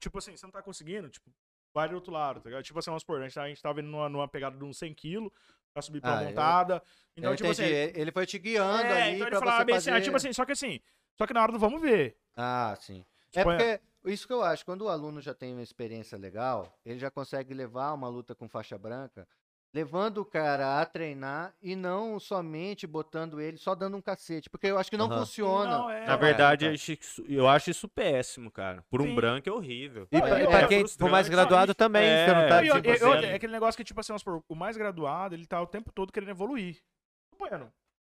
[0.00, 1.28] Tipo assim, você não tá conseguindo, tipo,
[1.74, 2.62] vai do outro lado, tá ligado?
[2.62, 4.64] Tipo assim, vamos supor, a gente, tá- a gente tava indo numa, numa pegada de
[4.64, 5.30] uns 100 kg
[5.72, 6.82] pra subir pra Ah, eu- montada.
[7.16, 9.64] Então, Eu tipo entendi, assim, ele foi te guiando é, ali então ele falava você
[9.64, 9.90] bem fazer...
[9.90, 10.80] assim, ah, tipo assim, só que assim,
[11.16, 12.16] só que na hora do vamos ver.
[12.36, 13.04] Ah, sim.
[13.34, 16.72] É Tipo, porque, isso que eu acho, quando o aluno já tem uma experiência legal,
[16.84, 19.26] ele já consegue levar uma luta com faixa branca,
[19.74, 24.66] levando o cara a treinar e não somente botando ele, só dando um cacete, porque
[24.66, 25.18] eu acho que não Aham.
[25.20, 25.78] funciona.
[25.78, 26.16] Não, é, Na é.
[26.16, 26.70] verdade, tá.
[26.70, 28.82] eu acho isso- eu acho isso péssimo, cara.
[28.90, 29.14] Por um Sim.
[29.14, 30.08] branco é horrível.
[30.10, 32.64] E pra, é- pra é quem for mais graduado também, É, você não tá Não,
[32.64, 35.34] eu- tipo eu- eu- assim, é aquele negócio que, tipo assim, supor, o mais graduado,
[35.34, 36.82] ele tá o tempo todo querendo evoluir.
[37.38, 37.70] Bueno,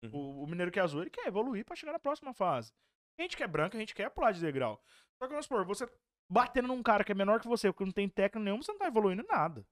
[0.05, 0.11] Uhum.
[0.13, 2.73] o, o mineiro que é azul, ele quer evoluir pra chegar na próxima fase.
[3.19, 4.81] A gente que é branco, a gente quer pular de degrau.
[5.19, 5.87] Só que, vamos supor, você
[6.31, 8.79] batendo num cara que é menor que você, porque não tem técnica nenhuma, você não
[8.79, 9.67] tá evoluindo nada.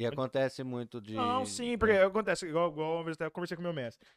[0.00, 1.14] E acontece muito de...
[1.14, 4.08] Não, sim, porque acontece, igual, igual uma vez até eu conversei com meu mestre.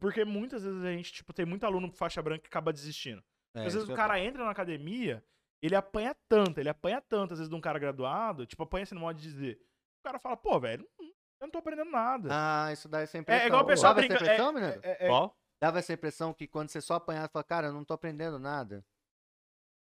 [0.00, 3.22] Porque muitas vezes a gente, tipo, tem muito aluno faixa branca que acaba desistindo.
[3.54, 5.22] É, Às isso vezes o eu cara entra na academia,
[5.62, 8.94] ele apanha tanto, ele apanha tanto, às vezes, de um cara graduado, tipo, apanha assim
[8.94, 9.60] no modo de dizer.
[10.00, 11.14] O cara fala, pô, velho, não- eu
[11.46, 12.28] não tô aprendendo nada.
[12.32, 13.44] Ah, isso dá essa impressão.
[13.44, 14.80] é igual o pessoal Dava essa brinca- impressão, é- menino?
[14.82, 15.36] é- é- Qual?
[15.62, 18.38] Dava essa impressão que quando você só apanhava, você fala, cara, eu não tô aprendendo
[18.38, 18.82] nada.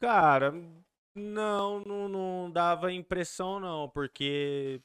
[0.00, 0.52] Cara,
[1.16, 4.82] não, não, não dava impressão, não, porque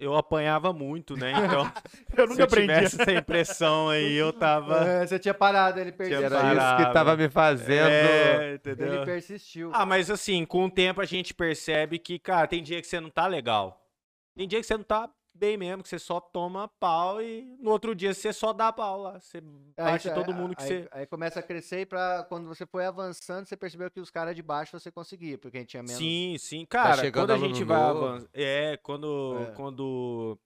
[0.00, 1.32] eu apanhava muito, né?
[1.44, 1.70] Então,
[2.16, 2.72] eu se nunca eu aprendi.
[2.72, 4.88] tivesse essa impressão aí, eu tava.
[4.88, 6.24] É, você tinha parado, ele persistiu.
[6.24, 7.90] era isso que tava me fazendo.
[7.90, 8.94] É, entendeu?
[8.94, 9.70] Ele persistiu.
[9.74, 12.98] Ah, mas assim, com o tempo a gente percebe que, cara, tem dia que você
[12.98, 13.86] não tá legal.
[14.34, 15.10] Tem dia que você não tá
[15.40, 19.00] bem mesmo, que você só toma pau e no outro dia você só dá pau
[19.00, 19.18] lá.
[19.18, 20.88] Você Aí bate você- todo mundo que aí, você.
[20.92, 24.36] Aí começa a crescer e pra, quando você foi avançando, você percebeu que os caras
[24.36, 25.96] de baixo você conseguia, porque a gente tinha menos.
[25.96, 26.66] Sim, sim.
[26.66, 28.28] Cara, chegando quando a gente vai avançar.
[28.34, 29.38] É, quando.
[29.40, 29.52] É.
[29.52, 30.38] Quando.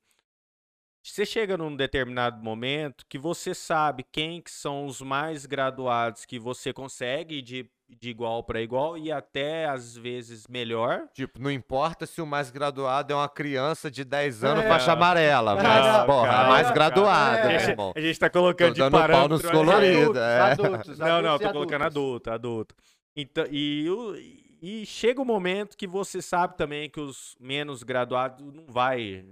[1.07, 6.39] Você chega num determinado momento que você sabe quem que são os mais graduados que
[6.39, 11.03] você consegue ir de, de igual para igual e até às vezes melhor.
[11.13, 14.69] Tipo, não importa se o mais graduado é uma criança de 10 anos, É.
[14.69, 15.55] faixa amarela.
[15.55, 16.75] Não, Mas, não, porra, calma, é mais calma.
[16.75, 17.41] graduado, É.
[17.43, 17.93] meu a, gente, irmão.
[17.95, 19.29] a gente tá colocando Tô de dando pau parâmetro.
[19.35, 19.51] nos né?
[19.53, 20.17] coloridos.
[20.17, 20.41] Adultos, é.
[20.41, 22.29] adultos, Não, não, adultos tô e colocando adultos.
[22.29, 22.75] adulto, adulto.
[23.15, 24.17] Então, e, o-
[24.63, 29.23] e chega um momento que você sabe também que os menos graduados não vai.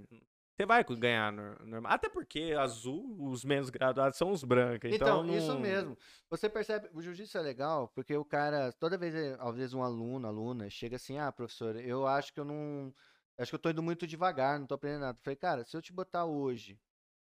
[0.63, 1.91] Você vai ganhar nor- normal.
[1.91, 4.89] Até porque azul, os menos graduados são os brancos.
[4.93, 5.97] Então, Então, isso não- mesmo.
[6.29, 10.25] Você percebe, o jiu-jitsu é legal, porque o cara, toda vez, às vezes um aluno,
[10.25, 12.93] aluna, chega assim, ah, professor, eu acho que eu não,
[13.37, 15.17] acho que eu tô indo muito devagar, não tô aprendendo nada.
[15.19, 16.79] Eu falei, cara, se eu te botar hoje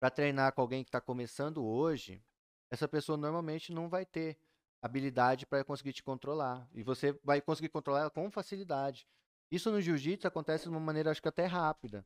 [0.01, 2.21] pra treinar com alguém que tá começando hoje,
[2.69, 4.39] essa pessoa normalmente não vai ter
[4.83, 6.69] habilidade para conseguir te controlar.
[6.75, 9.07] E você vai conseguir controlar ela com facilidade.
[9.53, 12.05] Isso no jiu-jitsu acontece de uma maneira, acho que até rápida.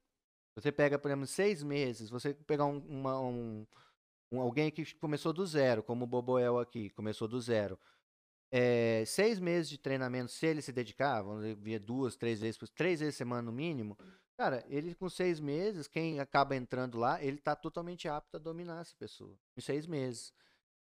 [0.57, 3.67] Você pega, por exemplo, seis meses, você pegar um, uma- um-
[4.31, 7.79] um- alguém que começou do zero, como o Boboel aqui, começou do zero.
[8.53, 11.25] É, seis meses de treinamento, se ele se dedicar,
[11.59, 13.99] via duas, três vezes, três vezes por semana no mínimo,
[14.37, 18.81] cara, ele com seis meses, quem acaba entrando lá, ele tá totalmente apto a dominar
[18.81, 20.33] essa pessoa, em seis meses.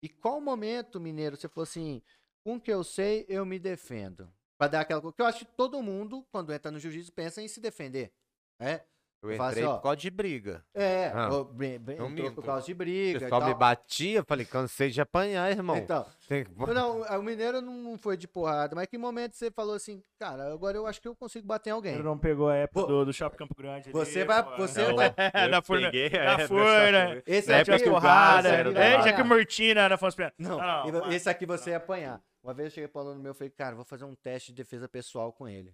[0.03, 2.03] E qual momento, Mineiro, você falou assim,
[2.43, 4.29] com o que eu sei, eu me defendo?
[4.59, 7.41] Pra dar aquela coisa, que eu acho que todo mundo, quando entra no jiu-jitsu, pensa
[7.41, 8.13] em se defender,
[8.59, 8.85] né?
[9.23, 10.65] Eu entrei assim, ó, por causa de briga.
[10.75, 13.55] É, Ah, eu bem- bem- não entrou por causa de O briga e pessoal me
[13.55, 15.77] batia, falei, cansei de apanhar, irmão.
[15.77, 19.51] Então, Tem que- não, o Mineiro não não foi de porrada, mas que momento você
[19.51, 21.95] falou assim, cara, agora eu acho que eu consigo bater em alguém.
[21.95, 23.91] Ele não pegou a época Pô, do, do Shopping Campo Grande.
[23.91, 24.93] ali, você vai- pô, você né?
[24.95, 25.91] vai- É, Furna.
[25.93, 27.23] é, Furna.
[27.27, 28.51] Esse Na aqui época das o porradas.
[28.53, 29.23] Gás, ele É, já que.
[29.23, 30.33] Murtina na Afonso Pena.
[30.39, 32.21] Não, Não, esse aqui você ia apanhar.
[32.43, 34.57] Uma vez eu cheguei pro aluno meu e falei, cara, vou fazer um teste de
[34.57, 35.73] defesa pessoal com ele.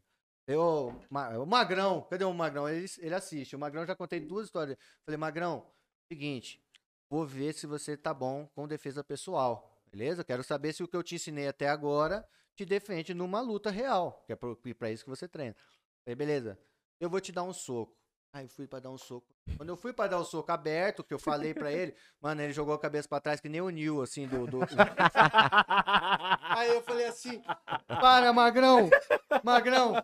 [0.49, 2.66] Eu, o Magrão, cadê o Magrão?
[2.66, 3.55] Ele, ele assiste.
[3.55, 4.78] O Magrão já contei duas histórias.
[5.05, 5.70] Falei, Magrão,
[6.11, 6.59] seguinte,
[7.11, 9.78] vou ver se você tá bom com defesa pessoal.
[9.92, 10.24] beleza?
[10.24, 12.26] Quero saber se o que eu te ensinei até agora
[12.57, 15.55] te defende numa luta real, que é que pra isso que você treina.
[16.03, 16.59] Falei, beleza,
[16.99, 17.97] eu vou te dar um soco.
[18.33, 19.26] Aí eu fui pra dar um soco.
[19.57, 22.53] Quando eu fui pra dar o soco aberto, que eu falei pra ele, mano, ele
[22.53, 24.47] jogou a cabeça pra trás que nem o Nil, assim, do...
[24.47, 24.61] do...
[26.41, 27.43] Aí eu falei assim,
[27.87, 28.91] para, Magrão,
[29.43, 29.95] Magrão,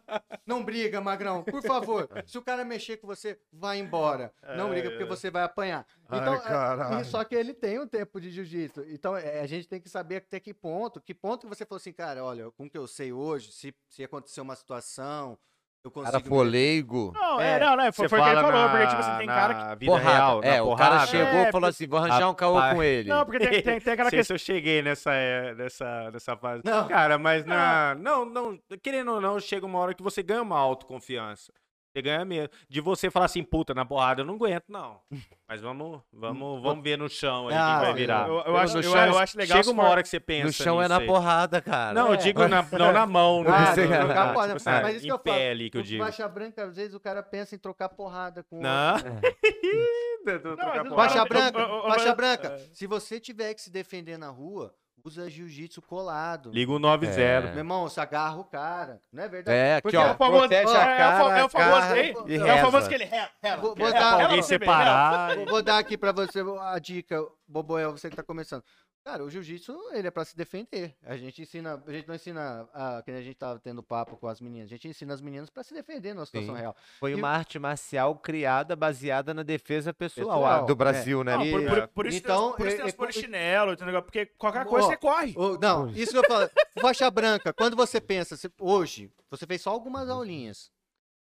[0.47, 2.09] não briga, Magrão, por favor.
[2.27, 4.33] Se o cara mexer com você, vai embora.
[4.57, 5.87] Não briga, porque você vai apanhar.
[6.07, 8.85] Então, é, e só que ele tem um tempo de jiu-jitsu.
[8.89, 11.79] Então, é, a gente tem que saber até que ponto, que ponto que você falou
[11.79, 15.39] assim, cara, olha, com o que eu sei hoje, se, se acontecer uma situação,
[15.85, 16.13] eu consigo...
[16.13, 17.13] Cara me for leigo.
[17.15, 17.93] Não, é, É, não, né?
[17.93, 19.61] Foi, o que ele falou, na- porque, tipo assim, tem cara que.
[19.65, 20.11] na vida Porrada.
[20.13, 23.09] real, é, o cara chegou É, e falou assim: vou arranjar um caô com ele.
[23.09, 24.25] Não, porque tem, tem, tem aquela Não questão.
[24.25, 26.63] se eu cheguei nessa, é, nessa, nessa fase.
[26.65, 26.89] Não.
[26.89, 27.95] Cara, mas na.
[27.97, 28.59] Não, não.
[28.83, 31.53] Querendo ou não, chega uma hora que você ganha uma autoconfiança.
[31.95, 32.49] Você ganha mesmo.
[32.69, 35.01] De você falar assim, puta, na porrada eu não aguento, não.
[35.47, 38.27] Mas vamos, vamos, vamos ver no chão aí Ah, que vai virar.
[38.29, 39.59] Eu, eu No acho, eu, chão, eu acho legal.
[39.59, 41.07] Chega uma hora que você pensa no chão é na aí.
[41.07, 41.95] porrada, cara.
[41.95, 42.17] Não, eu É.
[42.17, 44.55] digo na, não na mão, no Ah, Você- não, trocar Ah, porrada.
[44.57, 45.41] tipo Mas isso que eu falo.
[45.41, 46.03] ali que eu digo.
[46.05, 48.95] Faixa branca, às vezes o cara pensa em trocar porrada com Não.
[50.25, 50.91] Não, porrada.
[50.97, 52.49] Faixa Eu- branca, eu- eu- faixa eu- branca.
[52.49, 52.59] é.
[52.73, 54.75] Se você tiver que se defender na rua,
[55.05, 56.51] usa jiu-jitsu colado.
[56.51, 57.49] Liga o 9-0.
[57.51, 59.01] Meu irmão, você agarra o cara.
[59.13, 59.57] Não é verdade?
[59.57, 60.07] É, aqui, Porque ó.
[60.09, 62.35] É o famoso, protege é, a é o cara, é o famoso agarra aí, e
[62.37, 64.43] é o famoso que ele rela, rela, Vou- que vou rela, dar- rela Alguém ver,
[64.43, 65.37] separar.
[65.37, 68.65] Vou- Vou dar aqui pra você a dica, Boboel, você que tá começando.
[69.05, 70.95] Cara, o jiu-jitsu, ele é pra se defender.
[71.05, 74.27] A gente ensina, a gente não ensina, a, que a gente tava tendo papo com
[74.27, 76.61] as meninas, a gente ensina as meninas pra se defender numa situação Sim.
[76.63, 76.75] real.
[76.99, 80.75] Foi E- uma arte marcial criada baseada na defesa pessoal, Pessoal, a do é.
[80.75, 81.37] Brasil, né?
[81.37, 84.03] Não, por, por- por isso, Então, tem, por isso é- tem os é- polichinelo, entendeu?
[84.03, 85.35] Porque qualquer coisa Ó, você corre.
[85.37, 86.49] Ô, não, isso que eu falo.
[86.81, 90.73] Faixa branca, quando você pensa, você- hoje, você fez só algumas aulinhas.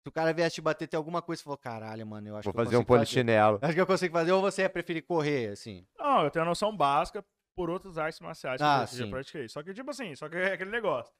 [0.02, 2.44] Se o cara viesse te bater, tem alguma coisa, você falou, caralho, mano, eu acho
[2.44, 3.58] Vou que eu fazer um polichinelo.
[3.60, 5.84] Acho que eu consigo fazer, ou você ia preferir correr, assim.
[5.98, 7.22] Não, eu tenho a noção básica
[7.58, 9.10] por outras artes marciais que Ah, eu já sim.
[9.10, 9.48] pratiquei.
[9.48, 11.12] Só que, tipo assim, só que é aquele negócio.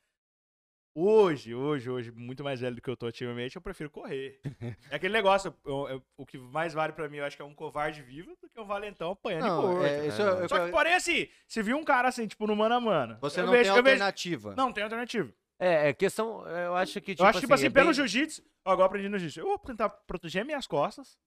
[0.95, 4.41] Hoje, hoje, hoje, muito mais velho do que eu tô ativamente, eu prefiro correr.
[4.89, 7.45] é aquele negócio, eu- eu- o que mais vale pra mim, eu acho que é
[7.45, 9.84] um covarde vivo do que um valentão apanhando e Não, morto.
[9.84, 12.55] é, isso eu- eu- Só que, porém, assim, se viu um cara assim, tipo, no
[12.55, 13.18] mano a mano.
[13.20, 14.55] você não vejo, tem eu vejo- alternativa.
[14.57, 15.32] Não, tem alternativa.
[15.61, 16.47] É, é questão.
[16.49, 18.86] Eu acho que, tipo, eu acho, tipo assim, é pelo bem- jiu-jitsu, ó, igual eu
[18.86, 21.18] aprendi no jiu-jitsu, eu vou tentar proteger minhas costas.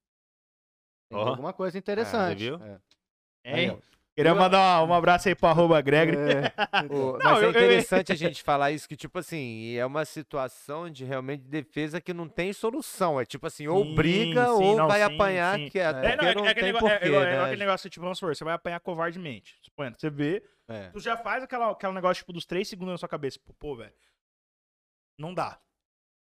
[1.10, 1.28] Tem Ó.
[1.30, 2.40] alguma coisa interessante.
[2.40, 2.56] viu?
[2.64, 2.80] É.
[3.44, 3.70] Hein?
[3.72, 3.82] Aí.
[4.14, 6.18] Queria mandar um, um abraço aí pro arroba Gregory.
[6.90, 9.86] O- Não, mas eu- é eu- interessante a gente falar isso, que, tipo assim, é
[9.86, 13.20] uma situação de realmente defesa que não tem solução.
[13.22, 15.70] É tipo assim, ou Sim, briga sim, ou não, vai sim, apanhar, sim.
[15.70, 17.42] que é, É, não, é, não é aquele tem negócio, é, porquê, igual- é né?
[17.44, 19.58] aquele negócio, tipo, vamos supor, você vai apanhar covardemente.
[19.62, 20.90] Suponho, você vê, É.
[20.90, 23.38] tu já faz aquela, aquele negócio, tipo, dos três segundos na sua cabeça.
[23.40, 23.94] Tipo, pô, velho,
[25.18, 25.58] não dá.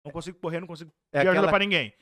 [0.03, 1.93] Não consigo correr, não consigo É pedir ajuda aquela- pra ninguém.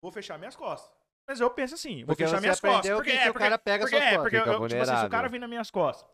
[0.00, 0.90] Vou fechar minhas costas.
[1.26, 2.94] Mas eu penso assim, vou Porque fechar minhas costas.
[2.94, 4.22] Porque, que é, se o porque, cara pega porque, suas é, costas.
[4.22, 6.08] porque eu, tipo assim, se o cara vir nas minhas costas,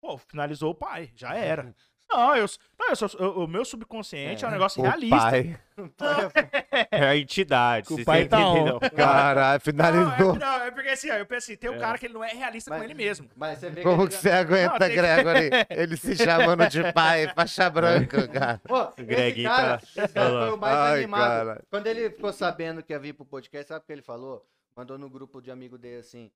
[0.00, 1.74] pô, finalizou o pai, já era.
[2.10, 2.46] Não, eu,
[2.78, 5.16] não, eu sou, eu- o meu subconsciente é, um negócio O realista.
[5.16, 5.58] pai.
[6.90, 7.92] É a entidade.
[7.92, 8.68] O pai tá on.
[8.68, 8.90] entender.
[8.90, 10.36] Caralho, Não, é, finalizou.
[10.36, 12.32] não, é porque assim, ó, eu penso assim, tem um cara que ele não é
[12.32, 13.28] realista Mas- com ele mesmo.
[13.34, 15.50] Mas você vê Como ele que já- você aguenta, Não, que- Gregory?
[15.70, 18.60] Ele se chamando de pai, faixa branca, cara.
[18.64, 21.22] Pô, esse Greguinho cara, tá- esse cara foi o mais Ai, animado.
[21.46, 21.64] cara.
[21.70, 24.46] Quando ele ficou sabendo que ia vir pro podcast, sabe o que ele falou?
[24.76, 26.30] Mandou no grupo de amigo dele assim: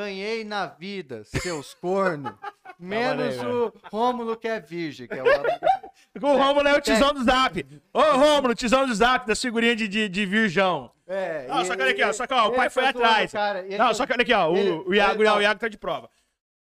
[0.00, 2.30] Ganhei na vida, seus cornos.
[2.78, 5.26] Menos o Rômulo que é virgem, que é o
[6.22, 7.66] O Rômulo é o tizão do zap.
[7.94, 10.92] Ô, Rômulo, tizão do zap, da figurinha de, de, de virgão.
[11.06, 12.98] É, Não, e- só que olha aqui, ó, só que, ó, o pai foi zoando
[12.98, 13.32] o atrás.
[13.32, 15.60] cara, Não, foi- só que olha aqui, ó, o, ele- o Iago, ele- o Iago
[15.60, 16.10] tá de prova.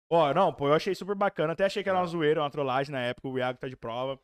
[0.09, 1.53] Ó, não, pô, eu achei super bacana.
[1.53, 4.19] Até achei que era uma zoeira, uma trollagem na época, o Iago tá de prova.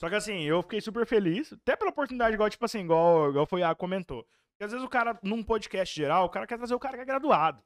[0.00, 3.44] Só que assim, eu fiquei super feliz, até pela oportunidade, igual, tipo assim, igual, igual
[3.44, 4.22] foi o Iago comentou.
[4.52, 7.02] Porque às vezes o cara, num podcast geral, o cara quer trazer o cara que
[7.02, 7.62] é graduado.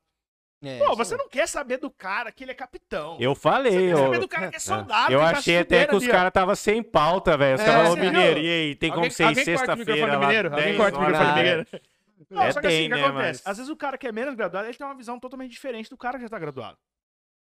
[0.62, 3.16] É, Pô, você não quer saber do cara que ele é capitão.
[3.18, 5.12] Eu Você falei, quer eu, saber do cara que é soldado.
[5.12, 7.54] eu tá achei até que os caras estavam sem pauta, velho.
[7.56, 8.11] Os É, caras, você viu?
[8.12, 10.50] mineiro, e aí, tem como ser sexta-feira lá, mineiro?
[10.50, 11.66] Alguém 10 corta o microfone mineiro?
[12.28, 13.42] Não, É, só que assim, tem, que né, acontece?
[13.44, 15.88] mas- Às vezes o cara que é menos graduado, ele tem uma visão totalmente diferente
[15.88, 16.76] do cara que já tá graduado.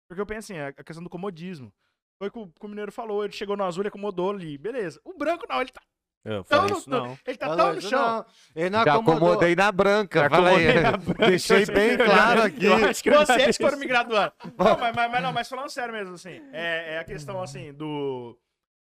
[0.09, 1.71] Porque eu penso assim, a a questão do comodismo.
[2.19, 4.57] Foi o que o, que o mineiro falou, ele chegou no azul, ele acomodou ali,
[4.57, 4.99] beleza.
[5.05, 5.79] O branco não, ele tá
[6.25, 7.17] Eu tão falei no, isso, não.
[7.25, 8.25] ele tá tão no chão.
[8.55, 10.67] Ele não Já acomodei na branca, Já fala aí.
[10.67, 11.27] acomodei na branca.
[11.27, 12.65] Deixei bem Eu claro aqui.
[12.65, 14.33] Eu acho que vocês foram me graduando.
[14.57, 17.71] Não, mas, mas- mas não, mas falando sério mesmo, assim, é, é a questão, assim,
[17.73, 18.37] do...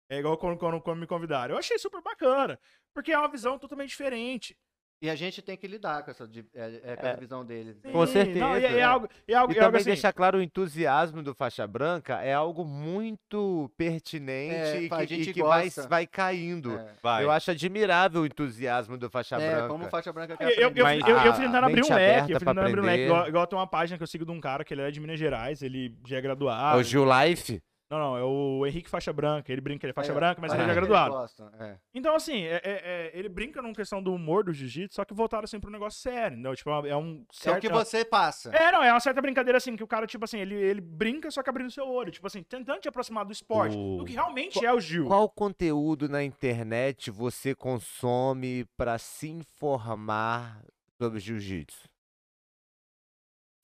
[0.08, 1.54] É igual quando, quando, quando me convidaram.
[1.54, 2.58] Eu achei super bacana,
[2.94, 4.56] porque é uma visão totalmente diferente.
[5.02, 6.24] E a gente tem que lidar com essa,
[6.54, 7.10] é, é, com É.
[7.10, 7.76] essa visão deles.
[7.82, 8.82] Com Sim, Não, e, certeza, e é é.
[8.82, 12.22] algo, e algo, E e algo também assim, deixar claro o entusiasmo do faixa branca
[12.22, 16.78] é algo muito pertinente É, e a que, gente e que vai, vai caindo.
[16.78, 16.86] É.
[17.02, 17.24] Vai.
[17.24, 19.68] Eu acho admirável o entusiasmo do faixa É, branca.
[19.68, 21.94] como faixa branca quer Eu, eu, eu, Mas eu, eu a fui tentando abrir um
[21.94, 23.04] leque, eu fui tentando abrir um leque.
[23.04, 25.00] Igual, igual tem uma página que eu sigo de um cara que ele é de
[25.00, 26.78] Minas Gerais, ele já é É graduado.
[26.78, 27.60] o Gil Life?
[27.94, 29.52] Não, não, é o Henrique Faixa Branca.
[29.52, 30.14] Ele brinca, ele é faixa ó.
[30.16, 31.14] branca, mas ele Ah, já é graduado.
[31.14, 31.78] gosta, é.
[31.94, 35.14] Então, assim, é- é- é, ele brinca numa questão do humor do jiu-jitsu, só que
[35.14, 36.56] voltado assim pro negócio sério, entendeu?
[36.56, 37.60] Tipo, é é um É o certo...
[37.60, 38.50] que você passa.
[38.54, 41.30] É, não, é uma certa brincadeira assim, que o cara, tipo assim, ele, ele brinca
[41.30, 44.12] só que abrindo seu olho, tipo assim, tentando te aproximar do esporte, O- do que
[44.14, 45.06] realmente é o Gil.
[45.06, 50.64] Qual conteúdo na internet você consome pra se informar
[50.98, 51.88] sobre jiu-jitsu?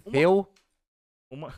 [0.05, 0.47] Uma- Eu?
[1.31, 1.55] Uma-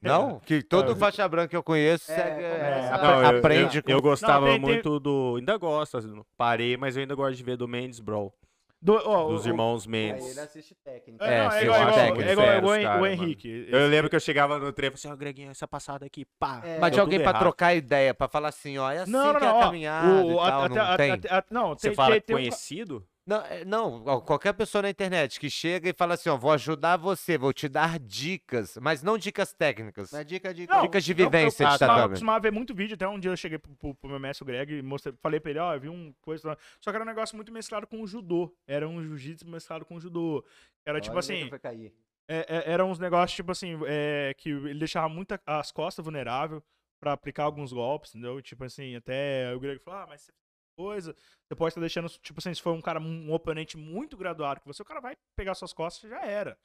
[0.00, 0.38] Não?
[0.40, 0.96] Que todo Não.
[0.96, 3.90] faixa branca que eu conheço É, segue, é, a- Não, eu- aprende eu, com...
[3.90, 5.36] eu gostava Não, tem- tem- muito do.
[5.38, 8.32] Ainda gosto, assim, parei, mas eu ainda gosto de ver do Mendes Brawl.
[8.80, 10.30] Do, ó, Dos o- irmãos Aí Mendes.
[10.30, 11.24] ele assiste técnica.
[11.24, 13.06] É, não, É, é igual, eu é igual, é igual, é igual o cara, mano.
[13.06, 13.66] Henrique.
[13.70, 16.24] Eu lembro que eu chegava no treino e falei assim, ó, Greguinho, essa passada aqui,
[16.38, 16.60] pá.
[16.62, 16.78] É.
[16.78, 17.40] Mas de alguém pra errado.
[17.42, 20.24] trocar ideia, pra falar assim, ó, é assim Não, não, que é não, a caminhada
[20.26, 21.12] o- a- não até- tem?
[21.12, 23.04] até- não, Você tem- fala tem- tem um- conhecido?
[23.26, 26.96] Não, é- não, qualquer pessoa na internet que chega e fala assim, ó, vou ajudar
[26.96, 30.10] você, vou te dar dicas, mas não dicas técnicas.
[30.12, 30.66] Mas dica de.
[30.68, 32.10] Não, Dicas de eu- eu vivência de tatame.
[32.10, 34.46] costumava ver muito vídeo, até um dia eu cheguei pro, pro- pro meu mestre, o
[34.46, 37.06] Greg, e mostrei, falei pra ele, ó, eu vi um coisa, só que era um
[37.08, 40.44] negócio muito mesclado com o judô, era um jiu-jitsu mesclado com o judô,
[40.84, 41.92] era tipo Olha, assim, foi cair.
[42.28, 46.62] é, é, eram uns negócios, tipo assim, é, que ele deixava muito as costas vulnerável
[47.00, 48.40] pra aplicar alguns golpes, entendeu?
[48.40, 50.32] Tipo assim, até o Greg falou, ah, mas você
[50.76, 51.14] coisa,
[51.48, 54.66] você pode estar deixando, tipo assim, se for um cara, um oponente muito graduado que
[54.66, 56.58] você, o cara vai pegar suas costas e já era.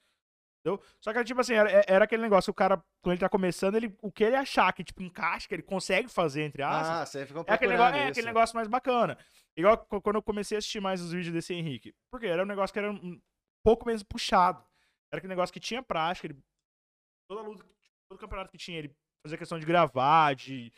[0.64, 0.84] Entendeu?
[1.04, 3.98] Só que, tipo assim, era, era aquele negócio, o cara, quando ele tá começando, ele,
[4.02, 7.26] o que ele achar que, tipo, encaixa, que ele consegue fazer, entre aspas, Ah, você
[7.26, 9.18] ficou é aquele, negócio, é aquele negócio mais bacana.
[9.58, 11.96] Igual qu- quando eu comecei a assistir mais os vídeos desse Henrique.
[12.12, 13.20] Porque era um negócio que era um
[13.66, 14.60] pouco menos puxado.
[15.12, 16.28] Era aquele negócio que tinha prática.
[16.28, 16.38] Ele,
[17.28, 17.66] toda luta,
[18.10, 18.96] todo campeonato que tinha, ele
[19.26, 20.72] fazia questão de gravar, de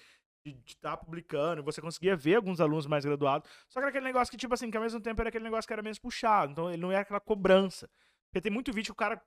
[0.66, 1.64] estar publicando.
[1.64, 3.50] Você conseguia ver alguns alunos mais graduados.
[3.70, 5.68] Só que era aquele negócio que, tipo assim, que ao mesmo tempo era aquele negócio
[5.68, 6.52] que era menos puxado.
[6.52, 7.90] Então ele não era aquela cobrança.
[8.30, 9.22] Porque tem muito vídeo que o cara,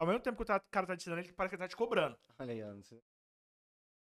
[0.00, 1.76] ao mesmo tempo que o cara tá te ensinando, ele parece que ele tá te
[1.76, 2.16] cobrando.
[2.38, 3.00] Olha aí, sei.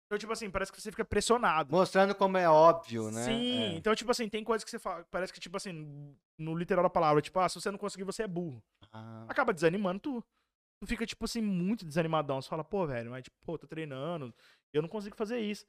[0.07, 1.71] Então, tipo assim, parece que você fica pressionado.
[1.71, 3.23] Mostrando como é óbvio, né?
[3.23, 3.67] Sim, É.
[3.75, 6.89] então, tipo assim, tem coisas que você fala, parece que, tipo assim, no literal da
[6.91, 8.63] palavra, tipo, ah, se você não conseguir, você é burro.
[8.91, 10.23] Ah, Acaba desanimando tu.
[10.79, 12.39] Tu fica, tipo assim, muito desanimadão.
[12.39, 14.31] Você fala, pô, velho, mas, tipo, pô, tô treinando,
[14.71, 15.65] eu não consigo fazer isso.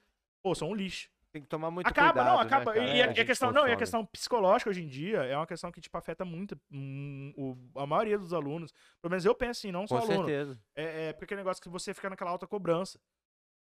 [0.46, 1.10] Pô, sou um lixo.
[1.32, 2.72] Tem que tomar muito acaba, cuidado, não, né, acaba.
[2.72, 2.86] cara?
[2.86, 4.86] e, É, e a, a a gente questão, não, e a questão psicológica hoje em
[4.86, 8.72] dia é uma questão que, tipo, afeta muito hum, o- a maioria dos alunos.
[9.02, 10.24] Pelo menos eu penso assim, não só Com aluno.
[10.28, 10.56] certeza.
[10.76, 12.96] É, é porque aquele negócio que você fica naquela alta cobrança.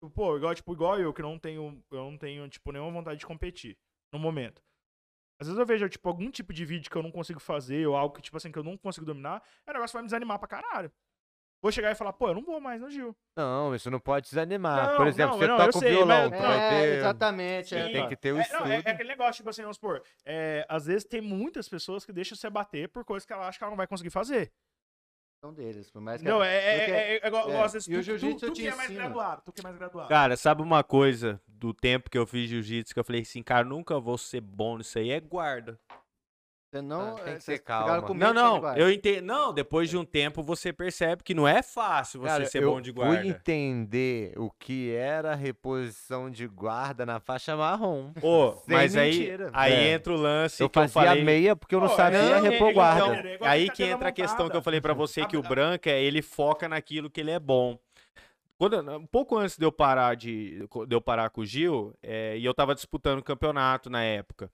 [0.02, 3.20] Tipo, Pô, igual, tipo, igual eu, que não tenho, eu não tenho, tipo, nenhuma vontade
[3.20, 3.78] de competir
[4.12, 4.60] no momento.
[5.40, 7.96] Às vezes eu vejo, tipo, algum tipo de vídeo que eu não consigo fazer, ou
[7.96, 10.08] algo que, tipo assim, que eu não consigo dominar, é um negócio que vai me
[10.08, 10.90] desanimar pra caralho.
[11.62, 13.14] Vou chegar e falar, pô, eu não vou mais no Gil.
[13.36, 14.88] Não, isso não pode desanimar.
[14.90, 16.96] Não, Por exemplo, não, você não, toca o sei, violão, mas- tu É, ter...
[16.98, 17.74] exatamente.
[17.76, 17.88] É.
[17.92, 18.64] tem que ter o É, estudo.
[18.64, 22.04] não, é, é aquele negócio, tipo assim, vamos supor, é, às vezes tem muitas pessoas
[22.04, 24.50] que deixam você bater por coisas que ela acha que ela não vai conseguir fazer.
[25.40, 27.88] São deles, por mais que Não, é, é, é, é igual, é, igual às vezes
[27.88, 29.76] e o tu, jiu-jitsu tu, tu te que é mais graduado, tu que é mais
[29.76, 30.08] graduado.
[30.08, 33.64] Cara, sabe uma coisa do tempo que eu fiz jiu-jitsu que eu falei assim, cara,
[33.64, 35.78] nunca vou ser bom nisso aí, é guarda.
[36.72, 37.16] Você não.
[37.16, 37.84] Ah, tem é, que vocês ter calma.
[37.84, 39.24] ficaram com Não, ser não, eu entendo.
[39.26, 42.70] Não, depois de um tempo você percebe que não é fácil você Cara, ser eu
[42.72, 43.18] bom de guarda.
[43.20, 48.10] fui entender o que era reposição de guarda na faixa marrom.
[48.22, 49.92] Ô, Sem mas aí, aí É.
[49.92, 51.22] entra o lance Eu que eu fazia falei.
[51.22, 53.28] meia porque eu não Pô, sabia não, é repor igual- guarda.
[53.28, 55.48] é igual Aí que entra a questão que eu falei pra você que o A-
[55.48, 57.78] branco é ele foca naquilo que ele é bom.
[58.56, 62.38] Quando, um pouco antes de eu parar de, de eu parar com o Gil, é,
[62.38, 64.48] e eu tava disputando o campeonato na época,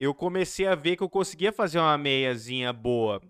[0.00, 3.20] eu comecei a ver que eu conseguia fazer uma meiazinha boa.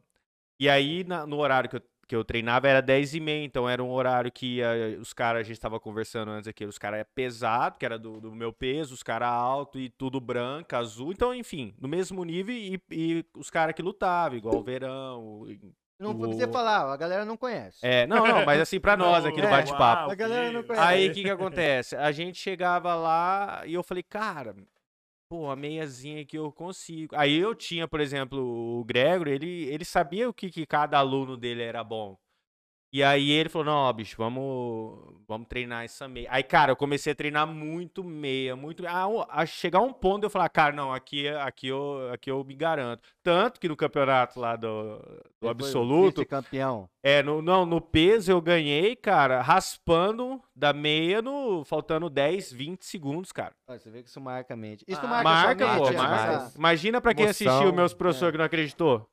[0.61, 3.69] E aí, na- no horário que eu, que eu treinava, era 10 e meia, então
[3.69, 4.61] era um horário que
[4.99, 8.19] os caras, a gente tava conversando antes aqui, os caras é pesado, que era do,
[8.21, 12.55] do meu peso, os caras alto e tudo branco, azul, então, enfim, no mesmo nível
[12.55, 15.47] e, e os caras que lutavam, igual o Verão,
[16.01, 17.87] Não o- precisa falar, a galera não conhece.
[17.87, 20.03] é, não, não, mas assim, pra nós aqui no é, bate-papo.
[20.03, 20.83] uau, A galera não conhece.
[20.87, 21.95] Aí o que que acontece?
[21.95, 24.57] A gente chegava lá e eu falei, cara,
[25.29, 27.15] pô, a meiazinha que eu consigo.
[27.17, 28.39] Aí eu tinha, por exemplo,
[28.81, 32.19] o Gregory, ele, ele sabia o que, que cada aluno dele era bom.
[32.91, 36.27] E aí ele falou, não, ó, bicho, vamos, vamos treinar essa meia.
[36.31, 38.87] Aí, cara, eu comecei a treinar muito meia, muito...
[38.87, 42.43] A, a chegar a um ponto eu falar, cara, não, aqui, aqui, eu, aqui eu
[42.43, 43.03] me garanto.
[43.23, 44.99] Tanto que no campeonato lá do,
[45.39, 46.89] do Absoluto, Vice-campeão.
[47.03, 52.87] é, no, não, no peso eu ganhei, cara, raspando da meia no faltando 10, 20
[52.87, 53.53] segundos, cara.
[53.69, 54.83] Olha, Você vê que isso marca a mente.
[54.89, 56.53] Isso Ah, marca, Marca, pô, mente, marca.
[56.57, 59.07] Imagina pra quem Emoção, assistiu meus professores que não acreditou.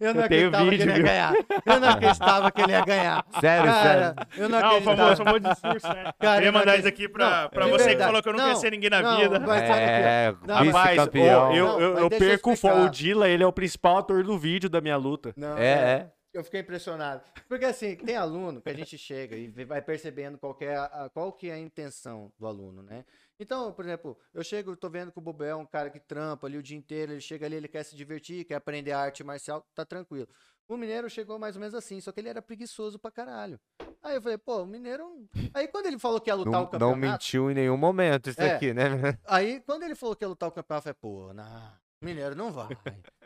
[0.00, 1.32] Eu não Eu acreditava que vídeo, ele ia ganhar.
[1.66, 3.26] Eu não acreditava que ele ia ganhar.
[3.40, 4.28] Sério, Cara, sério.
[4.36, 4.96] eu não Não, o acreditava.
[4.96, 6.12] famoso, famoso discurso, né?
[6.18, 8.08] Cara, Queria não mandar isso aqui pra, Não, pra de você que verdade.
[8.08, 9.40] falou que eu não, Não, conhecia ninguém na não, vida.
[9.40, 13.42] mas sabe É, Não, Rapaz, eu, eu, mas eu deixa eu perco o Dila, ele
[13.42, 15.32] é o principal ator do vídeo da minha luta.
[15.36, 16.10] Não, É, é.
[16.32, 17.22] Eu fiquei impressionado.
[17.48, 21.10] Porque assim, tem aluno que a gente chega e vai percebendo qual que é a,
[21.12, 23.04] qual que é a intenção do aluno, né?
[23.40, 26.46] Então, por exemplo, eu chego, tô vendo que o Bobel é um cara que trampa
[26.46, 29.66] ali o dia inteiro, ele chega ali, ele quer se divertir, quer aprender arte marcial,
[29.74, 30.28] tá tranquilo.
[30.68, 33.58] O mineiro chegou mais ou menos assim, só que ele era preguiçoso pra caralho.
[34.02, 35.26] Aí eu falei, pô, o mineiro.
[35.54, 36.98] Aí quando ele falou que ia lutar o Não, não campeonato.
[37.00, 38.54] mentiu em nenhum momento isso É.
[38.54, 38.84] aqui, né?
[39.26, 41.72] Aí quando ele falou que ia lutar o campeonato, eu falei, pô, não,
[42.02, 42.68] o mineiro não vai.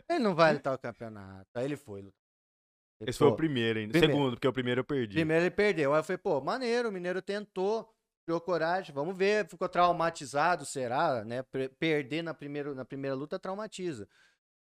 [0.09, 1.47] Ele não vai lutar o campeonato.
[1.55, 2.19] Aí ele foi lutar.
[3.01, 3.91] Esse falei, foi o "Pô, primeiro ainda.
[3.91, 4.15] primeiro.
[4.15, 5.15] Segundo, porque o primeiro eu perdi.
[5.17, 5.93] Primeiro ele perdeu.
[5.93, 7.93] Aí eu falei, pô, maneiro, o Mineiro tentou,
[8.25, 11.25] criou coragem, vamos ver, ficou traumatizado, será?
[11.25, 11.43] Né?
[11.43, 14.09] Per- Perder na primeira, na primeira luta traumatiza.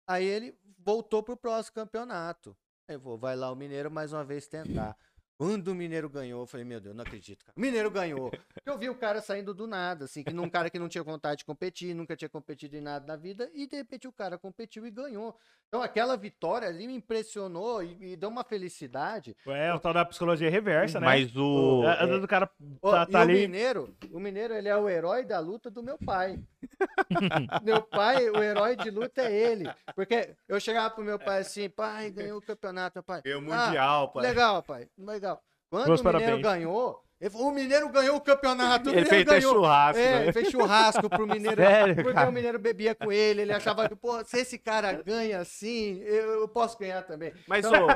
[0.06, 2.56] Aí ele voltou pro próximo campeonato.
[3.00, 4.96] Vou, vai lá o Mineiro mais uma vez tentar.
[5.38, 7.54] Quando o Mineiro ganhou, eu falei, meu Deus, não acredito, cara.
[7.56, 8.32] O Mineiro ganhou.
[8.66, 11.38] Eu vi o cara saindo do nada, assim, que um cara que não tinha vontade
[11.38, 14.84] de competir, nunca tinha competido em nada na vida, e de repente o cara competiu
[14.86, 15.34] e ganhou.
[15.68, 19.36] Então aquela vitória ali me impressionou e, e deu uma felicidade.
[19.46, 21.06] É, o tal da psicologia reversa, né?
[21.06, 21.84] Mas o.
[21.84, 23.34] É, vezes o cara tá, e tá o ali.
[23.42, 26.38] Mineiro, o Mineiro, ele é o herói da luta do meu pai.
[27.62, 29.64] meu pai, o herói de luta é ele.
[29.94, 33.22] Porque eu chegava pro meu pai assim, pai, ganhou o campeonato, meu pai.
[33.22, 34.22] Ganhou o "Ah, Mundial, pai.
[34.22, 35.27] Legal, pai, legal.
[35.70, 36.42] Quando Meus o Mineiro parabéns.
[36.42, 38.90] ganhou, ele falou, o Mineiro ganhou o campeonato.
[38.90, 39.54] o Ele fez ganhou.
[39.54, 40.22] churrasco, É, né?
[40.22, 41.56] ele fez churrasco pro Mineiro.
[41.56, 42.30] Sério, porque cara?
[42.30, 46.40] o Mineiro bebia com ele, ele achava que, pô, se esse cara ganha assim, eu,
[46.40, 47.32] eu posso ganhar também.
[47.46, 47.88] Mas, Então- ô,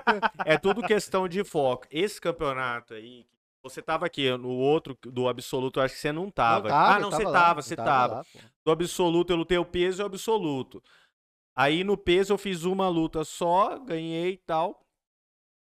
[0.44, 1.86] é tudo questão de foco.
[1.90, 3.24] Esse campeonato aí,
[3.62, 6.68] você tava aqui, no outro do absoluto, eu acho que você não tava.
[6.72, 8.14] ah, eu não, você lá, tava, eu você tava.
[8.16, 8.38] lá, pô.
[8.66, 10.82] Do absoluto, eu lutei o peso e o absoluto.
[11.56, 14.84] Aí no peso eu fiz uma luta só, ganhei e tal.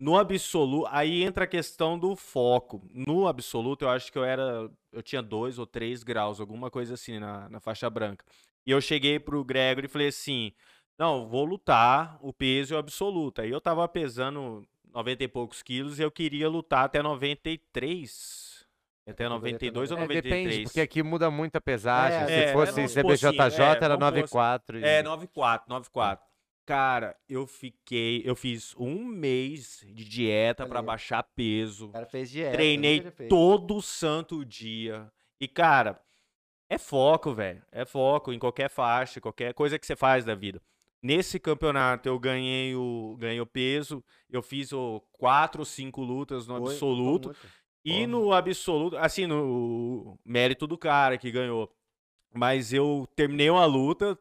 [0.02, 2.82] No absoluto, aí entra a questão do foco.
[2.92, 4.68] No absoluto, eu acho que eu era.
[4.90, 8.24] Eu tinha dois ou três graus, alguma coisa assim na, na faixa branca.
[8.66, 10.52] E eu cheguei pro Gregory e falei assim:
[10.98, 13.42] não, vou lutar o peso e o absoluto.
[13.42, 18.66] Aí eu tava pesando 90 e poucos quilos e eu queria lutar até 93.
[19.06, 20.44] Até 92 ou É, 93.
[20.44, 22.22] depende, porque aqui muda muito a pesagem.
[22.22, 24.80] É, Se é, fosse CBJJ, assim, é, era supor 9,4.
[24.80, 26.31] e- É, 94, 94.
[26.64, 28.22] Cara, eu fiquei.
[28.24, 30.86] Eu fiz um mês de dieta pra Ali.
[30.86, 31.86] baixar peso.
[31.86, 32.52] O cara fez dieta.
[32.52, 33.28] Treinei ele fez.
[33.28, 35.10] todo santo dia.
[35.40, 36.00] E, cara,
[36.70, 37.62] é foco, velho.
[37.72, 40.62] É foco em qualquer faixa, qualquer coisa que você faz da vida.
[41.02, 44.04] Nesse campeonato eu ganhei o, ganhei o peso.
[44.30, 47.34] Eu fiz o quatro ou cinco lutas no Foi, absoluto.
[47.84, 51.68] E no absoluto, assim, no mérito do cara que ganhou.
[52.32, 54.16] Mas eu terminei uma luta.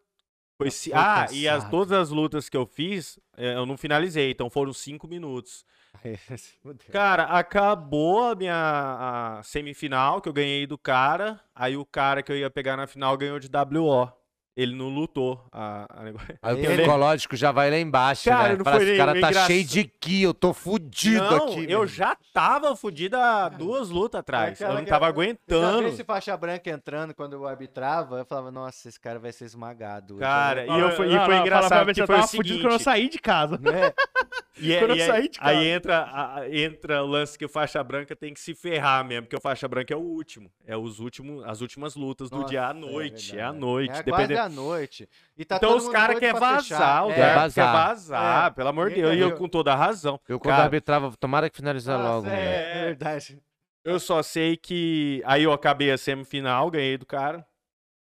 [0.62, 1.72] Foi se- ah, e as, cansado.
[1.72, 5.66] todas as lutas que eu fiz, eh, eu não finalizei, então foram cinco minutos.
[6.92, 11.40] Cara, acabou a minha a semifinal, que eu ganhei do cara.
[11.54, 14.12] Aí o cara que eu ia pegar na final ganhou de WO.
[14.56, 15.42] Ele não lutou.
[15.52, 16.04] A, a
[16.50, 18.56] Aí o psicológico já vai lá embaixo, Cara, né?
[18.58, 19.48] não Fala, foi esse cara tá engraçado.
[19.48, 21.60] cheio de ki, eu tô fudido não, aqui.
[21.64, 21.88] eu meu.
[21.88, 24.60] já tava fudido há duas lutas atrás.
[24.60, 25.84] Eu não tava aguentando.
[25.84, 29.46] vi esse faixa branca entrando quando eu arbitrava, eu falava, nossa, esse cara vai ser
[29.46, 30.18] esmagado.
[30.18, 30.78] Cara, né?
[30.78, 32.74] e, eu, fui- e Não, foi não, engraçado que eu foi o tava fudido quando
[32.74, 32.84] eu seguinte.
[32.84, 33.58] saí de casa.
[33.58, 33.94] Né?
[34.60, 35.66] E, é- Quando eu e é- saí de aí casa.
[35.66, 39.36] entra, a- entra o lance que o faixa branca tem que se ferrar mesmo, porque
[39.36, 40.52] o faixa branca é o último.
[40.68, 43.32] É os últimos, as últimas lutas do dia à Nossa, é noite.
[43.32, 43.60] É, à verdade.
[43.60, 43.92] noite.
[44.00, 45.08] É dependendo- à noite.
[45.38, 47.14] E tá então os caras querem vazar, É.
[47.14, 47.88] Quer caras querem vazar.
[48.22, 48.50] vazar, É.
[48.52, 49.14] pelo amor de Deus.
[49.14, 49.38] E quer eu ver.
[49.38, 50.20] com toda a razão.
[50.28, 52.28] Eu quando Cara, arbitrava, tomara que finalizar Nossa, logo.
[52.28, 52.42] é, mano.
[52.42, 53.40] é verdade.
[53.84, 55.22] Eu só sei que.
[55.26, 57.46] Aí eu acabei a semifinal, ganhei do cara.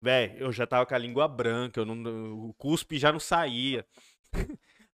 [0.01, 3.87] Véi, eu já tava com a língua branca, eu não, o cuspe já não saía.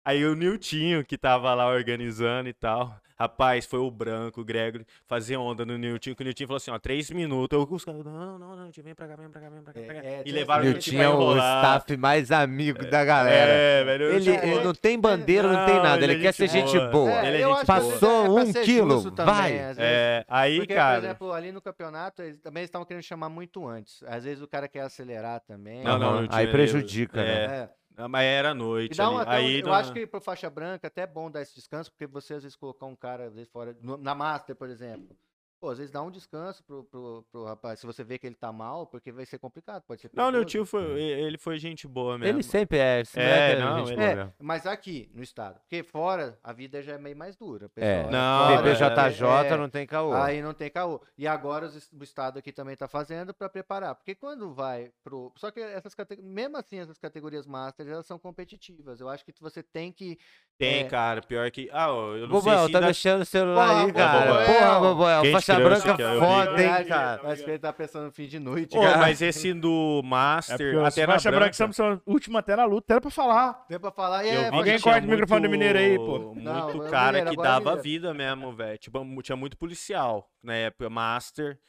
[0.07, 2.95] Aí o Niltinho, que tava lá organizando e tal.
[3.19, 6.71] Rapaz, foi o branco, o Gregory, fazer onda no Niltinho, que o Niltinho falou assim,
[6.71, 7.59] ó, três minutos.
[7.59, 9.73] Eu, os caras, não, não, não, Niltinho, vem pra cá, vem pra cá, vem pra
[9.73, 9.79] cá.
[9.81, 10.07] vem pra cá.
[10.07, 13.51] É, é, e levaram o Niltinho pra o staff mais amigo da galera.
[13.51, 14.03] É, velho.
[14.05, 16.01] eu Ele, ele não tem bandeira, não, tem Não, nada.
[16.05, 17.11] ele Ele, é quer ser gente boa.
[17.27, 19.57] Ele é gente é Passou um quilo, vai.
[19.77, 20.99] É, aí, Porque, cara.
[20.99, 24.01] por exemplo, ali no campeonato, eles também estavam querendo chamar muito antes.
[24.03, 25.83] Às vezes o cara quer acelerar também.
[25.83, 27.45] Não, não, não tinha- Aí prejudica, né?
[27.45, 27.69] É.
[27.97, 28.03] É.
[28.03, 28.95] Ah, Mas era E noite.
[28.97, 31.55] dá um, aí eu não- acho que pro faixa branca até é bom dar esse
[31.55, 33.75] descanso, porque você às vezes colocar um cara às vezes, fora.
[33.81, 35.17] no- Na Master, por exemplo.
[35.59, 38.35] Pô, às vezes dá um descanso pro, pro, pro rapaz, se você vê que ele
[38.35, 40.83] tá mal, porque vai ser complicado, pode ser Não, meu tio foi.
[41.01, 42.35] Ele foi gente boa mesmo.
[42.37, 43.01] Ele sempre é.
[43.01, 43.23] esse É,
[43.55, 44.33] moleque não, gente ele- boa É, mesmo.
[44.39, 45.59] mas aqui, no estado.
[45.61, 47.65] Porque fora, a vida já é meio mais dura.
[47.75, 48.11] É, pessoal.
[48.11, 50.13] Não, Fora, BBJJ é, não tem caô.
[50.13, 51.01] Aí não tem caô.
[51.17, 51.67] E agora
[51.99, 53.95] o Estado aqui também tá fazendo para preparar.
[53.95, 55.33] Porque quando vai pro.
[55.37, 56.31] Só que essas categorias.
[56.31, 58.99] Mesmo assim, essas categorias Masters, elas são competitivas.
[58.99, 60.19] Eu acho que você tem que.
[60.59, 60.83] Tem, É.
[60.83, 61.21] cara.
[61.21, 61.67] Pior que.
[61.71, 64.27] Ah, eu não sei se tá dá- mexendo no celular Porra, aí, cara.
[64.31, 64.45] Boboel.
[64.45, 65.21] Porra, Boboel.
[65.23, 66.19] Quem Faixa trouxe branca vi?
[66.19, 67.31] foda, hein, cara.
[67.31, 68.77] Acho que ele tá pensando no fim de noite.
[68.77, 68.97] Ô, cara.
[68.97, 72.55] mas esse do É Master, os até na faixa branca, branca são, são última até
[72.55, 73.53] na luta, era pra falar.
[73.67, 74.47] Tem pra falar e eu é.
[74.49, 76.19] Alguém corta o microfone do Mineiro aí, pô.
[76.33, 77.81] Muito Não, é cara Mineiro, que é dava Mineiro.
[77.83, 78.77] vida mesmo, velho.
[78.77, 81.59] Tipo, tinha muito policial na época, Master.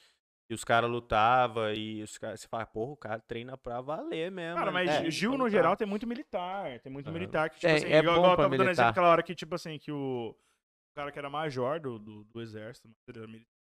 [0.51, 2.41] E os caras lutavam e os caras.
[2.41, 4.57] Você fala, porra, o cara treina pra valer mesmo.
[4.59, 5.59] Cara, mas É, Gil, pra no lutar.
[5.59, 6.79] geral, tem muito militar.
[6.81, 7.13] Tem muito Aham.
[7.19, 8.71] militar que, tipo É, assim, é igual, bom igual eu tava dando militar.
[8.73, 12.25] exemplo aquela hora que, tipo assim, que o, o cara que era major do, do,
[12.25, 13.58] do exército, ele era militar,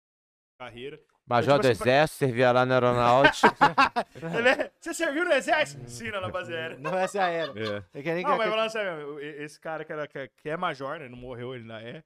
[0.64, 1.00] carreira.
[1.26, 3.54] Major tipo do assim, pra- Exército, servia lá na aeronáutica.
[4.22, 5.88] É, Você serviu no exército?
[5.88, 6.76] Sim, na base aérea.
[6.78, 7.52] Não é essa aérea.
[7.94, 8.00] É.
[8.00, 11.08] É Não, mas falando sério, esse cara que, era, que é major, né?
[11.08, 12.02] Não morreu, ele ainda é.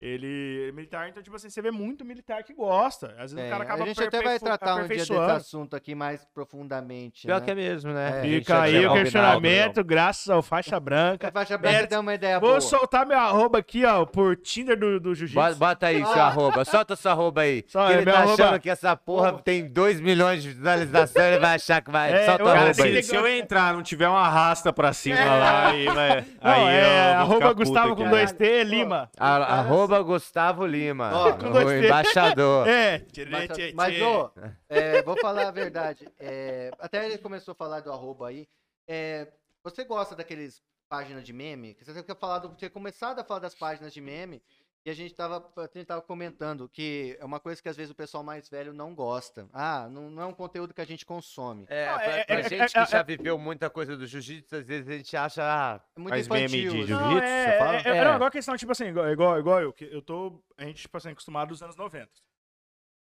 [0.00, 3.08] Ele é militar, então, tipo assim, você vê muito militar que gosta.
[3.18, 5.74] Às vezes É, o cara acaba a gente até vai tratar um dia desse assunto
[5.74, 7.26] aqui mais profundamente.
[7.26, 7.44] Pior né?
[7.44, 8.18] que é mesmo, né?
[8.18, 8.22] É.
[8.22, 11.28] Fica aí o questionamento, graças ao faixa branca.
[11.28, 12.60] A faixa branca É, dá uma ideia Vou boa.
[12.60, 15.56] soltar meu arroba aqui, ó, por Tinder do, do Jiu-Jitsu.
[15.56, 17.64] bota aí seu arroba, solta seu arroba aí.
[17.66, 21.38] Só, é ele tá arroba- achando que essa porra tem 2 milhões de visualizações, ele
[21.40, 22.12] vai achar que vai.
[22.12, 23.02] É, solta o arroba cara, se, aí.
[23.02, 25.24] se- eu entrar, não tiver uma arrasta pra cima É.
[25.24, 26.20] lá, aí vai.
[26.40, 28.10] Não, aí é eu vou arroba Gustavo com né?
[28.26, 29.10] 2T, Lima.
[29.18, 29.58] A-
[29.88, 31.86] arroba Gustavo Lima, Ó, com o T.
[31.86, 32.66] embaixador.
[32.68, 33.04] É.
[33.30, 34.30] Mas, mas, ô,
[34.68, 36.06] é, vou falar a verdade.
[36.18, 38.46] é, até ele começou a falar do arroba aí.
[38.86, 39.28] é,
[39.62, 41.74] você gosta daqueles páginas de meme?
[41.74, 44.42] Que Você tinha falado, tinha começado a falar das páginas de meme.
[44.86, 47.90] E a gente tava, a gente tava comentando que é uma coisa que às vezes
[47.90, 49.46] o pessoal mais velho não gosta.
[49.52, 51.66] Ah, não, não é um conteúdo que a gente consome.
[51.68, 54.06] É, Não, pra, é- pra é- gente é- que é- já viveu muita coisa do
[54.06, 55.42] jiu-jitsu, às vezes a gente acha.
[55.44, 56.70] ah, É muito Mas meme infantil.
[56.72, 56.86] de assim.
[56.86, 57.18] jiu-jitsu?
[57.20, 57.76] Você é, fala?
[57.76, 58.04] é, é, É.
[58.04, 60.80] não, igual a questão, tipo assim, igual, igual, igual eu, que eu tô, a gente,
[60.82, 62.10] tipo assim, acostumado dos anos 90.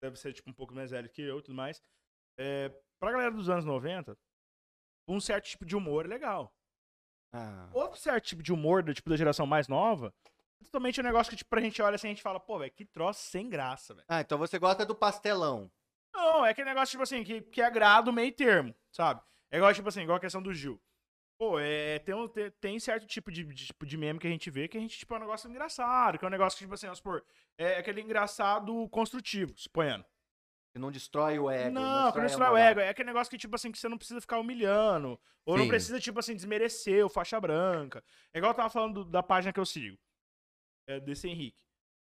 [0.03, 1.81] Deve ser, tipo, um pouco mais velho que eu e tudo mais.
[2.37, 4.17] É, pra galera dos anos 90,
[5.07, 6.53] um certo tipo de humor é legal.
[7.33, 11.03] Ah, Outro certo tipo de humor, do, tipo, da geração mais nova, é totalmente um
[11.03, 13.49] negócio que, tipo, pra gente olha assim, a gente fala, pô, velho, que troço sem
[13.49, 14.05] graça, velho.
[14.09, 15.71] Ah, então você gosta do pastelão.
[16.13, 19.21] Não, é aquele negócio, tipo assim, que, que agrada o meio termo, sabe?
[19.51, 20.81] É igual, tipo assim, igual a questão do Gil.
[21.37, 24.29] Pô, é, tem, um- tem, tem certo tipo de, de, tipo de meme que a
[24.29, 26.65] gente vê que a gente, tipo, é um negócio engraçado, que é um negócio que,
[26.65, 27.23] tipo assim, vamos supor,
[27.57, 30.03] é aquele engraçado construtivo, suponhando.
[30.73, 31.71] Que não destrói o ego.
[31.71, 32.79] não, que não destrói o ego.
[32.79, 35.19] É aquele negócio que, tipo assim, que você não precisa ficar humilhando.
[35.45, 35.69] Ou não Sim.
[35.69, 38.03] precisa, tipo assim, desmerecer o faixa branca.
[38.31, 39.97] É igual eu tava falando do- da página que eu sigo.
[40.89, 41.63] É desse Henrique.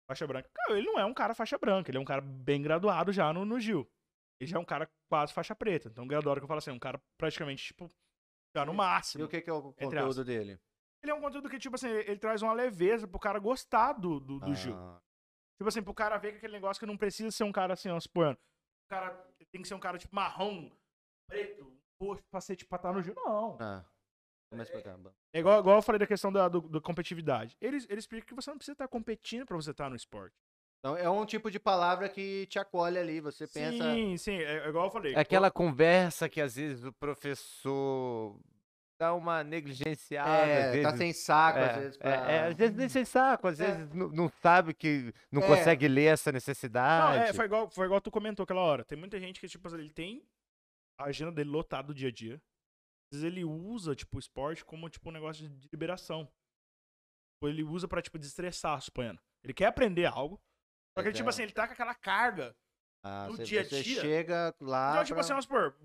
[0.07, 0.49] Faixa branca.
[0.51, 3.31] Cara, ele não é um cara faixa branca, ele é um cara bem graduado já
[3.31, 3.87] no, no Gil.
[4.39, 5.89] Ele já é um cara quase faixa preta.
[5.89, 7.87] Então, graduado que eu falo assim, é um cara praticamente, tipo,
[8.55, 9.23] já no E máximo.
[9.25, 10.59] o que, que é o conteúdo dele?
[11.03, 13.93] Ele é um conteúdo que, tipo assim, ele, ele traz uma leveza pro cara gostar
[13.93, 14.75] do, do, do Gil.
[14.75, 14.99] Ah,
[15.57, 17.89] Tipo assim, pro cara ver que aquele negócio que não precisa ser um cara assim,
[17.89, 18.39] ó, suponhando.
[18.87, 19.13] O cara
[19.51, 20.71] tem que ser um cara, tipo, marrom,
[21.29, 23.13] preto, roxo, pra ser, tipo, pra estar no Gil.
[23.15, 23.57] Não.
[23.61, 23.85] ah.
[24.55, 24.95] Pra cá.
[25.33, 27.55] É igual, igual eu falei da questão da do, da competitividade.
[27.61, 30.35] Ele, ele explica que você não precisa estar competindo pra você estar no esporte.
[30.79, 33.21] Então é um tipo de palavra que te acolhe ali.
[33.21, 33.93] Você pensa.
[33.93, 35.13] Sim, sim, é, é igual eu falei.
[35.15, 38.37] É aquela conversa que às vezes o professor
[38.99, 40.29] dá uma negligenciada.
[40.43, 41.95] às É, tá vezes, sem saco, é, às vezes.
[41.95, 42.11] é, Pra...
[42.31, 43.65] é, às vezes nem sem saco, às É.
[43.71, 45.47] vezes não, não sabe que não É.
[45.47, 47.29] consegue ler essa Não, necessidade.
[47.29, 48.83] é, foi igual, foi igual tu comentou aquela hora.
[48.83, 50.23] Tem muita gente que, tipo, ele tem
[50.97, 52.41] a agenda dele lotada do dia a dia.
[53.21, 56.31] Ele usa, tipo, o esporte como, tipo, um negócio de liberação.
[57.41, 59.21] Ou ele usa pra, tipo, desestressar, suponhando.
[59.43, 60.41] Ele quer aprender algo.
[60.97, 62.55] Só que, Mas tipo assim, ele tá com aquela carga.
[63.03, 63.83] Ah, dia a dia.
[64.01, 64.91] chega lá.
[64.91, 65.77] então, tipo pra- assim, vamos supor,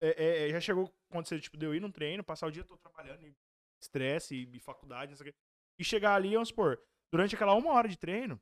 [0.00, 2.62] é, é, é, já chegou quando você, tipo, deu ir num treino, passar o dia
[2.64, 3.34] todo trabalhando, e
[3.82, 5.38] estresse e, e faculdade, não sei o quê.
[5.80, 6.80] E chegar ali, vamos supor,
[7.12, 8.40] durante aquela uma hora de treino,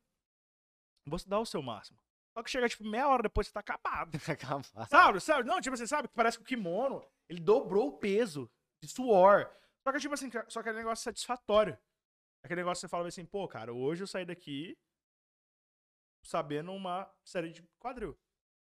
[1.06, 1.98] você dá o seu máximo.
[2.38, 4.12] Só que chega, tipo, meia hora depois você tá acabado.
[4.30, 4.88] Acabado.
[4.88, 5.48] Sabe, sabe?
[5.48, 6.06] Não, tipo assim, sabe?
[6.06, 8.48] que Parece que o kimono, ele dobrou o peso
[8.80, 9.52] de suor.
[9.82, 11.76] Só que, tipo assim, só que é um negócio satisfatório.
[12.44, 14.78] Aquele negócio que você fala assim, pô, cara, hoje eu saí daqui
[16.24, 18.16] sabendo uma série de quadril.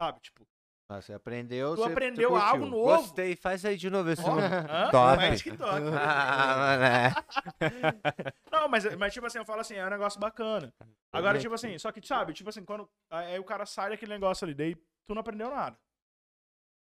[0.01, 0.21] Sabe?
[0.21, 0.49] Tipo,
[0.93, 1.76] Ah, Você aprendeu.
[1.76, 2.97] tu você- aprendeu algo novo.
[2.97, 4.43] Gostei, faz aí de novo esse Ó, nome.
[4.43, 4.91] hã?
[4.91, 5.16] Top.
[5.16, 5.80] Faz TikTok.
[6.03, 7.14] Ah, mané.
[8.51, 10.74] Não, mas, mas tipo assim, eu falo assim, é um negócio bacana.
[11.12, 14.45] Agora, tipo assim, só que, sabe, tipo assim, quando aí o cara sai daquele negócio
[14.45, 15.78] ali, daí tu não aprendeu nada.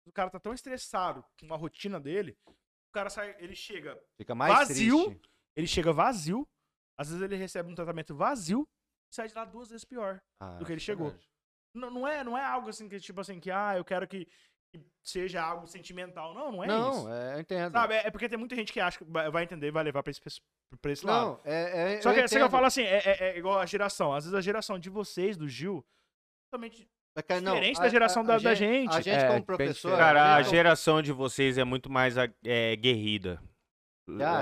[0.04, 4.34] O cara tá tão estressado com a rotina dele, o cara sai, ele chega, Fica
[4.34, 5.04] mais Vazio.
[5.10, 5.30] triste.
[5.56, 6.44] ele chega vazio,
[6.98, 8.66] às vezes ele recebe um tratamento vazio
[9.10, 10.20] e sai de lá duas vezes pior.
[10.40, 11.10] Ah, do que ele é chegou.
[11.10, 11.30] verdade.
[11.74, 14.26] Não, não, é, não é algo assim que, tipo assim, que, ah, eu quero que,
[14.70, 16.34] que seja algo sentimental.
[16.34, 17.08] Não, não é não, isso.
[17.12, 17.72] é, eu entendo.
[17.72, 17.94] Sabe?
[17.94, 20.10] É, é porque tem muita gente que acha que vai entender e vai levar pra
[20.10, 20.20] esse,
[20.80, 21.26] pra esse lado.
[21.26, 23.58] Não, é, é, Só eu que, só que eu falo assim, é, é- é igual
[23.58, 24.12] a geração.
[24.12, 25.84] Às vezes a geração de vocês, do Gil,
[26.50, 26.86] totalmente.
[27.28, 28.90] Cara, não, diferente a- da geração a- da- a da gente.
[28.96, 29.96] A gente, É, como bem professor.
[29.98, 33.38] Cara, a gente como- geração de vocês é muito mais a- é, guerrida.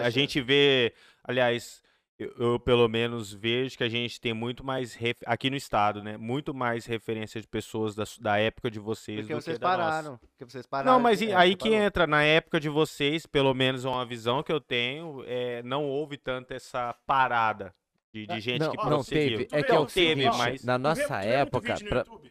[0.03, 1.83] A gente vê, aliás,
[2.25, 6.03] eu, eu pelo menos vejo que a gente tem muito mais, ref- aqui no estado,
[6.03, 6.17] né?
[6.17, 9.69] Muito mais referência de pessoas da, da época de vocês Porque do vocês que da
[9.77, 9.83] nossa.
[9.91, 10.19] pararam.
[10.19, 10.93] Porque vocês pararam.
[10.93, 11.85] Não, mas é, aí que parou.
[11.85, 15.85] entra, na época de vocês, pelo menos é uma visão que eu tenho, é, não
[15.85, 17.75] houve tanto essa parada
[18.13, 19.49] de, de gente não, que não teve.
[19.53, 21.75] É que é o o teve, mas- na nossa época,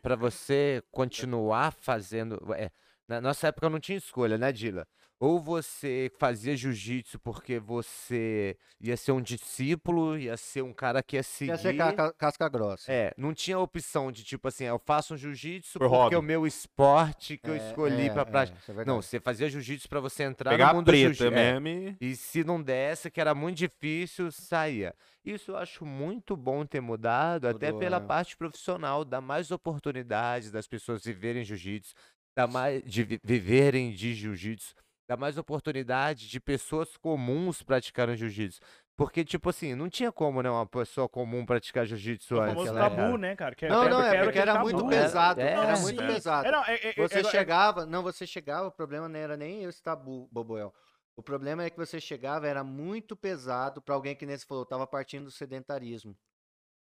[0.02, 2.38] pra você continuar fazendo.
[2.56, 2.70] é,
[3.08, 4.86] na nossa época não tinha escolha, né, Dila?
[5.20, 11.18] Ou você fazia jiu-jitsu porque você ia ser um discípulo, ia ser um cara que
[11.18, 11.52] ia seguir.
[11.52, 12.90] Ia ser ca- ca- casca grossa.
[12.90, 16.16] É, não tinha opção de tipo assim, eu faço um jiu-jitsu Por porque hobby.
[16.16, 18.58] é o meu esporte que eu É, escolhi é, pra é, prática.
[18.58, 18.88] é verdade.
[18.88, 21.34] Não, você fazia jiu-jitsu pra você entrar Pegar no mundo do preta jiu-jitsu.
[21.38, 22.16] É, e...
[22.16, 24.96] se não desse, que era muito difícil, saía.
[25.26, 28.08] Isso eu acho muito bom ter mudado, até Mudou, pela né?
[28.08, 31.94] parte profissional, dar mais oportunidades das pessoas viverem jiu-jitsu,
[32.36, 34.74] dar mais de vi- viverem de jiu-jitsu,
[35.10, 38.62] dar mais oportunidade de pessoas comuns praticarem jiu-jitsu.
[38.96, 42.54] Porque, tipo assim, não tinha como, né, uma pessoa comum praticar jiu-jitsu O antes.
[42.54, 43.18] famoso naquela tabu, época.
[43.18, 43.56] né, cara?
[43.56, 44.64] Que Não, até não, é era porque era tabu.
[44.66, 45.42] muito É, pesado.
[45.42, 45.82] é, Era sim.
[45.82, 46.52] muito É, pesado.
[46.52, 49.64] não, é- é- Você é- é- chegava, não, você chegava, o problema não era nem
[49.64, 50.72] esse tabu, Boboel.
[51.16, 54.64] O problema é que você chegava, era muito pesado pra alguém que nem você falou,
[54.66, 56.16] tava partindo do sedentarismo.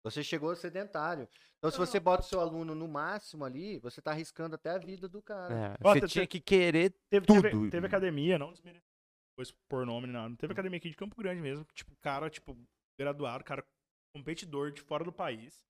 [0.03, 1.27] Você chegou sedentário.
[1.57, 4.77] Então, se você bota o seu aluno no máximo ali, você tá arriscando até a
[4.77, 5.53] vida do cara.
[5.53, 7.41] É, você tinha te- que querer Teve, tudo.
[7.41, 10.35] teve, teve academia, não depois por nome nada.
[10.35, 12.57] Teve academia aqui de Campo Grande mesmo, que, tipo, cara, tipo,
[12.99, 13.65] graduado, cara
[14.13, 15.65] competidor de fora do país.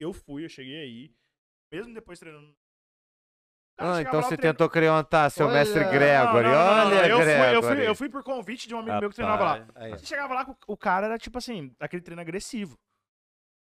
[0.00, 1.14] Eu fui, eu cheguei aí,
[1.72, 2.54] mesmo depois treinando.
[3.78, 6.44] Cara, Ah, então você treina- tentou criar seu mestre Olha, Gregory.
[6.48, 7.26] Não, não, não, não, Olha, eu, fui, eu,
[7.60, 7.76] Gregory.
[7.76, 9.68] fui, eu fui por convite de um amigo meu que treinava lá.
[9.74, 9.90] Aí.
[9.90, 12.78] Você chegava lá, o- o cara era tipo assim, aquele treino agressivo.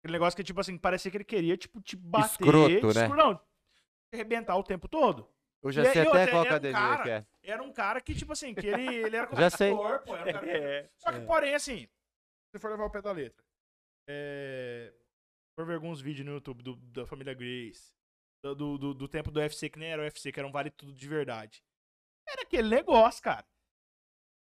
[0.01, 2.31] Aquele negócio que, tipo assim, parecia que ele queria, tipo, te bater.
[2.31, 3.07] Escroto, né?
[3.09, 3.39] Não,
[4.13, 5.29] arrebentar o tempo todo.
[5.61, 7.25] Eu já E- sei até qual era um academia cara- que é.
[7.43, 9.71] Era um cara que, tipo assim, que ele, ele era Já sei.
[9.75, 9.85] pô.
[9.85, 10.89] Era um cara que- É.
[10.97, 11.89] Só que, porém, assim, se
[12.53, 13.43] você for levar o pé da letra,
[14.07, 14.93] é...
[15.55, 17.91] for ver alguns vídeos no YouTube do- da família Grace,
[18.41, 20.51] do, do, do- do tempo do UFC, que nem era o UFC, que era um
[20.51, 21.61] vale tudo de verdade.
[22.25, 23.45] Era aquele negócio, cara.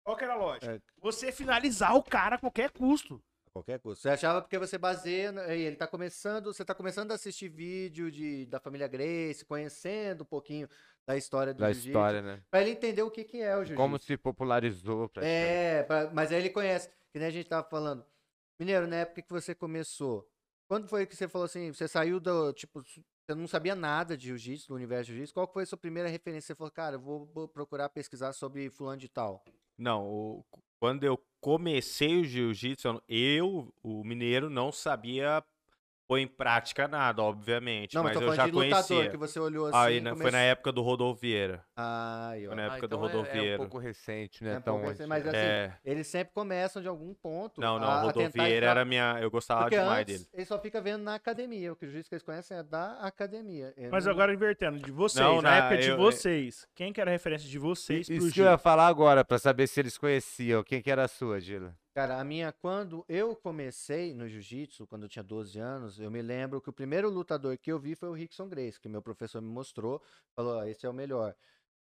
[0.04, 0.74] Qual que era a lógica?
[0.74, 0.80] É.
[1.00, 3.22] Você finalizar o cara a qualquer custo.
[3.58, 4.00] Qualquer coisa.
[4.00, 5.32] Você achava porque você baseia.
[5.52, 6.52] Ele tá começando.
[6.52, 10.68] Você tá começando a assistir vídeo de, da família Grace, conhecendo um pouquinho
[11.06, 12.42] da história do Da jiu-jitsu, história, né?
[12.50, 13.76] Pra ele entender o que, que é o jiu-jitsu.
[13.76, 15.08] Como se popularizou.
[15.08, 15.46] praticamente.
[15.48, 16.88] É, pra- mas aí ele conhece.
[17.12, 18.04] Que nem a gente tava falando.
[18.60, 20.28] Mineiro, na época que você começou,
[20.68, 24.26] quando foi que você falou assim, você saiu do, tipo, você não sabia nada de
[24.26, 26.48] jiu-jitsu, do universo de jiu-jitsu, qual foi a sua primeira referência?
[26.48, 29.42] Você falou, cara, eu vou, vou procurar pesquisar sobre fulano de tal.
[29.78, 30.44] Não, o-
[30.78, 35.42] quando eu comecei o jiu-jitsu, eu o mineiro, não sabia
[36.08, 37.94] pôr em prática nada, obviamente.
[37.94, 39.10] Não, mas, mas tô eu já de lutador, conhecia.
[39.10, 39.76] que você olhou assim.
[39.76, 41.62] Aí, né, Foi na época do Rodolvieira.
[41.76, 42.32] Ah.
[42.46, 43.54] Foi na Ah, época do então é- É, Rodolvieiro.
[43.62, 44.58] um pouco recente, É né?
[44.58, 45.72] um tão pouco recente, mas assim, É.
[45.84, 47.60] eles sempre começam de algum ponto.
[47.60, 49.18] Não, não, a- o a Rodolvieira era minha.
[49.20, 50.30] Eu gostava Porque demais antes, dele.
[50.32, 51.72] ele só fica vendo na academia.
[51.72, 53.74] O que o jiu-jitsu que eles conhecem é da academia.
[53.76, 56.90] Ele Mas não- agora invertendo, de vocês, Não, na na- época de eu- vocês, quem
[56.90, 58.44] que era a referência de vocês pro Isso que Gil?
[58.46, 60.64] eu ia falar agora, pra saber se eles conheciam.
[60.64, 61.74] Quem que era a sua, Dila?
[61.98, 66.22] Cara, a minha, quando eu comecei no jiu-jitsu, quando eu tinha 12 anos, eu me
[66.22, 69.42] lembro que o primeiro lutador que eu vi foi o Rickson Grace, que meu professor
[69.42, 70.00] me mostrou,
[70.32, 71.34] falou, ó, esse é o melhor,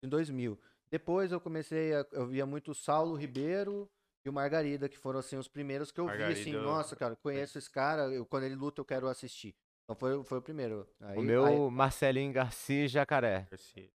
[0.03, 0.59] em 2000.
[0.91, 3.89] Depois eu comecei, a, eu via muito o Saulo Ribeiro
[4.23, 7.15] e o Margarida, que foram, assim, os primeiros que eu vi, assim, Margarida, nossa, cara,
[7.15, 9.55] conheço esse cara, eu, quando ele luta eu quero assistir.
[9.85, 10.87] Então foi, foi o primeiro.
[10.99, 13.47] Aí, o meu aí- Marcelinho Garcia e Jacaré.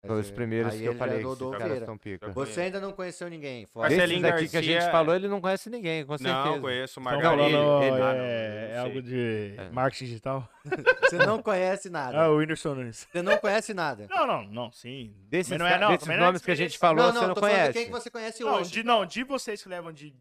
[0.06, 2.30] Foi os primeiros aí que eu falei que esses caras são pica.
[2.34, 5.30] Você ainda não conheceu ninguém, fora Marcelinho Desses aqui que a gente Garcia- falou, ele
[5.30, 6.44] não conhece ninguém, com certeza.
[6.46, 8.78] Não, conheço o ele- é, Ah, não, é não sei.
[8.80, 9.70] algo de É.
[9.70, 10.50] marketing digital?
[11.10, 12.20] Você não conhece nada.
[12.22, 13.08] Ah, o Whindersson Nunes.
[13.10, 14.08] Você não conhece nada.
[14.10, 15.16] Não, não, não, sim.
[15.30, 17.28] Desses, não é, não, desses não é nomes que a gente falou, não, você não,
[17.30, 17.74] não falando de conhece.
[17.74, 18.72] quem que você conhece Não, hoje.
[18.72, 20.14] de, não, de vocês que levam de,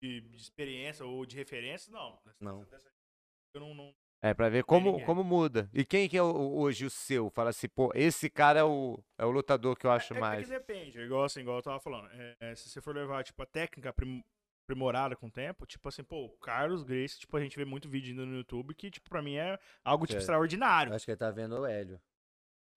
[0.00, 2.16] de, de experiência ou de referência, não.
[2.40, 2.64] Não.
[3.54, 5.70] eu não, não- É, pra ver como, como muda.
[5.72, 7.30] E quem que é o- hoje o seu?
[7.30, 10.20] Fala assim, pô, esse cara é o, é o lutador que eu acho é, é
[10.20, 10.44] mais.
[10.44, 12.08] que depende, é igual assim, igual eu tava falando.
[12.12, 14.24] É, é, se você for levar, tipo, a técnica aprim-
[14.64, 17.88] aprimorada com o tempo, tipo assim, pô, o Carlos Grace, tipo, a gente vê muito
[17.88, 20.22] vídeo ainda no YouTube que, tipo, pra mim é algo, tipo, Certo.
[20.22, 20.90] extraordinário.
[20.90, 22.00] Eu acho que ele tá vendo o Hélio.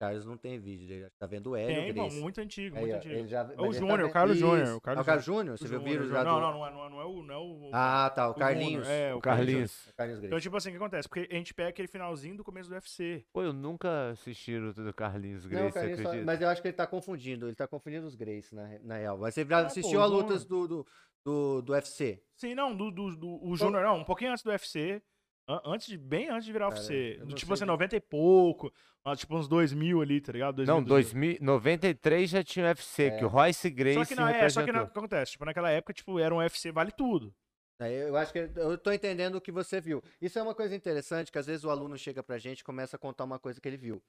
[0.02, 1.08] Carlos não tem vídeo dele.
[1.16, 2.20] Tá vendo o Hélio Tem, Grace.
[2.20, 3.14] muito antigo, Aí, muito ó, antigo.
[3.14, 4.76] ele já- É o ele tá Júnior, o vendo- Carlos Júnior.
[4.76, 5.58] O Carlos É o Carlos Júnior?
[5.58, 6.30] Você O viu o vírus o lá do...
[6.30, 7.22] Não, não, não, é- não é, não é o.
[7.22, 8.84] Não é o Ah, tá, o o Carlinhos.
[8.84, 9.46] Júnior, É, O o Carlinhos.
[9.46, 9.86] Carlinhos.
[9.88, 10.42] O Carlinhos Então, Grace.
[10.42, 11.08] tipo assim, o que acontece?
[11.08, 13.24] Porque a gente pega aquele finalzinho do começo do UFC.
[13.32, 16.26] Pô, eu nunca assisti o do Carlinhos Não, Grace, o você Carlinhos só- acredita?
[16.26, 17.46] mas eu acho que ele tá confundindo.
[17.46, 19.18] Ele tá confundindo os Grace, na, re- na real.
[19.18, 20.86] Mas você já Não, assistiu pô, a o lutas do, do,
[21.24, 22.20] do, do UFC?
[22.36, 25.00] Sim, não, do, do, do- o Júnior, não, um pouquinho antes do UFC.
[25.48, 27.20] An- Antes de, bem antes de virar Cara, UFC.
[27.34, 28.72] tipo assim, de- 90 e pouco.
[29.16, 30.56] Tipo uns 2000 ali, tá ligado?
[30.56, 34.48] 2000, Não, 2000, 93 já tinha UFC, que o Royce Grace Só que, não, é,
[34.48, 35.32] só que não, o que acontece?
[35.32, 37.34] Tipo, naquela época, tipo, era um UFC vale tudo.
[37.80, 40.00] Aí Eu acho que eu tô entendendo o que você viu.
[40.20, 42.94] Isso é uma coisa interessante, que às vezes o aluno chega pra gente e começa
[42.94, 44.00] a contar uma coisa que ele viu.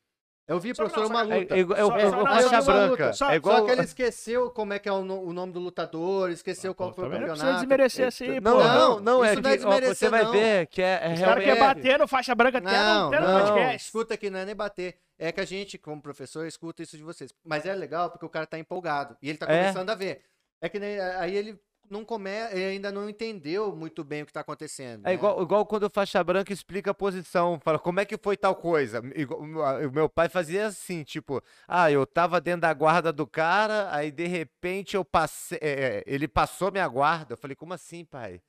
[0.45, 1.55] Eu vi, Só que professor, não, uma só É, luta.
[1.55, 3.13] é, é, o- Só- é, o não, faixa branca.
[3.13, 3.57] só- é igual.
[3.59, 6.71] Só que ele esqueceu como é que é o, no- o nome do lutador, esqueceu
[6.71, 7.39] Ah, qual pô, foi o não campeonato.
[7.41, 8.63] precisa desmerecer assim, Não, pô.
[8.63, 10.31] não, não, é isso que não é ó, você desmerecer, vai não.
[10.33, 11.45] ver que é, é Os caras realmente.
[11.45, 13.85] querem bater no faixa branca até Não, no, até no não, podcast.
[13.85, 14.97] escuta aqui, não é nem bater.
[15.17, 17.33] É que a gente, como professor, escuta isso de vocês.
[17.45, 19.15] Mas é legal porque o cara tá empolgado.
[19.21, 19.61] E ele tá É.
[19.71, 20.21] começando a ver.
[20.61, 21.57] É que nem, aí ele
[21.89, 25.05] não come, ele ainda não entendeu muito bem o que tá acontecendo.
[25.05, 25.13] É né?
[25.13, 28.55] igual, igual quando o faixa branca explica a posição, fala como é que foi tal
[28.55, 29.01] coisa.
[29.01, 34.11] O meu pai fazia assim, tipo, ah, eu tava dentro da guarda do cara, aí
[34.11, 37.33] de repente eu passei, é, é, ele passou minha guarda.
[37.33, 38.41] Eu falei, como assim, pai?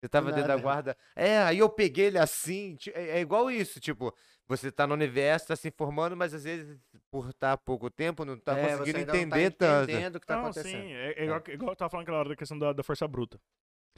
[0.00, 0.96] Você tava dentro da guarda.
[1.16, 2.76] É, aí eu peguei ele assim.
[2.94, 4.14] É, é igual isso, tipo,
[4.48, 6.78] você tá no universo, tá se informando, mas às vezes,
[7.10, 9.90] por estar há pouco tempo, não tá É, conseguindo não entender tá tanto.
[9.90, 10.82] entendendo o que tá não, acontecendo.
[10.82, 13.06] sim, é, é igual, igual eu tava falando aquela hora da questão da, da força
[13.06, 13.38] bruta.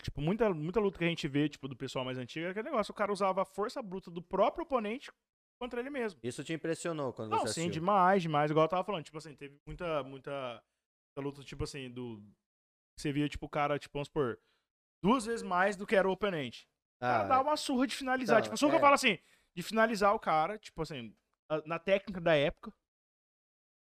[0.02, 2.70] Tipo, muita, muita luta que a gente vê, tipo, do pessoal mais antigo, é aquele
[2.70, 5.10] negócio, o cara usava a força bruta do próprio oponente
[5.60, 6.18] contra ele mesmo.
[6.22, 7.72] Isso te impressionou quando Não, você sim, assistiu?
[7.72, 8.50] demais, demais.
[8.50, 10.32] Igual eu tava falando, tipo assim, teve muita, muita,
[11.16, 12.22] muita luta, tipo assim, do...
[12.98, 14.38] Você via, tipo, o cara, tipo, vamos supor,
[15.02, 16.66] duas vezes mais do que era o oponente.
[16.96, 18.38] O cara Ah, dá uma surra de finalizar.
[18.38, 18.78] Então, tipo, surra que é.
[18.78, 19.18] eu falo assim,
[19.54, 21.14] de finalizar o cara, tipo assim,
[21.66, 22.72] na técnica da época.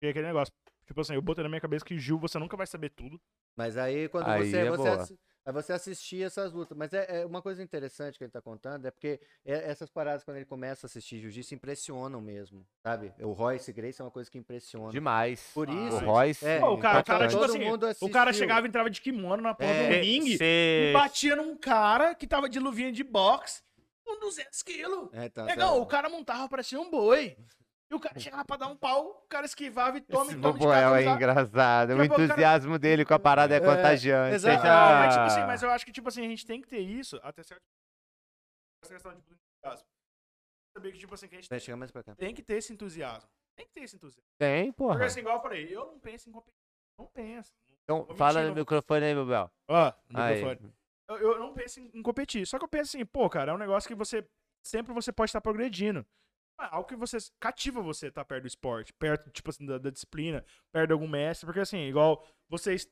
[0.02, 0.52] E aquele negócio.
[0.86, 3.20] Tipo assim, eu botei na minha cabeça que Gil, você nunca vai saber tudo.
[3.56, 4.94] Mas aí quando Aí você, é você, boa.
[5.02, 6.78] assi- aí você assistia essas lutas.
[6.78, 10.24] Mas é, é uma coisa interessante que ele tá contando, é porque é- essas paradas,
[10.24, 13.12] quando ele começa a assistir jiu-jitsu, impressionam mesmo, sabe?
[13.20, 14.90] O Royce Grace é uma coisa que impressiona.
[14.92, 15.50] Demais.
[15.52, 16.46] Por Ah, isso, O Royce.
[16.46, 18.88] É, Pô, o cara, o cara, tipo todo assim, mundo o cara chegava e entrava
[18.88, 22.58] de kimono na porra É, do ringue e Cê- batia num cara que tava de
[22.60, 23.62] luvinha de boxe
[24.14, 25.08] com 200 quilos.
[25.12, 25.80] É, Legal, sabe?
[25.80, 27.36] o cara montava, parecia um boi.
[27.90, 30.40] E o cara chegava pra dar um pau, o cara esquivava e toma Esse e
[30.42, 31.94] toma de é engraçado.
[31.94, 34.34] O Daqui a pouco o cara- entusiasmo dele com a parada é É, contagiante.
[34.34, 34.60] exato.
[34.60, 36.68] Você Não, mas, tipo assim, mas eu acho que, tipo assim, a gente tem que
[36.68, 37.62] ter isso até certo.
[38.84, 39.86] Essa questão de entusiasmo.
[40.76, 42.14] Saber que, tipo assim, que a gente chegar mais pra cá.
[42.14, 43.28] tem que ter esse entusiasmo.
[43.56, 44.22] Tem que ter esse entusiasmo.
[44.38, 44.92] Tem, porra.
[44.92, 46.54] Porque assim, igual eu falei, eu não penso em competir.
[46.98, 47.52] Não penso.
[47.84, 49.50] Então, fala mentir, no microfone aí, Bebel.
[49.66, 50.36] Ó, Aí.
[50.44, 50.74] microfone.
[51.08, 52.46] Eu, eu não penso em, em competir.
[52.46, 54.26] Só que eu penso assim, pô, cara, é um negócio que você.
[54.62, 56.04] Sempre você pode estar progredindo.
[56.60, 59.90] É algo que você cativa você estar perto do esporte, perto, tipo assim, da, da
[59.90, 61.46] disciplina, perto de algum mestre.
[61.46, 62.90] Porque assim, igual vocês.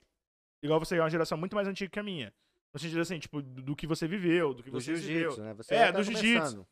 [0.63, 2.33] Igual você é uma geração muito mais antiga que a minha.
[2.73, 5.37] No sentido assim, tipo, do, do que você viveu, do que Do você viveu.
[5.39, 5.55] né?
[5.55, 6.67] Você É, tá do jiu-jitsu.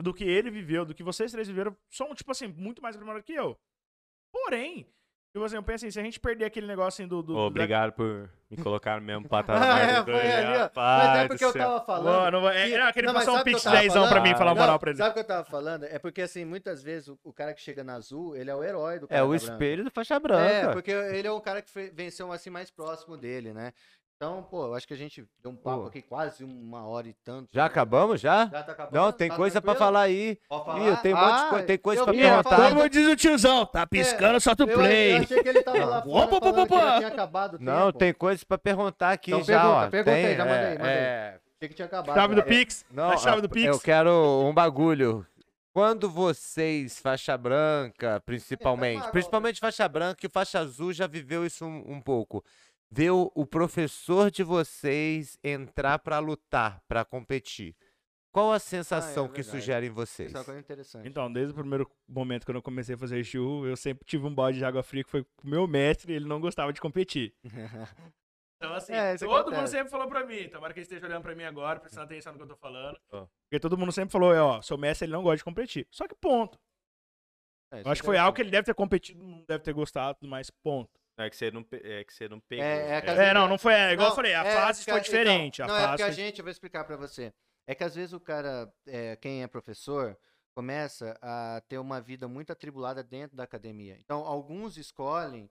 [0.00, 3.24] do que ele viveu, do que vocês três viveram, são, tipo assim, muito mais aprimorados
[3.26, 3.58] que eu.
[4.32, 4.86] Porém,
[5.38, 7.22] tipo assim, eu penso assim, se a gente perder aquele negócio assim do.
[7.22, 9.80] do Obrigado por me colocar no mesmo Ah, patamar.
[9.88, 10.70] é, foi dois, ali, ó.
[10.74, 12.32] Mas é porque eu tava falando.
[12.42, 14.32] Mano, é, que- era aquele Não, mas passar um o pix tava 10 pra mim,
[14.34, 14.98] falar uma Não, moral pra ele.
[14.98, 15.84] Sabe o que eu tava falando?
[15.84, 18.64] É porque, assim, muitas vezes o, o cara que chega na azul, ele é o
[18.64, 19.52] herói do cara É o da branca.
[19.52, 20.70] espelho do faixa É, branca.
[20.72, 23.72] porque ele é um cara que venceu assim mais próximo dele, né?
[24.20, 25.86] Então, pô, eu acho que a gente deu um papo Pô.
[25.86, 27.50] aqui quase uma hora e tanto.
[27.52, 28.46] Já acabamos, já?
[28.46, 28.94] Já tá acabando?
[29.00, 29.86] Não, tem Tá coisa pra tranquilo?
[29.86, 30.40] falar aí.
[30.48, 30.96] Pode Ih, falar?
[30.96, 32.68] tem um monte de Ah, coi- tem coisa eu pra perguntar.
[32.70, 35.12] Como diz o tiozão, tá piscando, solta o Eu, play.
[35.12, 36.96] eu achei que ele tava lá fora Opa, opa, opa.
[36.96, 37.98] tinha acabado o Não, tempo.
[38.00, 39.90] tem coisa pra perguntar aqui Então já, pergunta, ó.
[39.90, 40.92] pergunta aí, tem, já mandei, é, mandei.
[40.94, 42.14] é, Achei que tinha acabado.
[42.16, 42.84] Chave do É, Pix.
[42.90, 43.66] Não, a chave do Pix.
[43.68, 44.10] eu quero
[44.44, 45.24] um bagulho.
[45.72, 51.64] Quando vocês, faixa branca, principalmente, água, principalmente faixa branca e faixa azul já viveu isso
[51.64, 52.44] um, um pouco.
[52.90, 57.76] Ver o, o professor de vocês entrar pra lutar, pra competir.
[58.32, 60.32] Qual a sensação que isso gera em vocês?
[60.32, 61.08] Isso é interessante.
[61.08, 64.34] Então, desde o primeiro momento que eu comecei a fazer chu, eu sempre tive um
[64.34, 66.80] bode de água fria que foi com o meu mestre e ele não gostava de
[66.80, 67.34] competir.
[68.60, 69.70] Então, assim, É, todo mundo acontece.
[69.72, 72.38] sempre falou pra mim, tomara que ele esteja olhando pra mim agora, prestando atenção no
[72.38, 72.98] que eu tô falando.
[73.12, 73.24] Ó.
[73.48, 75.86] Porque todo mundo sempre falou, é, ó, seu mestre ele não gosta de competir.
[75.92, 76.58] Só que ponto.
[77.72, 80.18] É, Eu acho que foi algo que ele deve ter competido, não deve ter gostado,
[80.26, 80.90] mas ponto.
[81.18, 82.64] É que você não, pe- é que você não pegou.
[82.64, 84.44] É, é que às É, vezes- não, não foi, é, igual Não, eu falei, a
[84.44, 85.60] é fase porque- foi diferente.
[85.62, 87.32] então, a não, é fase porque a foi- gente, eu vou explicar pra você.
[87.66, 90.16] É que às vezes o cara, é, quem é professor,
[90.54, 93.96] começa a ter uma vida muito atribulada dentro da academia.
[94.00, 95.50] Então, alguns escolhem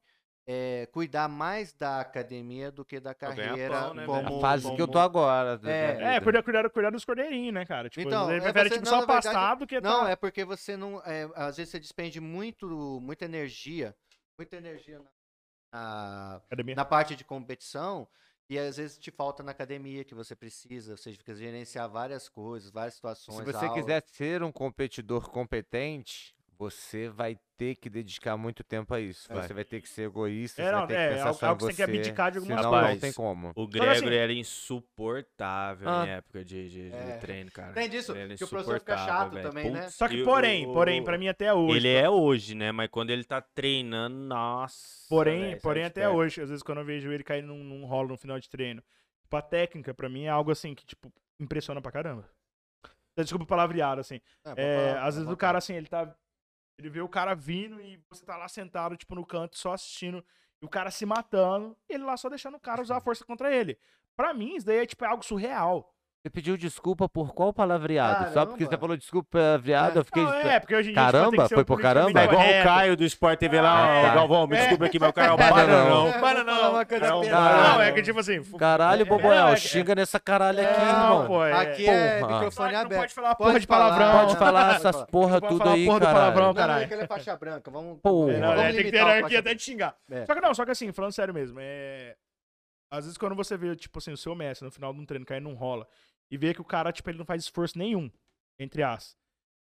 [0.49, 4.23] é, cuidar mais da academia do que da carreira ganha-pão, né, velho?
[4.23, 4.37] como...
[4.37, 5.57] A fase que eu tô agora.
[5.57, 6.21] da É, minha É, vida.
[6.23, 7.89] cuidar, cuidar, cuidar dos cordeirinhos, né, cara?
[7.89, 10.05] Tipo, Então, ele é prefere você- tipo, não, só na verdade- pastar do que Não,
[10.05, 10.09] tá...
[10.11, 11.01] é porque você não.
[11.05, 12.65] é, às vezes você despende muito,
[13.01, 13.93] muita energia,
[14.39, 15.09] muita energia na,
[15.71, 16.75] na, Academia.
[16.75, 18.07] na parte de competição,
[18.49, 22.69] e às vezes te falta na academia que você precisa, ou seja, gerenciar várias coisas,
[22.69, 23.37] várias situações.
[23.39, 23.73] Se você aulas.
[23.73, 29.27] quiser ser um competidor competente, você vai ter que dedicar muito tempo a isso.
[29.33, 29.47] Vai.
[29.47, 31.39] Você vai ter que ser egoísta, É, você não, vai ter que é, pensar algo-
[31.39, 32.89] só em algo que você tem que você, abdicar de algumas senão coisas.
[32.91, 33.47] não tem como.
[33.55, 36.05] O assim- Gregory era insuportável Ah.
[36.05, 37.17] em época de, de- de É.
[37.17, 37.73] treino, cara.
[37.73, 39.47] Tem disso, Ele era que o professor fica insuportável, chato velho.
[39.49, 39.89] também, né?
[39.89, 41.77] Só que, o- porém, o- porém, pra mim até hoje...
[41.77, 42.71] Ele é hoje, né?
[42.71, 45.07] Mas quando ele tá treinando, nossa.
[45.09, 46.15] Porém, velho, porém sai de até perto.
[46.17, 48.83] hoje, às vezes quando eu vejo ele cair num, num rolo no final de treino,
[49.23, 52.25] tipo, a técnica pra mim é algo assim que, tipo, impressiona pra caramba.
[53.17, 54.21] Desculpa o palavreado, assim.
[54.45, 56.13] É, É, falar, às vezes o cara, assim, ele tá.
[56.77, 60.23] Ele vê o cara vindo e você tá lá sentado, tipo, no canto, só assistindo,
[60.61, 63.53] e o cara se matando, ele lá só deixando o cara usar a força contra
[63.53, 63.79] ele.
[64.15, 65.93] Pra mim, isso daí é, tipo, é algo surreal.
[66.27, 68.33] Você pediu desculpa por qual palavreado?
[68.33, 68.81] Só porque você Caramba.
[68.81, 70.23] falou desculpa palavreado, eu fiquei...
[70.23, 72.19] Não, é, porque hoje em dia tipo, tem Caramba, ser foi um por caramba?
[72.21, 72.63] É igual o.
[72.63, 74.15] Caio do Sport TV lá, Ah, ó, tá.
[74.15, 74.59] Galvão, me É.
[74.59, 76.07] desculpa aqui, mas o cara é um Bananão.
[76.09, 76.43] É, Para É.
[76.43, 78.43] Não, é que tipo assim.
[78.43, 81.27] fu- Caralho, é, Boboel, é, é, xinga nessa caralho aqui, Não, irmão.
[81.27, 82.99] pô, é- Aqui é microfone Não aberto.
[83.01, 84.11] pode falar Pode porra de palavrão.
[84.19, 86.19] Pode falar essas porra Não tudo aí, porra do caralho.
[86.19, 86.83] palavrão, Não, não, caralho.
[86.83, 87.71] é que ele é faixa branca.
[87.71, 88.33] Vamos, Porra.
[88.33, 89.95] É, Não, não, é, tem que ter hierarquia faixa até de xingar.
[90.11, 90.25] É.
[90.25, 92.15] Só que não, só que assim, falando sério mesmo, é.
[92.91, 95.25] Às vezes quando você vê, tipo assim, o seu mestre no final de um treino
[95.25, 95.85] cair num rola
[96.29, 98.11] e vê que o cara, tipo, ele não faz esforço nenhum,
[98.59, 99.17] entre as.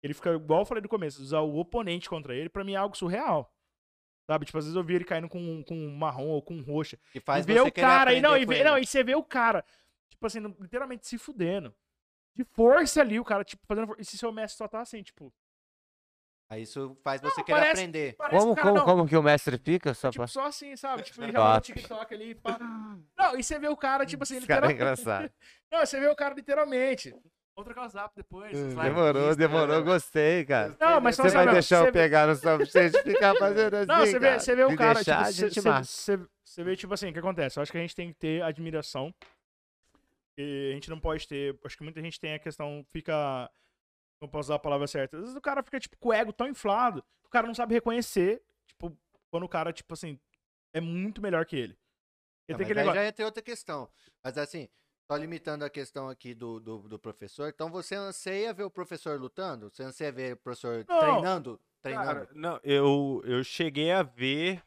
[0.03, 2.77] Ele fica, igual eu falei no começo, usar o oponente contra ele, pra mim é
[2.77, 3.53] algo surreal.
[4.29, 4.45] Sabe?
[4.45, 6.97] Tipo, às vezes eu vi ele caindo com, um- com marrom ou com um roxa.
[7.11, 9.23] Que faz e ver o cara, e não, e, vê, não, e você vê o
[9.23, 9.65] cara,
[10.09, 11.73] tipo assim, literalmente se fudendo.
[12.35, 13.93] De força ali, o cara, tipo, fazendo.
[13.99, 15.33] E se seu mestre só tá assim, tipo.
[16.51, 18.15] Aí isso faz você Não, querer parece- aprender.
[18.17, 19.93] Parece Como, que o cara, como, não, como que o mestre fica?
[19.93, 20.27] Só Tipo, pra...
[20.27, 21.01] só assim, sabe?
[21.03, 22.35] Tipo, ele joga no TikTok ali.
[22.35, 22.57] Pá.
[23.17, 25.01] Não, e você vê o cara, tipo assim, Esse cara é literalmente.
[25.01, 25.31] engraçado.
[25.71, 27.11] Não, você vê o cara literalmente.
[27.55, 28.51] Vamos trocar o zap depois.
[28.51, 29.81] likes Demorou, Insta, demorou, né?
[29.81, 30.75] gostei, cara.
[30.77, 33.73] Não, mas só Você vai não, deixar você eu pegar no substate e ficar fazendo
[33.75, 35.69] assim, Não, você vê, você vê o cara, deixar, tipo,
[36.43, 37.57] você vê, tipo assim, o que acontece?
[37.59, 39.13] Eu acho que a gente tem que ter admiração.
[40.37, 41.57] E a gente não pode ter.
[41.65, 43.49] Acho que muita gente tem a questão, fica.
[44.21, 45.17] Não posso usar a palavra certa.
[45.17, 47.55] Às vezes o cara fica, tipo, com o ego tão inflado, que o cara não
[47.55, 48.95] sabe reconhecer, tipo,
[49.31, 50.19] quando o cara, tipo assim,
[50.73, 51.77] é muito melhor que ele.
[52.47, 53.01] Ele Não, tem mas aquele negócio.
[53.01, 53.89] já entra outra questão.
[54.23, 54.69] Mas assim,
[55.09, 57.49] só limitando a questão aqui do, do, do professor.
[57.49, 59.69] Então você anseia ver o professor lutando?
[59.69, 61.59] Você anseia ver o professor Não, treinando?
[61.81, 62.07] Treinando?
[62.07, 64.61] Cara, não, eu, eu cheguei a ver,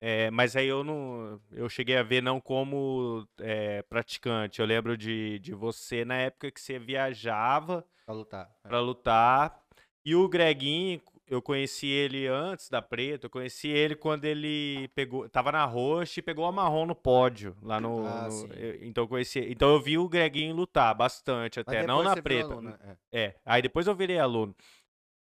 [0.00, 1.40] é, mas aí eu não.
[1.52, 4.60] Eu cheguei a ver não como é, praticante.
[4.60, 8.50] Eu lembro de, de você na época que você viajava pra lutar.
[8.64, 8.68] É.
[8.68, 9.62] pra lutar.
[10.04, 15.28] E o Greguinho, eu conheci ele antes da Preta, eu conheci ele quando ele pegou,
[15.28, 19.02] tava na roxa e pegou a marrom no pódio, lá no, Ah, no- eu- então
[19.02, 22.52] eu conheci, então eu vi o Greguinho lutar bastante até, não na Preta.
[22.52, 22.78] aluno?
[23.10, 23.24] É.
[23.24, 24.54] É, aí depois eu virei aluno.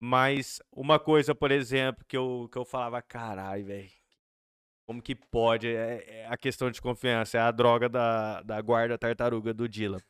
[0.02, 3.90] Mas uma coisa, por exemplo, que eu, que eu falava, caralho, velho.
[4.90, 5.68] Como que pode?
[5.68, 10.00] É, é a questão de confiança, é a droga da, da guarda tartaruga do Dylan.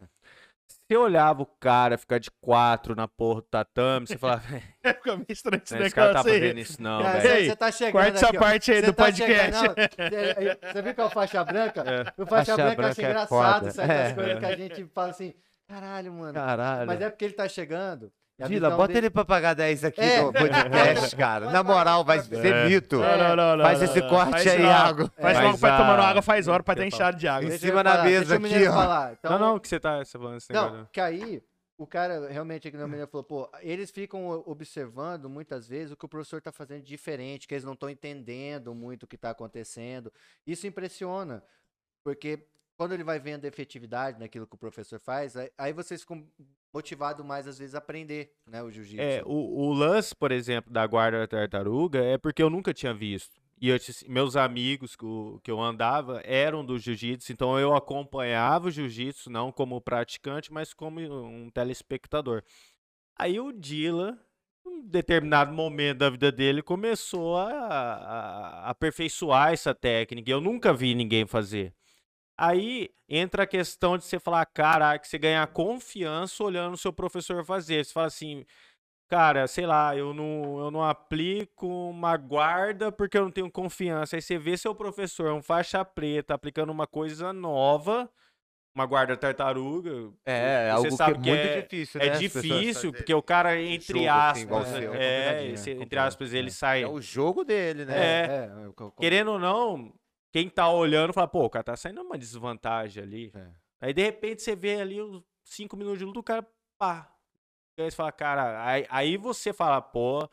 [0.88, 4.62] Você olhava o cara ficar de quatro na porra do tatame, você falava, "Véi,
[4.96, 6.40] Fica meio estranho esse esse cara tá negócio aí.
[6.40, 7.34] fazendo isso não, Cara, velho.
[7.36, 9.60] Ei, você tá chegando Corta essa parte aí Você do tá podcast.
[9.60, 11.80] chegando- Você viu que é o faixa branca?
[11.82, 12.00] É.
[12.22, 13.70] O faixa, Faixa branca branca é engraçado foda.
[13.72, 14.14] certas É.
[14.14, 15.34] coisas que a gente fala assim,
[15.68, 16.32] caralho, mano.
[16.32, 16.86] Caralho.
[16.86, 18.10] Mas é porque ele tá chegando.
[18.48, 20.22] Dila, bota dele- ele pra pagar 10 aqui É.
[20.22, 21.50] no podcast, cara.
[21.52, 22.68] Na moral, vai ser É.
[22.68, 22.98] mito.
[22.98, 24.62] Não, não, não, não, Faz esse corte Faz aí.
[24.62, 25.10] Iago.
[25.20, 27.48] Faz Mas logo pra a- tomar água, faz hora pra ter enxado de água.
[27.52, 29.10] Em cima da mesa aqui, ó.
[29.12, 30.52] Então, Não, não, que você tá falando negócio.
[30.52, 31.42] Não, que aí
[31.78, 36.04] o cara realmente aqui na menina falou, pô, eles ficam observando muitas vezes o que
[36.04, 39.30] o professor tá fazendo de diferente, que eles não estão entendendo muito o que tá
[39.30, 40.12] acontecendo.
[40.46, 41.42] Isso impressiona,
[42.04, 42.46] porque
[42.80, 46.26] quando ele vai vendo efetividade naquilo que o professor faz, aí, vocês ficam
[46.72, 49.02] motivados mais às vezes a aprender, né, o jiu-jitsu.
[49.02, 53.38] É, o, o lance, por exemplo, da guarda tartaruga é porque eu nunca tinha visto.
[53.60, 53.76] E eu
[54.08, 55.04] meus amigos que,
[55.42, 60.72] que eu andava eram do jiu-jitsu, então eu acompanhava o jiu-jitsu, não como praticante, mas
[60.72, 62.42] como um telespectador.
[63.14, 64.18] Aí o Dila,
[64.64, 70.30] um determinado momento da vida dele, começou a, a- a aperfeiçoar essa técnica.
[70.30, 71.74] Eu nunca vi ninguém fazer.
[72.40, 77.44] Aí entra a questão de você falar, caraca, você ganhar confiança olhando o seu professor
[77.44, 77.84] fazer.
[77.84, 78.46] Você fala assim,
[79.10, 84.16] cara, sei lá, eu não, eu não aplico uma guarda porque eu não tenho confiança.
[84.16, 88.10] Aí você vê seu professor, um faixa preta, aplicando uma coisa nova,
[88.74, 90.10] uma guarda tartaruga.
[90.24, 92.10] É, e algo que é que muito é, difícil, é né?
[92.12, 92.92] pessoas difícil, fazerem.
[92.92, 96.52] porque o cara, entre assim, aspas, seu, é é, é entre aspas, ele é.
[96.52, 96.84] sai.
[96.84, 97.98] É o jogo dele, né?
[97.98, 98.24] É.
[98.24, 99.92] é, Querendo ou não,
[100.32, 103.32] quem tá olhando fala, pô, o cara tá saindo uma desvantagem ali.
[103.34, 103.50] É.
[103.80, 106.46] Aí de repente você vê ali os cinco minutos de luta, o cara,
[106.78, 107.14] pá.
[107.78, 110.28] Aí você fala, cara, aí, aí você fala, pô,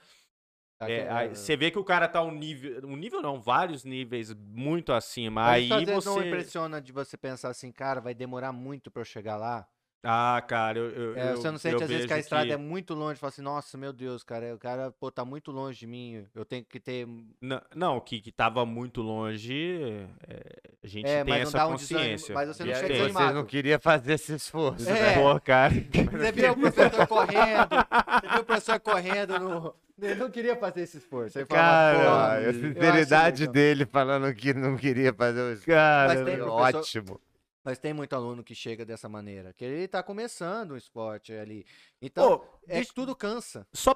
[0.77, 3.83] Tá é, aí você vê que o cara tá um nível, um nível não, vários
[3.83, 5.45] níveis muito acima.
[5.45, 6.27] Mas aí vezes não você.
[6.27, 9.67] impressiona de você pensar assim, cara, vai demorar muito pra eu chegar lá.
[10.03, 10.89] Ah, cara, eu.
[10.91, 13.29] eu, É, eu- você não sente às vezes que a estrada é muito longe, fala
[13.29, 16.63] assim, nossa, meu Deus, cara, o cara, pô, tá muito longe de mim, eu tenho
[16.63, 17.07] que ter...
[17.41, 20.43] Não, não, que, que tava muito longe, é,
[20.83, 22.35] a gente É, tem mas não essa dá um desânimo, consciência.
[22.35, 23.35] mas você não E chega aí você desanimado.
[23.35, 24.87] não queria fazer esse esforço.
[24.89, 25.15] É.
[25.15, 25.73] Pô, cara.
[26.11, 29.75] Você viu o professor correndo, você viu o professor correndo no...
[29.99, 31.39] Ele não queria fazer esse esforço.
[31.39, 31.67] Aí falava,
[31.97, 35.65] Cara, pô, a sinceridade dele falando que não queria fazer o esforço.
[35.65, 37.21] Cara, professor- ótimo.
[37.67, 41.65] Mas tem muito aluno que chega dessa maneira, que ele tá começando o esporte ali.
[42.01, 43.67] Então, Pô, é deixa- tudo cansa.
[43.73, 43.93] só,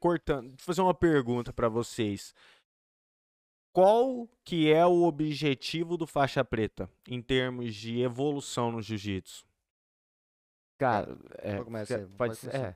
[0.00, 2.34] cortando, fazer uma pergunta pra vocês.
[3.74, 9.44] Qual que é o objetivo do faixa preta em termos de evolução no jiu-jitsu?
[10.78, 12.74] Cara, é, ca- pode ser, é.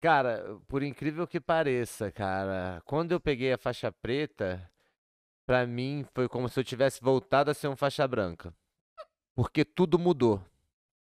[0.00, 4.72] Cara, por incrível que pareça, cara, quando eu peguei a faixa preta,
[5.46, 8.54] pra mim foi como se eu tivesse voltado a ser um faixa branca.
[9.34, 10.42] Porque tudo mudou.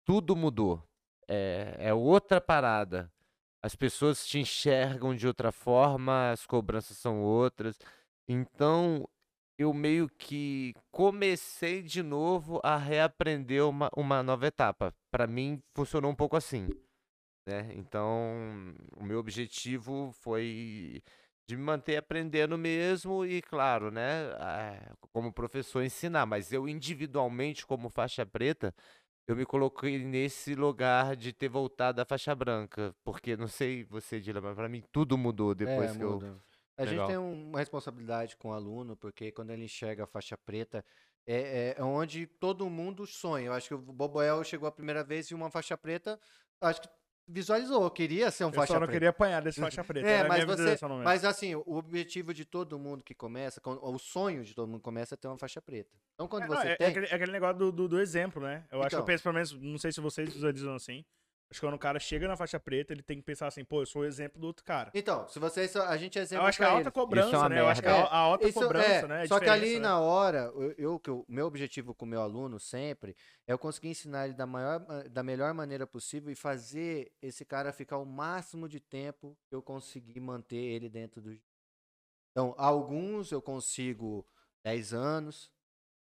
[0.05, 0.83] Tudo mudou.
[1.29, 3.13] É, é outra parada.
[3.63, 7.79] As pessoas te enxergam de outra forma, as cobranças são outras.
[8.27, 9.07] Então,
[9.59, 14.95] eu meio que comecei de novo a reaprender uma, uma nova etapa.
[15.11, 16.69] Pra mim, funcionou um pouco assim
[17.51, 17.71] né?
[17.75, 21.03] Então, o meu objetivo foi
[21.51, 24.07] de me manter aprendendo mesmo e, claro, né,
[25.13, 28.73] como professor ensinar, mas eu individualmente, como faixa preta,
[29.27, 34.21] eu me coloquei nesse lugar de ter voltado à faixa branca, porque não sei você,
[34.21, 36.37] Dila, mas para mim tudo mudou depois É, que eu muda.
[36.79, 37.09] A gente Legal.
[37.09, 40.85] tem um- uma responsabilidade com o aluno, porque quando ele enxerga a faixa preta,
[41.27, 43.47] é, é- é onde todo mundo sonha.
[43.47, 46.19] Eu acho que o Boboel chegou a primeira vez e uma faixa preta,
[46.61, 46.89] acho que
[47.31, 48.93] visualizou, queria ser um Eu faixa só não preta.
[48.93, 50.07] queria apanhar desse faixa preta.
[50.09, 54.45] É, mas você, mas assim, o objetivo de todo mundo que começa, com- o sonho
[54.45, 55.97] de todo mundo que começa é ter uma faixa preta.
[56.15, 58.01] Então quando É, não, você é, é tem, aquele, é aquele negócio do, do, do
[58.01, 58.65] exemplo, né?
[58.71, 59.07] Eu acho que eu Então.
[59.07, 61.05] penso, pelo menos, não sei se vocês visualizam assim.
[61.51, 63.83] Acho que quando o cara chega na faixa preta, ele tem que pensar assim, pô,
[63.83, 64.89] eu sou o exemplo do outro cara.
[64.95, 66.93] então, se vocês, a gente é exemplo Eu acho que a alta eles.
[66.93, 67.61] cobrança, uma né?
[67.61, 69.27] Eu acho que a, alta Isso cobrança, é, né?
[69.27, 69.81] Só que ali né?
[69.81, 73.17] na hora, eu, eu- que o meu objetivo com o meu aluno sempre
[73.49, 77.45] é eu conseguir ensinar ele da, maior, ma- da melhor maneira possível e fazer esse
[77.45, 81.37] cara ficar o máximo de tempo que eu conseguir manter ele dentro do.
[82.31, 84.25] Então, alguns eu consigo
[84.63, 85.51] 10 anos,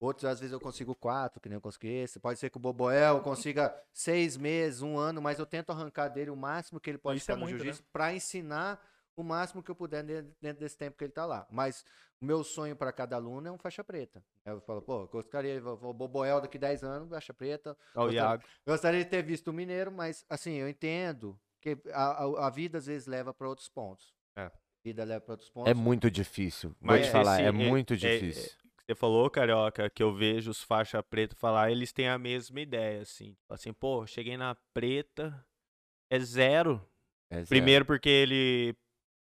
[0.05, 2.19] outros às vezes eu consigo 4, que nem eu consegui esse.
[2.19, 6.29] Pode ser que o Boboel consiga 6 meses, um ano, mas eu tento arrancar dele
[6.29, 7.63] o máximo que ele pode Isso é ficar no muito, né?
[7.65, 8.79] jiu-jitsu para ensinar
[9.15, 11.45] o máximo que eu puder dentro desse tempo que ele tá lá.
[11.51, 11.85] Mas
[12.19, 14.23] o meu sonho para cada aluno é um faixa preta.
[14.43, 17.77] Eu falo, pô, gostaria, o Boboel daqui 10 anos, faixa preta.
[17.95, 18.43] Ó, o Gostaria- Iago.
[18.65, 22.79] Gostaria de ter visto o Mineiro, mas assim, eu entendo que a, a, a vida
[22.79, 24.13] às vezes leva para outros pontos.
[24.35, 24.45] É.
[24.45, 24.51] A
[24.83, 25.69] vida leva para outros pontos.
[25.69, 26.69] É muito difícil.
[26.71, 27.97] Vou Mas te falar, esse- é é- muito é-
[28.83, 28.87] difícil.
[28.87, 33.01] Você falou, Carioca, que eu vejo os faixa preta falar, eles têm a mesma ideia,
[33.01, 33.33] assim.
[33.33, 35.45] Tipo Assim, pô, cheguei na preta,
[36.09, 36.81] é zero.
[37.29, 37.49] É zero.
[37.49, 38.75] Primeiro porque ele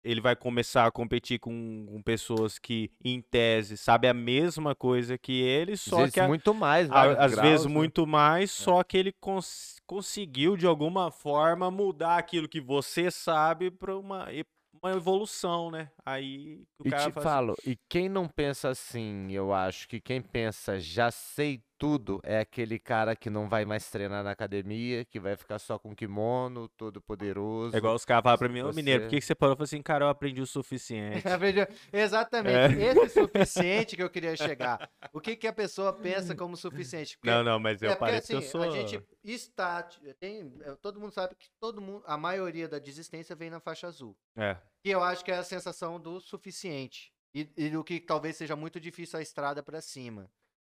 [0.01, 5.17] ele vai começar a competir com, com pessoas que, em tese, sabem a mesma coisa
[5.17, 7.73] que ele, Às só vezes que a- muito mais, a- às graus, vezes né?
[7.73, 13.69] muito mais, só que ele cons- conseguiu, de alguma forma, mudar aquilo que você sabe
[13.69, 14.45] para uma, e-
[14.81, 15.89] uma evolução, né?
[16.05, 19.99] Aí o E cara te assim, falo, e quem não pensa assim, eu acho que
[20.01, 25.05] quem pensa já sei tudo é aquele cara que não vai mais treinar na academia,
[25.05, 27.73] que vai ficar só com kimono, todo poderoso.
[27.73, 29.53] É igual os caras falam pra mim, ô Você- mineiro, por que, que você parou?
[29.53, 31.23] Eu falei assim, cara, eu aprendi o suficiente.
[31.27, 32.75] Aprendi- Exatamente.
[32.81, 34.89] Esse suficiente que eu queria chegar.
[35.13, 37.17] O que, que a pessoa pensa como suficiente?
[37.17, 38.61] Porque- não, não, mas eu é porque, parei porque eu assim, sou...
[38.63, 39.83] a gente está.
[40.19, 43.87] Tem, é, todo mundo sabe que todo mundo, a maioria da desistência vem na faixa
[43.87, 44.17] azul.
[44.35, 44.57] É.
[44.83, 47.11] Que eu acho que é a sensação do suficiente.
[47.33, 50.29] E, e do que talvez seja muito difícil a estrada pra cima.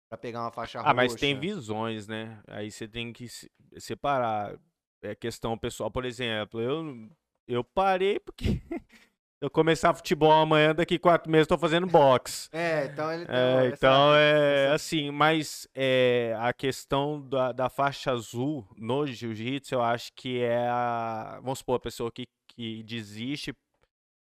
[0.08, 0.90] Pra pegar uma faixa roxa.
[0.90, 2.40] Ah, mas tem visões, né?
[2.46, 4.56] Aí você tem que se- separar.
[5.02, 5.90] É questão pessoal.
[5.90, 7.10] Por exemplo, eu,
[7.48, 8.44] eu parei porque
[9.40, 12.48] eu começar futebol amanhã, daqui quatro meses tô fazendo boxe.
[12.52, 18.12] É, então ele tem É, então é assim, mas é, a questão da, da faixa
[18.12, 21.40] azul no jiu-jitsu, eu acho que é a.
[21.42, 23.52] Vamos supor, a pessoa que, que desiste.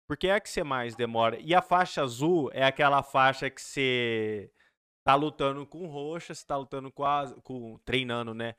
[0.09, 1.39] Porque é a que você mais demora.
[1.41, 4.51] E a faixa azul é aquela faixa que você
[5.05, 8.55] tá lutando com roxa, você tá lutando com, a, com treinando, né?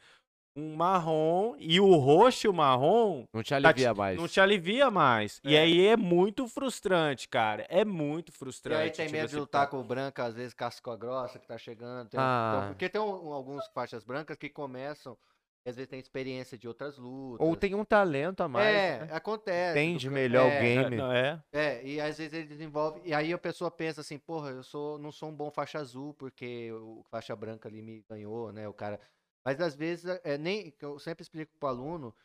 [0.59, 4.17] um marrom e o roxo e o marrom Não te tá alivia te- mais.
[4.17, 5.39] não te alivia mais.
[5.43, 5.59] E É.
[5.59, 7.63] aí é muito frustrante, cara.
[7.69, 8.81] É muito E frustrante.
[8.81, 11.45] aí tem tipo, medo de lutar tá- com o branco, às vezes casca grossa que
[11.47, 12.09] tá chegando.
[12.09, 12.55] tem- Ah.
[12.57, 15.36] então, porque tem um- alguns faixas brancas que começam, e
[15.69, 17.45] às vezes tem experiência de outras lutas.
[17.45, 18.67] Ou tem um talento a mais.
[18.67, 19.09] É, né?
[19.11, 19.79] acontece.
[19.79, 20.95] Entende melhor é, o game.
[20.95, 21.43] É, não, é.
[21.51, 23.01] É, e às vezes ele desenvolve.
[23.03, 26.13] E aí a pessoa pensa assim, porra, eu sou, não sou um bom faixa azul,
[26.13, 28.67] porque o faixa branca ali me ganhou, né?
[28.67, 28.99] O cara.
[29.43, 30.71] Mas às vezes, é, nem.
[30.71, 32.15] que Eu sempre explico pro aluno,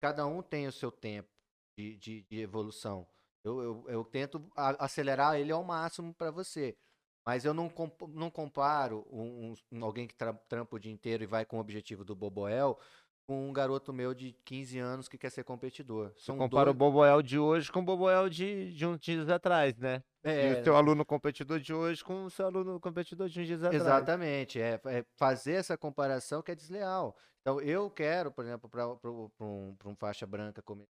[0.00, 1.28] cada um tem o seu tempo
[1.78, 3.06] de, de, de evolução.
[3.44, 6.76] Eu, eu, eu tento acelerar ele ao máximo para você.
[7.28, 11.22] Mas eu não, comp- não comparo um, um- alguém que tra- trampa o dia inteiro
[11.22, 12.78] e vai com o objetivo do Boboel
[13.26, 16.10] com um garoto meu de 15 anos que quer ser competidor.
[16.16, 19.28] Você São compara o dois- Boboel de hoje com o Boboel de, de uns dias
[19.28, 20.02] atrás, né?
[20.24, 23.46] E É, o seu aluno competidor de hoje com o seu aluno competidor de uns
[23.46, 23.82] dias atrás.
[23.82, 27.14] Exatamente, é, é fazer essa comparação que é desleal.
[27.42, 30.88] Então, eu quero, por exemplo, para um, pra um faixa branca como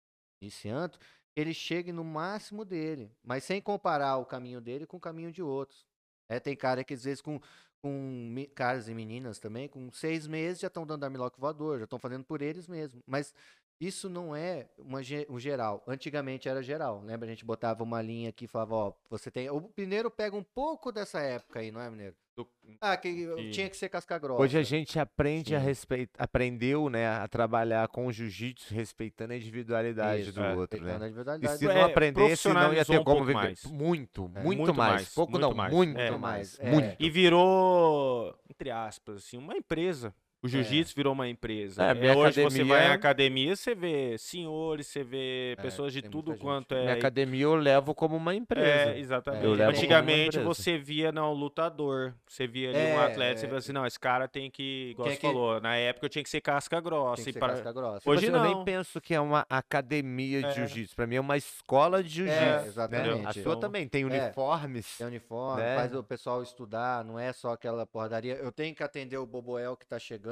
[0.42, 1.06] iniciante, que
[1.42, 5.42] ele chegue no máximo dele, mas sem comparar o caminho dele com o caminho de
[5.42, 5.84] outros.
[6.28, 7.40] É, tem cara que às vezes com,
[7.82, 11.98] com caras e meninas também, com seis meses já estão dando armlock voador, já estão
[11.98, 13.02] fazendo por eles mesmos.
[13.06, 13.34] Mas
[13.80, 15.82] isso não é uma, um geral.
[15.88, 17.02] Antigamente era geral.
[17.04, 17.26] Lembra?
[17.26, 19.50] A gente botava uma linha aqui e falava, ó, você tem.
[19.50, 22.16] O Mineiro pega um pouco dessa época aí, não é, Mineiro?
[22.34, 22.48] Do-
[22.80, 24.40] Ah, que que- tinha que ser casca grossa.
[24.42, 25.66] Hoje a gente aprende a Sim.
[25.66, 30.54] respeitar, aprendeu, né, a trabalhar com o jiu-jitsu, respeitando a individualidade Isso, do é.
[30.54, 30.92] outro, né?
[30.92, 33.34] a E se É, não aprendesse, não ia ter um como viver.
[33.34, 33.64] mais.
[33.64, 34.42] Muito, É.
[34.42, 34.92] muito, Muito mais.
[34.94, 35.72] mais, Pouco muito não, mais.
[35.72, 36.10] muito É.
[36.16, 36.58] mais.
[36.58, 36.70] É.
[36.70, 36.96] Muito.
[36.98, 40.14] E virou, entre aspas, assim, uma empresa.
[40.42, 41.84] O jiu-jitsu virou uma empresa.
[41.84, 45.62] É, É, minha hoje você vai em academia- academia, você vê senhores, você vê É,
[45.62, 46.92] pessoas de tudo quanto Minha é.
[46.94, 48.90] academia eu levo como uma empresa.
[48.92, 49.62] É, exatamente.
[49.62, 52.14] Antigamente você via não, lutador.
[52.26, 53.48] Você via ali um É, atleta, você é.
[53.48, 56.30] via assim, não, esse cara tem que, igual você falou, na época eu tinha que
[56.30, 57.20] ser casca grossa.
[57.20, 57.98] E ser para- casca grossa.
[58.00, 58.64] Tipo Hoje assim, eu nem não.
[58.64, 60.52] penso que é uma academia de É.
[60.54, 60.96] jiu-jitsu.
[60.96, 62.42] Pra mim é uma escola de jiu-jitsu.
[62.42, 62.66] É, né?
[62.66, 63.26] exatamente.
[63.28, 64.06] A sua Então, também tem é.
[64.06, 64.98] uniformes.
[64.98, 65.76] Tem uniforme, né?
[65.76, 68.34] faz o pessoal estudar, não é só aquela porradaria.
[68.34, 70.31] Eu tenho que atender o Boboel que tá chegando,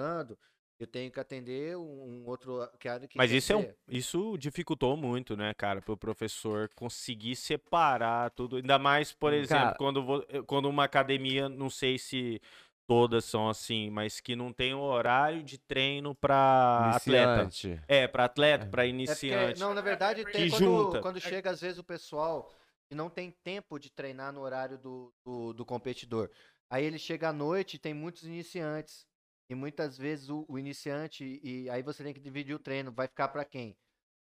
[0.78, 4.96] eu tenho que atender um, outro cara que Mas quer isso, é um, isso dificultou
[4.96, 8.56] muito, né, cara, pro professor conseguir separar tudo.
[8.56, 12.40] Ainda mais, por exemplo, Cara- quando, vo- eh, quando uma academia, não sei se
[12.86, 17.42] todas são assim, mas que não tem horário de treino pra atleta.
[17.42, 17.82] Iniciante.
[17.86, 19.60] É, pra atleta, É porque, iniciante.
[19.60, 21.00] não, na verdade, tem Que quando, junta.
[21.00, 22.50] quando chega, às vezes, o pessoal
[22.88, 26.30] que não tem tempo de treinar no horário do, do, do competidor.
[26.68, 29.06] Aí ele chega à noite e tem muitos iniciantes.
[29.50, 32.92] E muitas vezes o, o iniciante, e aí você tem que dividir o treino.
[32.92, 33.76] Vai ficar para quem?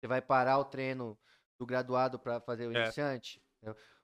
[0.01, 1.15] Você vai parar o treino
[1.59, 2.81] do graduado para fazer o É.
[2.81, 3.39] iniciante?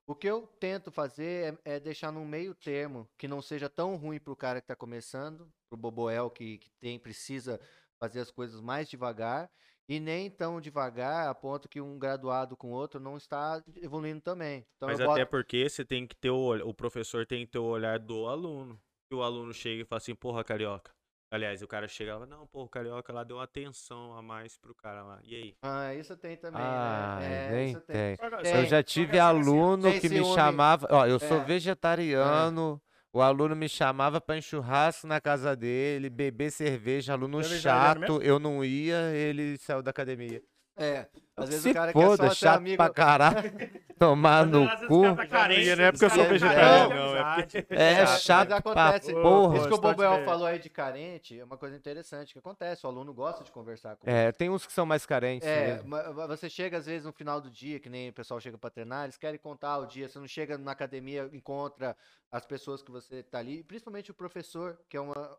[0.05, 3.95] O que eu tento fazer é, é deixar num meio termo, que não seja tão
[3.95, 7.59] ruim para o cara que está começando, para o Boboel que, que tem, precisa
[7.99, 9.49] fazer as coisas mais devagar,
[9.87, 14.65] e nem tão devagar a ponto que um graduado com outro não está evoluindo também.
[14.77, 17.59] Então Mas até boto- porque você tem que ter o, o professor tem que ter
[17.59, 18.79] o olhar do aluno.
[19.11, 20.91] E o aluno chega e fala assim, porra, carioca.
[21.31, 25.03] Aliás, o cara chegava, não, porra, o carioca lá deu atenção a mais pro cara
[25.03, 25.19] lá.
[25.23, 25.55] E aí?
[25.61, 27.47] Ah, isso tem também, Ah, né?
[27.47, 28.17] É, nem isso tem.
[28.17, 28.55] tem.
[28.55, 30.87] Eu já tive assim, assim, aluno tem que me chamava.
[30.89, 31.43] Ó, eu sou É.
[31.45, 32.81] vegetariano.
[33.13, 38.21] O aluno me chamava em churrasco na casa dele, beber cerveja, aluno é chato.
[38.21, 40.41] Eu não ia, ele saiu da academia.
[40.79, 42.77] É, às vezes Se o cara foda, quer só ser chato amigo.
[42.77, 43.51] pra caralho.
[43.99, 45.13] Tomar no cu.
[45.13, 47.67] tá carente, Não é porque eu sou vegetariano, não, é amizade.
[47.69, 49.57] É chato mas pra porra.
[49.57, 52.85] Isso que o Bobel falou aí de carente é uma coisa interessante que acontece.
[52.85, 55.97] O aluno gosta de conversar com É, tem uns que são mais carentes É, mesmo.
[56.27, 59.03] você chega às vezes no final do dia, que nem o pessoal chega pra treinar,
[59.03, 60.07] eles querem contar o dia.
[60.07, 61.93] Você não chega na academia, encontra
[62.31, 65.37] as pessoas que você tá ali, principalmente o professor, que é uma.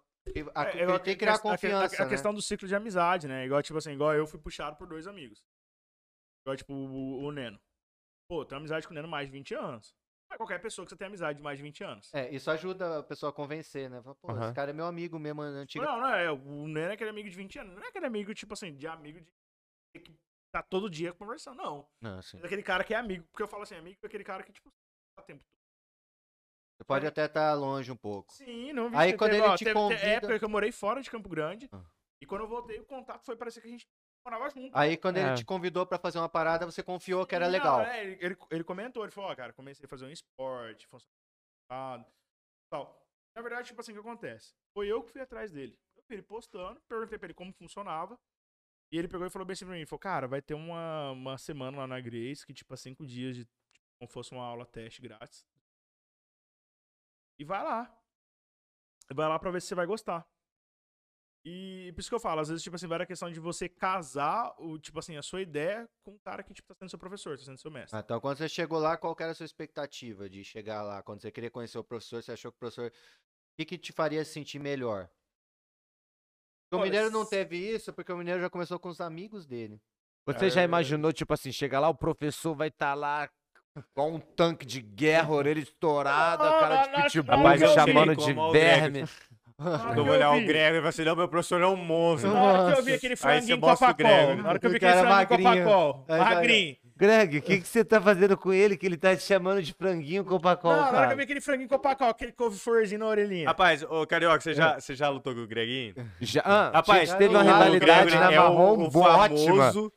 [0.55, 2.03] A- É, que igual tem que a criar a a- confiança.
[2.03, 2.11] A, né?
[2.11, 3.45] questão do ciclo de amizade, né?
[3.47, 5.43] Igual, tipo assim, igual eu fui puxado por dois amigos.
[6.45, 7.61] Igual, tipo, o, o Neno.
[8.29, 9.95] Pô, tenho amizade com o Neno há mais de 20 anos.
[10.33, 12.15] É qualquer pessoa que você tem amizade de mais de 20 anos.
[12.15, 14.01] É, isso ajuda a pessoa a convencer, né?
[14.01, 14.45] Fala, Pô, Aham.
[14.45, 15.85] esse cara é meu amigo mesmo, antigo.
[15.85, 16.31] Não, não é.
[16.31, 17.75] O Neno é aquele amigo de 20 anos.
[17.75, 19.33] Não é aquele amigo, tipo assim, de amigo de.
[20.01, 20.15] que
[20.55, 21.57] tá todo dia conversando.
[21.57, 21.89] Não.
[22.01, 22.39] Não, assim.
[22.41, 23.27] É aquele cara que é amigo.
[23.33, 24.71] Porque eu falo assim, amigo é aquele cara que, tipo,
[25.17, 25.60] tá o tempo todo.
[26.81, 28.33] Você pode até estar longe um pouco.
[28.33, 28.97] Sim, não vi.
[28.97, 31.11] Aí quando teve- ele ó, te teve- teve convida- época que eu morei fora de
[31.11, 31.69] Campo Grande.
[31.71, 31.85] Ah.
[32.23, 33.87] E quando eu voltei, o contato foi parecer que a gente
[34.25, 34.75] morava junto.
[34.75, 35.27] Aí quando É.
[35.27, 37.81] ele te convidou pra fazer uma parada, você confiou que era Não, legal.
[37.83, 40.89] é, ele, ele, ele comentou, ele falou, ó, cara, comecei a fazer um esporte,
[42.71, 43.07] tal.
[43.37, 44.55] Na verdade, tipo assim, o que acontece?
[44.75, 45.79] Foi eu que fui atrás dele.
[45.97, 48.19] Eu vi ele postando, perguntei pra ele como funcionava.
[48.93, 51.39] E ele pegou e falou bem assim pra mim, falou, cara, vai ter uma, uma
[51.39, 53.55] semana lá na Grace, que tipo, é cinco dias de, tipo,
[54.01, 55.47] como fosse uma aula teste grátis.
[57.41, 57.91] E vai lá.
[59.15, 60.29] Vai lá pra ver se você vai gostar.
[61.43, 63.67] E por isso que eu falo, às vezes, tipo assim, vai a questão de você
[63.67, 66.99] casar, o, tipo assim, a sua ideia com o cara que, tipo, tá sendo seu
[66.99, 67.97] professor, tá sendo seu mestre.
[67.97, 71.03] Ah, Então, quando você chegou lá, qual que era a sua expectativa de chegar lá?
[71.03, 72.89] Quando você queria conhecer o professor, você achou que o professor.
[72.91, 72.93] O
[73.57, 75.11] que, que te faria se sentir melhor?
[76.73, 79.81] O Olha, Mineiro não teve isso, porque o Mineiro já começou com os amigos dele.
[80.27, 80.65] Você já É.
[80.65, 83.31] imaginou, tipo assim, chega lá, o professor vai estar lá
[83.95, 88.33] com um tanque de guerra, orelha estourada, Não, cara de pitbull Rapaz, me chamando de
[88.33, 89.05] o verme.
[89.95, 92.33] Eu vou olhar o Greg e vai assim, não, meu professor é um monstro.
[92.33, 94.43] Na hora que eu vi aquele franguinho o Copacol, Greg.
[94.43, 95.65] na hora que eu vi O aquele franguinho.
[95.65, 96.77] Copacol, Aí vai- magrinho.
[96.97, 99.73] Greg, o que, que você tá fazendo com ele que ele tá te chamando de
[99.73, 103.07] franguinho com pacol, Não, na hora que eu vi aquele franguinho Copacol, aquele couve-florzinho na
[103.07, 103.47] orelhinha.
[103.49, 105.95] Rapaz, ô Carioca, você já, você já lutou com o Greginho?
[106.21, 109.57] Já, ah, Rapaz, gente, teve uma o rivalidade na é o- marrom o ótima.
[109.71, 109.93] famoso,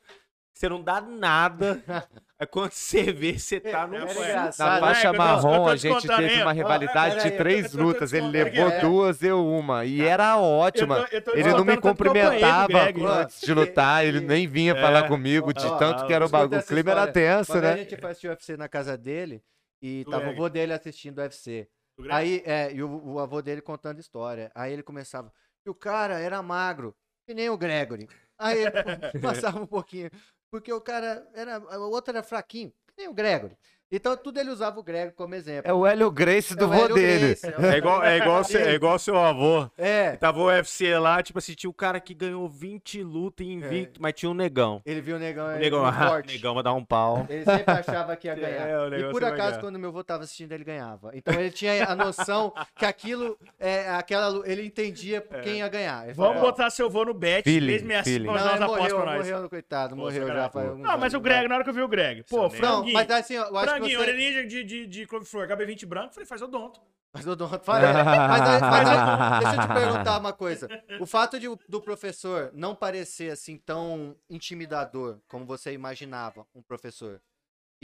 [0.54, 1.82] Você não dá nada.
[2.38, 4.34] Aí quando você vê, você tá no É.
[4.34, 8.12] Na faixa é, marrom, a gente teve aí, uma rivalidade de três lutas.
[8.12, 8.80] Ele levou é.
[8.80, 9.84] duas, eu uma.
[9.84, 11.06] E era ótima.
[11.32, 13.04] Ele não me cumprimentava Greg.
[13.04, 16.60] antes de lutar, ele nem vinha falar comigo, de tanto que era o bagulho.
[16.60, 17.72] O clima era tenso, né?
[17.72, 19.40] a gente foi assistir o UFC na casa dele
[19.80, 21.68] e tava o avô dele assistindo o UFC.
[22.10, 24.50] Aí, é, e o, o avô dele contando história.
[24.54, 25.32] Aí ele começava,
[25.64, 26.96] e o cara era magro,
[27.26, 28.08] que nem o Gregory.
[28.38, 28.72] Aí ele
[29.22, 30.10] passava um pouquinho,
[30.54, 33.58] porque o cara era, o outro era fraquinho, que nem o Gregory.
[33.94, 35.70] Então tudo ele usava o Gregory como exemplo.
[35.70, 37.36] É o Hélio Grace do É vô dele.
[37.72, 39.70] É igual, é, igual é igual seu avô.
[39.78, 44.02] É, Tava o UFC lá, tipo assim, tinha o cara que ganhou 20 lutas invicto,
[44.02, 44.82] mas tinha um negão.
[44.84, 46.32] ele viu o negão, O ele negão, ah, forte.
[46.34, 47.26] negão vai dar um pau.
[47.28, 48.88] Ele sempre achava que ia É, ganhar.
[48.88, 49.60] o e por acaso, ganhar.
[49.60, 51.10] quando meu avô tava assistindo, ele ganhava.
[51.14, 56.04] Então ele tinha a noção que aquilo, é, aquela, ele entendia quem ia ganhar.
[56.04, 58.26] Ele Vamos ó, botar seu vô no bet, Feeling, mesmo assim, feeling.
[58.26, 59.30] Não, nós morreu, pra nós.
[59.30, 61.88] morreu, coitado, Pô, morreu já Não, mas o Greg, na hora que eu vi o
[61.88, 64.02] Greg, pô, Seu Não, franguinho, mas assim, eu acho franguinho, que você...
[64.02, 66.80] orelhinha de, de, de couve-flor, HB20 branco, falei, faz odonto.
[67.12, 70.68] Mas, dou- falei, mas, mas aí, deixa eu te perguntar uma coisa.
[71.00, 77.22] O fato de, do professor não parecer assim tão intimidador como você imaginava um professor,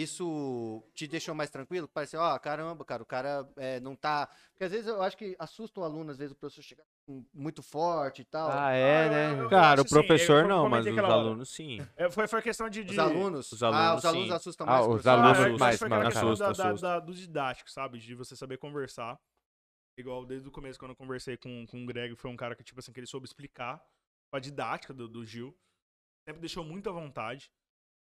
[0.03, 1.89] isso te deixou mais tranquilo?
[1.89, 4.27] Pareceu, ó, caramba, cara, o cara é, não tá.
[4.53, 6.85] Porque às vezes eu acho que assusta o aluno, às vezes o professor chega
[7.33, 8.51] muito forte e tal.
[8.51, 9.43] Ah, é, Ah, eu- né?
[9.45, 11.87] eu- Cara, o assim, professor eu não, mas os alunos sim.
[11.97, 12.85] É, foi, foi questão de...
[12.85, 12.93] de...
[12.93, 13.53] Os alunos?
[13.53, 14.35] Os ah, alunos, os alunos sim.
[14.35, 14.87] assustam Ah, mais.
[14.87, 16.87] o os alunos Ah, eu acho mais, questão assusta, da, da- assusta.
[16.87, 17.99] da- dos didáticos, sabe?
[17.99, 19.19] De você saber conversar.
[19.99, 22.65] Igual desde o começo, quando eu conversei com, com o Greg, foi um cara que,
[22.65, 23.83] tipo assim, que ele soube explicar
[24.33, 25.55] a didática do, do Gil.
[26.27, 27.51] Sempre deixou muito à vontade.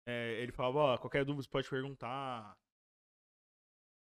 [0.07, 2.55] É, ele falava, ó, qualquer dúvida você pode perguntar.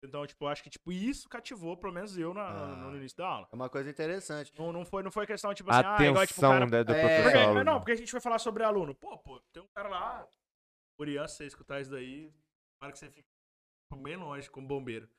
[0.03, 2.75] Então, tipo, acho que tipo, isso cativou, pelo menos eu, na- Ah.
[2.77, 3.47] no, no início da aula.
[3.51, 4.53] É uma coisa interessante.
[4.57, 6.65] Não, não, foi, não foi questão, tipo assim, ah, igual, tipo, Atenção, cara...
[6.67, 7.41] né, do É, Porque, professor.
[7.49, 7.63] aluno.
[7.63, 8.93] não, porque a gente foi falar sobre aluno.
[8.95, 10.27] Pô, pô, tem um cara lá,
[10.99, 12.31] Urian, se você escutar isso daí,
[12.79, 13.27] tomara que você fique
[13.95, 15.09] bem longe como bombeiro.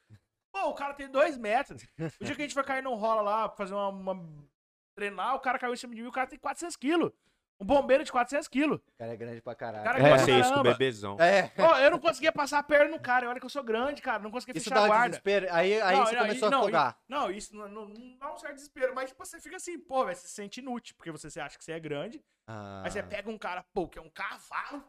[0.52, 1.82] Pô, o cara tem dois metros.
[2.20, 4.48] O dia que a gente foi cair no rola lá, fazer uma, uma-
[4.96, 7.12] treinar, o cara caiu em cima de mim, o cara tem 400 quilos.
[7.60, 8.78] Um bombeiro de 400 quilos.
[8.78, 9.82] O cara é grande pra caralho.
[9.84, 10.10] Cara, Eu É.
[10.10, 11.16] passei isso com o bebezão.
[11.20, 11.48] É.
[11.48, 13.28] Pô, eu não conseguia passar a perna no cara.
[13.28, 14.22] Olha que eu sou grande, cara.
[14.22, 15.08] Não conseguia Isso fechar dá a guarda.
[15.08, 15.46] desespero.
[15.50, 16.98] Aí, aí Não, você não, começou não, a afogar.
[17.00, 19.76] e- Não, isso não, não- não dá um certo desespero, mas tipo, você fica assim,
[19.76, 22.90] pô, você se sente inútil, porque você se acha que você é grande, Ah, aí
[22.92, 24.84] você pega um cara, pô, que é um cavalo,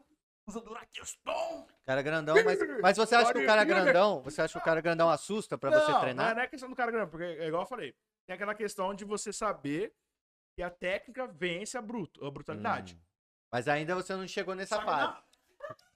[0.48, 1.68] usa Durateston.
[1.88, 4.80] cara grandão, mas, mas você acha que o cara grandão, você acha que o cara
[4.80, 6.36] grandão assusta pra você Não, treinar?
[6.36, 7.96] Não é questão do cara grande, porque é igual eu falei,
[8.28, 9.92] tem aquela questão de você saber
[10.60, 12.96] que a técnica vence a, bruto, a brutalidade.
[12.96, 13.00] Hum.
[13.50, 15.18] Mas ainda você não chegou nessa fase.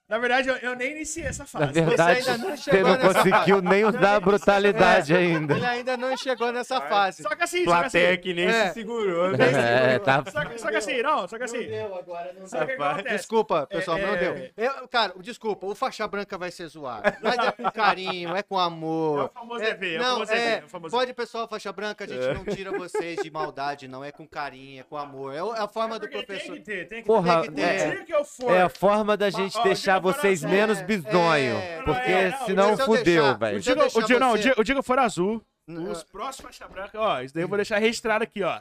[0.08, 0.14] Não.
[0.14, 1.72] Na verdade, eu, eu nem iniciei essa Na fase.
[1.72, 5.54] verdade, ainda não você não conseguiu nem usar a brutalidade ainda.
[5.54, 7.22] Ele ainda não chegou nessa fase.
[7.22, 8.20] Só que assim, só que Plateia assim.
[8.20, 8.68] que nem É.
[8.68, 9.94] se segurou, né?
[9.94, 10.22] É, tá.
[10.30, 11.66] Só que, só que assim, não, só que assim.
[11.66, 13.16] deu agora, não Só que o que Rapaz, acontece?
[13.16, 14.34] Desculpa, pessoal, não É, deu.
[14.34, 14.50] é.
[14.56, 17.10] Eu, cara, desculpa, o faixa branca vai ser zoado.
[17.22, 19.20] Mas é com carinho, é com amor.
[19.20, 21.14] É o famoso É, EV, é o não, famoso é, EV, é o famoso pode,
[21.14, 24.04] pessoal, faixa branca, a gente não tira vocês de maldade, não.
[24.04, 25.32] É com carinho, é com amor.
[25.34, 26.52] É é a forma do professor.
[26.52, 27.52] Tem que ter, tem que Porra, ter.
[27.52, 27.90] tem que O ter.
[27.96, 28.50] dia que eu for.
[28.52, 29.62] É a forma da gente ó,
[30.00, 30.46] deixar vocês você.
[30.48, 31.56] menos É, bizonho.
[31.56, 31.82] é.
[31.82, 33.34] Porque Não, é, não, senão deixa eu fudeu, deixar.
[33.34, 33.54] O velho.
[33.54, 36.02] Deixa eu dia, o dia, não, o dia, o dia que eu for azul, os
[36.04, 38.60] próximos faixa branca, ó, isso daí eu vou deixar registrado aqui, ó.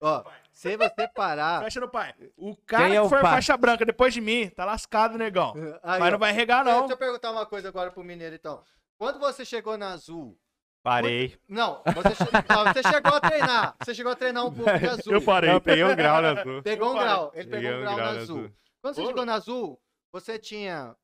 [0.00, 1.62] Ó, se você parar.
[1.64, 2.14] Fecha no pai.
[2.36, 3.32] O cara Quem é que o for pai?
[3.32, 5.54] faixa branca depois de mim, tá lascado, negão.
[5.82, 6.88] Aí, Mas não vai regar, Deixa não.
[6.90, 8.62] eu perguntar uma coisa agora pro Mineiro, então.
[8.98, 10.38] Quando você chegou na Azul.
[10.82, 11.36] Parei.
[11.48, 12.24] Não, você, che-
[12.74, 13.74] você chegou a treinar.
[13.82, 15.12] Você chegou a treinar um pouco de Azul.
[15.12, 15.50] Eu parei.
[15.50, 16.62] Eu peguei um grau na tua.
[16.62, 17.32] Pegou um grau.
[17.34, 18.20] Ele pegou Peguei um um grau na na Azul.
[18.38, 18.50] Azul.
[18.80, 19.80] Quando você Ô, chegou na Azul,
[20.12, 20.94] você tinha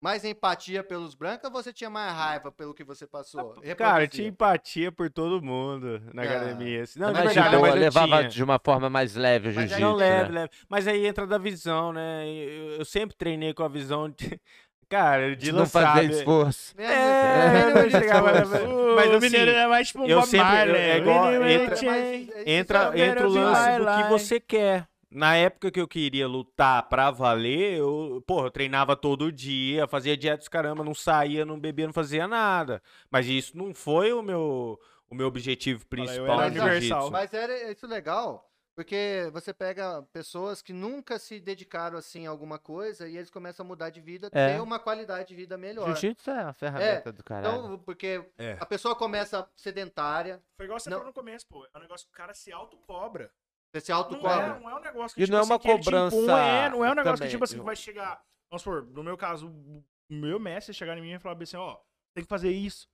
[0.00, 3.50] mais empatia pelos brancos ou você tinha mais raiva pelo que você passou?
[3.50, 4.08] Cara, eu Reproduzia.
[4.08, 6.24] tinha empatia por todo mundo na Ah.
[6.24, 6.82] academia.
[6.82, 6.98] assim.
[6.98, 8.28] Não, Mas de verdade, boa, mas eu levava tinha.
[8.28, 9.80] de uma forma mais leve o Mas aí jiu-jitsu.
[9.80, 10.40] Não leve, né?
[10.40, 10.50] leve.
[10.68, 12.26] Mas aí entra da visão, né?
[12.26, 14.40] Eu, eu sempre treinei com a visão de.
[14.88, 16.74] Cara, de não fazer esforço.
[16.76, 20.44] É, É, é, chegava- é, mas o assim, mineiro é mais tipo um eu sempre-
[20.46, 20.76] Marley.
[20.82, 24.86] é igual- Ele- entra- mas- entra, Isso é entra o lance do que você quer.
[25.14, 30.16] Na época que eu queria lutar pra valer, eu, porra, eu treinava todo dia, fazia
[30.16, 32.82] dieta dos caramba, não saía, não bebia, não fazia nada.
[33.10, 34.80] Mas isso não foi o meu,
[35.10, 36.70] o meu objetivo principal era no universal.
[36.80, 37.10] jiu-jitsu.
[37.10, 42.58] Mas era isso legal, porque você pega pessoas que nunca se dedicaram assim a alguma
[42.58, 44.54] coisa e eles começam a mudar de vida, É.
[44.54, 45.88] ter uma qualidade de vida melhor.
[45.88, 47.54] Jiu-jitsu é uma ferramenta do caralho.
[47.66, 48.56] Então, porque É.
[48.58, 50.98] a pessoa começa sedentária, Foi igual você Não.
[50.98, 51.66] falou no começo, pô.
[51.74, 53.30] É um negócio que o cara se autocobra.
[53.72, 54.60] Você se Não é, autocobra.
[54.60, 56.68] não é um negócio que E tipo não é assim, uma te cobrança impõe, é,
[56.68, 58.22] não é um negócio também, que, tipo assim, eu- vai chegar.
[58.50, 61.56] Vamos supor, no meu caso, o meu mestre chegar em mim e falar bem assim,
[61.56, 61.78] ó,
[62.14, 62.86] tem que fazer isso.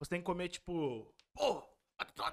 [0.00, 1.12] Você tem que comer, tipo.
[1.34, 1.54] Pô,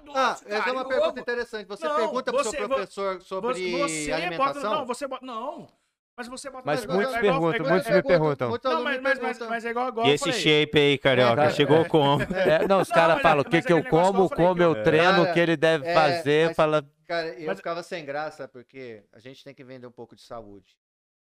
[0.04, 1.66] doce, Ah, cara, essa é uma pergunta interessante.
[1.66, 4.14] Você Não, pergunta pro você- seu professor sobre Você, você bota.
[4.22, 4.74] alimentação?
[4.74, 5.26] Não, você bota.
[5.26, 5.66] Não.
[6.16, 6.62] Mas você bota.
[6.64, 8.48] Mas é muitos é perguntam, igual- muitos é me perguntam.
[8.50, 9.48] Muitos Não, alunos mas, me mas, mas, perguntam.
[9.48, 10.40] mas é igual, igual E esse falei.
[10.40, 11.84] shape aí, carioca, É, chegou é.
[11.88, 12.22] como?
[12.22, 15.32] É, não, os caras falam o que, que eu como, como que eu treino, o
[15.32, 16.46] que ele deve é, fazer.
[16.48, 19.92] mas- Fala, Cara, eu Mas- ficava sem graça porque a gente tem que vender um
[19.92, 20.74] pouco de saúde.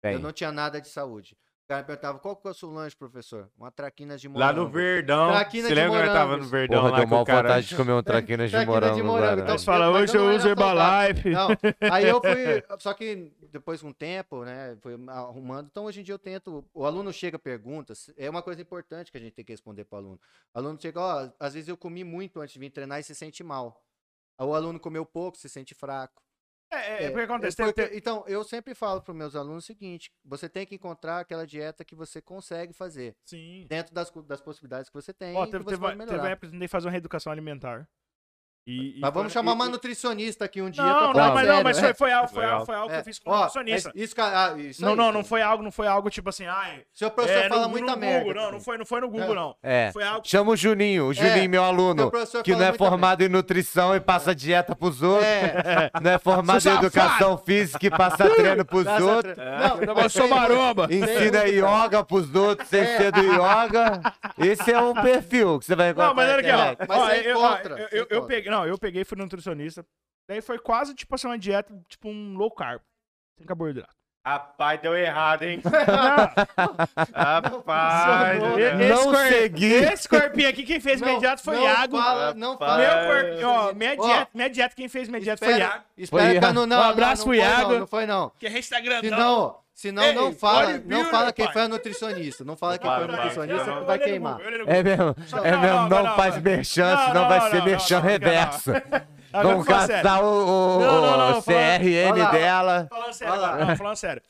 [0.03, 1.35] Eu não tinha nada de saúde.
[1.63, 3.49] O cara perguntava, qual que é o seu lanche, professor?
[3.57, 4.59] Uma traquinas de morango.
[4.59, 5.31] Lá no Verdão.
[5.31, 7.41] Traquina Você de lembra que eu tava no Verdão porra, lá deu o mal cara...
[7.47, 10.35] vontade de comer um traquinas de Traquinas morango de morango, então- Mas hoje eu não
[10.35, 11.07] uso era saudável.
[11.07, 11.29] Herbalife.
[11.29, 11.47] Não,
[11.89, 15.67] aí eu fui, só que depois com o tempo, né, fui arrumando.
[15.71, 19.17] Então hoje em dia eu tento, o aluno chega pergunta, é uma coisa importante que
[19.17, 20.19] a gente tem que responder para o aluno.
[20.53, 23.15] O aluno chega, ó, às vezes eu comi muito antes de vir treinar e se
[23.15, 23.81] sente mal.
[24.37, 26.21] O aluno comeu pouco, se sente fraco.
[26.73, 27.61] É, é, é, porque acontece.
[27.61, 30.65] É porque- tem- então, eu sempre falo para os meus alunos o seguinte: você tem
[30.65, 33.65] que encontrar aquela dieta que você consegue fazer, Sim.
[33.69, 35.35] dentro das, das possibilidades que você tem.
[35.35, 37.87] Ó, teve, você teve, pode teve uma época que eu tentei fazer uma reeducação alimentar.
[38.65, 40.81] E, e Mas vamos foi- chamar e- uma nutricionista aqui um dia.
[40.83, 41.81] Não, pra não, falar mas, não, sério, mas é.
[41.81, 42.99] foi, foi algo, foi algo, foi algo que É.
[42.99, 43.91] eu fiz com Ó, nutricionista.
[43.93, 46.45] mas isso, ah, isso Não, aí, não, não foi algo, não foi algo tipo assim,
[46.45, 46.81] ai.
[46.93, 48.19] Seu professor é, fala no, muita no merda.
[48.19, 48.63] Google, não, não também.
[48.63, 49.35] foi, não foi no Google, É.
[49.35, 49.55] não.
[49.61, 49.89] É.
[49.91, 50.21] Foi algo.
[50.25, 53.27] Chama o Juninho, o Juninho, meu Seu aluno, professor que fala não é formado em
[53.29, 55.27] nutrição e passa dieta pros outros.
[55.27, 59.33] É, Não é formado em educação física e passa treino pros Passa outros.
[59.35, 59.43] tre-
[59.85, 60.87] Não, Eu sou maromba.
[60.89, 62.97] Ensina yoga pros outros sem É.
[62.97, 64.01] ser do yoga.
[64.37, 66.07] Esse é um perfil que você vai encontrar.
[66.07, 66.51] Não, mas olha aqui,
[67.35, 68.05] ó.
[68.09, 69.85] eu, peguei, não, eu peguei e fui no nutricionista.
[70.29, 72.81] Daí foi quase tipo assim, uma dieta, tipo um low carb.
[73.37, 73.93] Sem carboidrato.
[74.25, 75.61] Rapaz, deu errado, hein?
[75.65, 76.75] Não,
[77.13, 78.41] Rapaz.
[78.41, 78.85] Né?
[78.85, 79.73] Esse Não cor- segui.
[79.73, 81.97] Esse corpinho aqui, quem fez Não, minha dieta foi não Iago.
[81.97, 82.77] Fala, não fala.
[82.77, 85.83] Meu corpinho, ó, minha Ó, dieta, minha dieta, quem fez minha dieta foi Iago.
[85.97, 86.53] espera Foi Iago.
[86.53, 87.71] não, não, Um não, abraço não pro foi Iago.
[87.73, 88.29] Não, não foi não.
[88.39, 89.59] Que a gente tá grandão.
[89.75, 91.53] Senão, Ei, não fala, não fala quem pai.
[91.53, 92.43] foi a nutricionista.
[92.45, 93.15] Não fala quem foi a Vai, vai.
[93.17, 94.41] nutricionista vai olha no queimar.
[94.41, 97.49] É mesmo, é não, mesmo, não, não, não, faz merchan, Não, senão não, vai não,
[97.49, 98.71] ser não, merchan reverso.
[99.31, 99.65] Vão sério.
[99.65, 101.43] caçar o, o- Não, não, não, o falando-
[101.81, 102.31] CRN Olha lá.
[102.31, 102.87] dela.
[102.89, 104.21] Falando sério, Vai não, falando sério.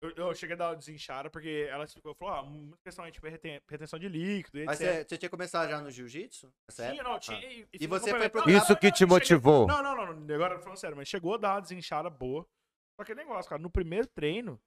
[0.00, 3.26] Eu, eu cheguei a dar uma desinchada porque ela ficou, falou, ah, muita questão tipo,
[3.26, 4.66] retenção de líquido, etc.
[4.68, 6.52] Mas você, você tinha começado já no jiu-jitsu?
[6.70, 7.02] Sim, época?
[7.02, 7.38] não, tinha.
[7.38, 7.42] Ah.
[7.42, 9.66] E, E você foi procurar- Isso que te cheguei- motivou.
[9.66, 12.46] Não, não, não, agora falando sério, mas chegou a dar uma desinchada boa.
[13.00, 14.60] Só que negócio, cara, no primeiro treino,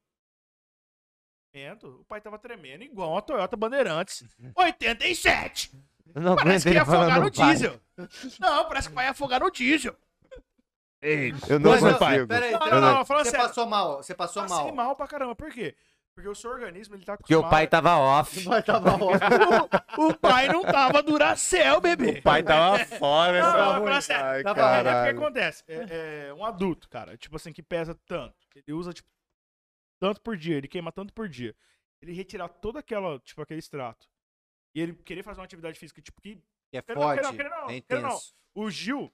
[1.84, 4.24] o pai tava tremendo igual uma Toyota Bandeirantes.
[4.56, 5.72] 87!
[6.16, 7.52] Não Parece que ia afogar no pai.
[7.52, 7.80] diesel.
[8.40, 9.96] Não, parece que o pai ia afogar no diesel.
[11.02, 12.28] Eu não Mas, ó, consigo.
[12.28, 13.48] Peraí, Não, você- não, não, falando você sério.
[13.48, 14.76] passou mal, você passou Passei mal.
[14.76, 15.36] mal pra caramba.
[15.36, 15.76] Por quê?
[16.14, 18.38] Porque o seu organismo, ele tá Porque o pai tava off.
[18.44, 19.70] Vai tava ótimo.
[19.98, 22.20] o, o pai não tava Duracell, bebê.
[22.20, 23.42] O pai tava fora.
[23.42, 24.26] Não, não, sério.
[24.26, 25.64] Ai, Tá bom, é porque acontece.
[25.70, 28.36] É, é, um adulto, cara, tipo assim, que pesa tanto.
[28.54, 29.08] Ele usa, tipo,
[30.00, 31.56] tanto por dia, ele queima tanto por dia.
[32.02, 34.08] Ele retirar todo aquela, tipo, aquele extrato.
[34.74, 36.36] E ele querer fazer uma atividade física, tipo, que
[36.72, 37.72] Que é forte, não, é não.
[37.72, 38.34] intenso.
[38.56, 39.12] o Gil,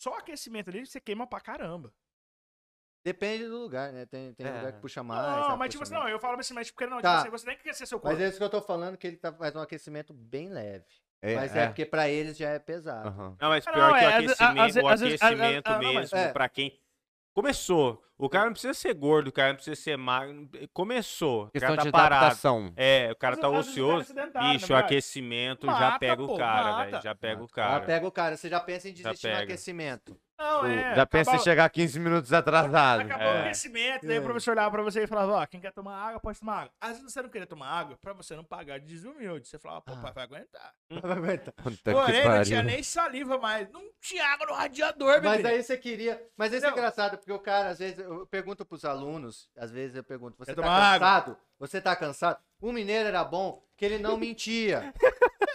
[0.00, 1.92] só o aquecimento ali, você queima pra caramba.
[3.04, 4.06] Depende do lugar, né?
[4.06, 4.52] Tem, tem É.
[4.52, 5.26] lugar que puxa mais.
[5.26, 7.22] não, outro mas tipo assim, não, eu falo assim, mas tipo, não, Tá.
[7.22, 8.14] tipo assim, você tem que aquecer seu corpo.
[8.14, 10.84] Mas é isso que eu tô falando, que ele tá, faz um aquecimento bem leve.
[11.20, 11.66] É, mas é, é.
[11.66, 13.08] porque pra eles já é pesado.
[13.08, 13.36] Aham.
[13.40, 16.32] Não, mas pior não, que o é, aquecimento, o aquecimento mesmo, é.
[16.32, 16.80] pra quem
[17.34, 18.02] começou.
[18.18, 20.48] O cara não precisa ser gordo, o cara não precisa ser magro.
[20.72, 21.46] Começou.
[21.46, 22.14] O Questão cara tá de parado.
[22.26, 22.72] adaptação.
[22.76, 24.12] É, o cara tá o é ocioso.
[24.12, 24.14] Bicho, o
[24.68, 24.74] verdade.
[24.74, 26.90] aquecimento já Mata, pega o cara, mata.
[26.90, 27.02] velho.
[27.02, 27.80] Já pega o Ela cara.
[27.84, 29.42] pega o cara, você já pensa em desistir no pega.
[29.44, 30.16] aquecimento.
[30.38, 30.94] Não, é.
[30.96, 33.02] Já pensa em chegar 15 minutos atrasado.
[33.02, 33.40] Acabou o É.
[33.42, 34.24] aquecimento, daí o É.
[34.24, 36.72] professor olhava pra você e falava, ó, quem quer tomar água, pode tomar água.
[36.80, 39.46] Às vezes você não queria tomar água, pra você não pagar de desumilde.
[39.46, 39.96] Você falava, pô, Ah.
[39.96, 40.74] pai, vai aguentar.
[40.90, 41.54] Vai aguentar.
[41.84, 43.70] Porém, não tinha nem saliva mais.
[43.70, 45.22] Não tinha água no radiador.
[45.22, 46.20] Mas aí você queria.
[46.36, 49.94] Mas isso é engraçado, porque o cara, às vezes, eu pergunto pros alunos, às vezes
[49.96, 50.98] eu pergunto, você Quer tá tomar água?
[51.08, 51.36] cansado?
[51.60, 52.38] Você tá cansado?
[52.60, 54.92] O mineiro era bom, que ele não mentia.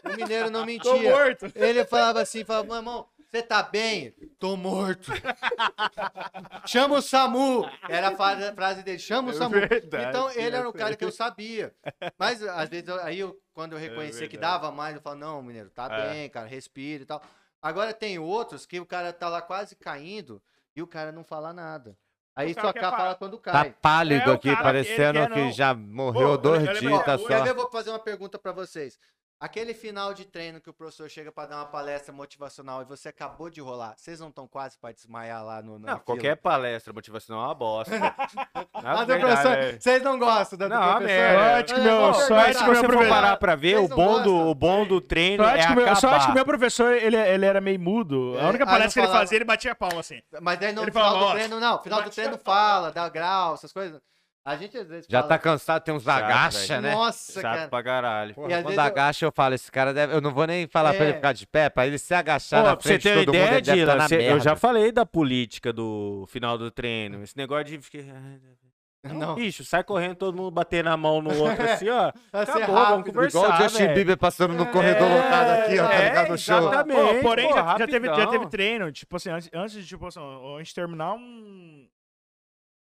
[0.06, 0.94] O mineiro não Tô mentia.
[1.12, 1.52] morto.
[1.56, 4.16] Ele falava assim, falava, meu irmão, Você tá bem?
[4.40, 5.12] Tô morto.
[6.66, 7.70] Chama o SAMU.
[7.90, 8.16] Era a
[8.56, 9.00] frase, dele.
[9.00, 9.60] Chama o É SAMU.
[9.60, 11.74] verdade, então ele era o essa cara que eu sabia.
[12.18, 15.18] Mas às vezes, eu- aí eu, quando eu reconhecia que É dava mais, eu falo,
[15.20, 16.10] não, mineiro, tá É.
[16.10, 17.22] bem, cara, respira e tal.
[17.62, 20.42] Agora tem outros que o cara tá lá quase caindo
[20.76, 21.98] e o cara não fala nada.
[22.36, 23.76] Aí só cá fala quando Tá cai.
[23.82, 25.52] pálido É, aqui, cara, parecendo que não.
[25.52, 27.26] já morreu Pô, dois dias, tá só.
[27.28, 27.50] Quer ver?
[27.50, 29.00] Eu vou fazer uma pergunta pra vocês.
[29.40, 33.10] Aquele final de treino que o professor chega pra dar uma palestra motivacional e você
[33.10, 35.74] acabou de rolar, vocês não estão quase pra desmaiar lá no.
[35.78, 36.00] na Não, fila?
[36.06, 37.92] qualquer palestra motivacional é uma bosta.
[38.78, 39.80] Do verdade, professor, é.
[39.80, 41.40] vocês não gostam da do Não, professor?
[41.40, 42.34] Sorte que É, meu- que Se
[42.64, 45.44] meu você for professor- parar pra ver, o não bom, do, o bom do treino
[45.44, 46.34] Só é acho, que meu, só acho que acabar.
[46.34, 48.36] meu professor, ele, ele era meio mudo.
[48.40, 50.20] É, A única aí palestra não que ele fazia, ele batia a palma assim.
[50.42, 51.84] Mas daí no Ele final falava, do treino, não.
[51.84, 54.02] Final do treino fala, dá grau, essas coisas.
[54.50, 56.94] A gente às vezes Já fala, tá cansado, tem uns agacha, né?
[56.96, 57.68] Nossa, Chato cara.
[57.68, 58.32] pra caralho.
[58.32, 60.14] E Quando vezes eu- agacha, eu falo, esse cara deve.
[60.14, 61.08] Eu não vou nem falar pra É.
[61.10, 63.26] ele ficar de pé, pra ele se agachar Ó, na pra você frente de ter
[63.26, 64.32] todo mundo, ideia, deve tá Dila, na cê- merda.
[64.32, 67.22] eu já falei da política do final do treino.
[67.22, 67.78] Esse negócio de.
[69.04, 69.36] Não.
[69.36, 72.12] Bicho, sai correndo, todo mundo bater na mão no outro assim, ó.
[72.32, 73.40] Vai ser Acabou, vamos conversar.
[73.40, 73.94] Igual o Justin.
[73.94, 76.58] Bieber passando no corredor lotado aqui, ó, tá é, ligado no show.
[76.58, 76.98] exatamente.
[77.16, 80.06] Pô, porém, pô, já, já teve, já teve treino, tipo assim, antes, antes de, tipo
[80.08, 80.20] assim,
[80.58, 81.88] antes de terminar um,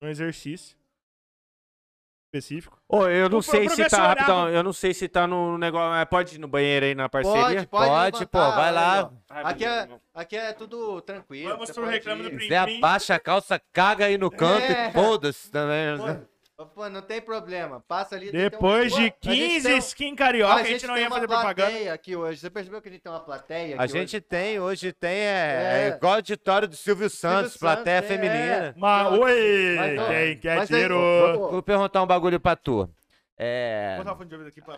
[0.01, 0.75] um exercício
[2.35, 2.77] específico.
[2.87, 5.57] Ô, eu não O sei se tá olhava- rapidão, eu não sei se tá no
[5.57, 7.67] negócio, pode ir no banheiro aí na parceria?
[7.67, 9.11] Pode, pode, Pode, pô, vai lá.
[9.29, 11.51] Aqui é, aqui é tudo tranquilo.
[11.51, 12.39] Vamos você pro reclame do.
[12.39, 14.89] Você abaixa a calça, caga aí no canto É.
[14.89, 15.97] e foda-se também.
[15.97, 16.13] né?
[16.15, 16.30] Pô,
[16.67, 17.83] pô, não tem problema.
[17.87, 18.31] Passa ali.
[18.31, 21.03] tem um- Depois de a gente 15 tem um- skin carioca, a gente não tem
[21.03, 21.69] ia uma fazer propaganda.
[21.71, 22.39] plateia aqui hoje.
[22.39, 24.21] Você percebeu que a gente tem uma plateia aqui A gente hoje?
[24.21, 25.83] tem, hoje tem, é, É.
[25.91, 28.01] é igual o auditório do Silvio Santos, Santos, plateia é.
[28.01, 28.73] feminina.
[28.77, 30.95] Mas, Mas, oi, ó, quem quer mas aí- dinheiro?
[31.35, 32.89] Pô, Vou perguntar um bagulho pra tu.
[33.43, 33.95] É...
[33.95, 34.77] Vou botar o fone de ouvido aqui pra,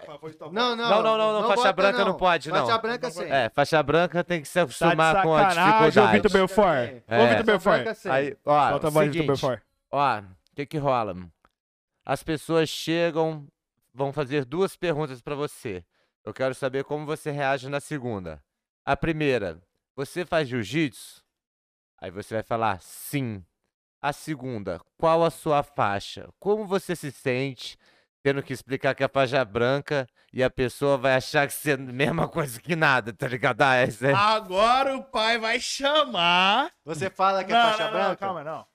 [0.53, 0.89] Não, não.
[0.89, 2.65] Não, não, não, não, faixa bota, branca não pode, não.
[2.65, 3.25] Faixa branca Não sim.
[3.29, 6.13] É, faixa branca tem que se Tá acostumar com a sacanagem, ô dificuldade.
[6.13, 7.03] Vitor Belfort.
[7.09, 7.19] É.
[7.23, 7.87] Ô, Vitor Belfort.
[8.09, 9.59] Aí, ó, Solta a voz do Vitor Belfort.
[9.91, 10.23] ó, o
[10.55, 11.13] que que rola?
[12.05, 13.47] As pessoas chegam,
[13.93, 15.85] vão fazer duas perguntas pra você.
[16.23, 18.43] Eu quero saber como você reage na segunda.
[18.85, 19.61] A primeira,
[19.95, 21.23] você faz jiu-jitsu?
[21.97, 23.45] Aí você vai falar sim.
[24.01, 26.29] A segunda, qual a sua faixa?
[26.39, 27.77] Como você se sente
[28.21, 31.71] tendo que explicar que a faixa é branca e a pessoa vai achar que você
[31.71, 33.61] é a mesma coisa que nada, tá ligado?
[33.61, 34.13] Ah, essa é...
[34.13, 36.71] Agora o pai vai chamar.
[36.85, 38.15] Você fala que é não, faixa não, não, branca?
[38.17, 38.65] calma, não.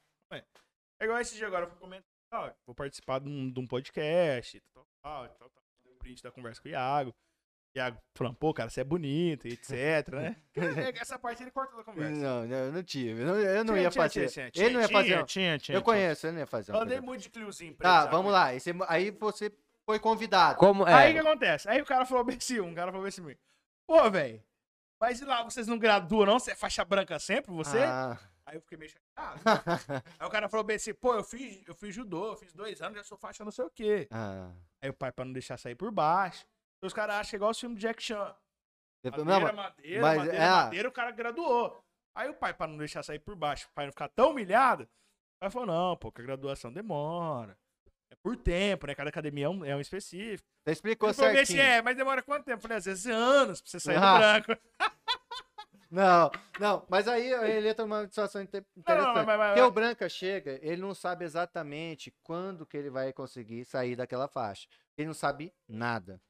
[1.01, 3.67] É igual esse dia agora, eu fui comentar, ó, vou participar de um, de um
[3.67, 5.63] podcast, tal, tal, tal, tal.
[5.85, 7.15] Dei um print da conversa com o Iago.
[7.77, 10.37] Iago falando, pô, cara, você é bonito, etc, né?
[11.01, 12.11] Essa parte ele corta da conversa.
[12.13, 13.21] Não, não, eu não tive.
[13.23, 14.29] Eu não, eu não Tinha, ia tinha, fazer.
[14.31, 15.25] tinha, ele não ia tinha, fazer.
[15.27, 16.73] Tinha, tinha, eu conheço, ele não ia fazer.
[16.73, 17.83] uma Andei muito de Cliozinho preto.
[17.89, 18.55] Tá, vamos lá.
[18.55, 19.53] Esse- aí você
[19.85, 20.59] foi convidado.
[20.59, 21.21] Como Aí o que é?
[21.21, 21.69] acontece?
[21.69, 23.37] Aí o cara falou bem assim, um cara falou bem assim,
[23.87, 24.43] pô, velho,
[25.01, 26.39] mas e lá, vocês não graduam não?
[26.39, 27.79] Você é faixa branca sempre, você?
[27.79, 28.19] Ah.
[28.49, 29.41] Aí eu fiquei meio chateado.
[30.19, 32.81] Aí o cara falou bem assim, pô, eu fiz, eu fiz judô, eu fiz dois
[32.81, 34.09] anos, já sou faixa não sei o quê.
[34.11, 34.51] Ah.
[34.81, 36.47] Aí o pai, pra não deixar sair por baixo,
[36.83, 38.35] os caras acham igual o filme do Jack Chan.
[39.05, 41.85] Madeira, não, madeira, mas madeira, é- madeira, o cara graduou.
[42.15, 44.85] Aí o pai, pra não deixar sair por baixo, o pai não ficar tão humilhado,
[44.85, 47.57] o pai falou, não, pô, que a graduação demora.
[48.11, 48.95] É por tempo, né?
[48.95, 50.49] Cada academia é um, é um específico.
[50.65, 51.61] você explicou falou assim, certinho.
[51.61, 52.57] é, mas demora quanto tempo?
[52.57, 54.39] Eu falei, às vezes anos pra você sair Ah.
[54.39, 54.63] do branco.
[55.91, 59.25] Não, não, mas aí ele entra numa situação inte- interessante.
[59.25, 63.65] mas- mas- Porque o Branca chega, ele não sabe exatamente quando que ele vai conseguir
[63.65, 64.69] sair daquela faixa.
[64.97, 66.21] Ele não sabe nada.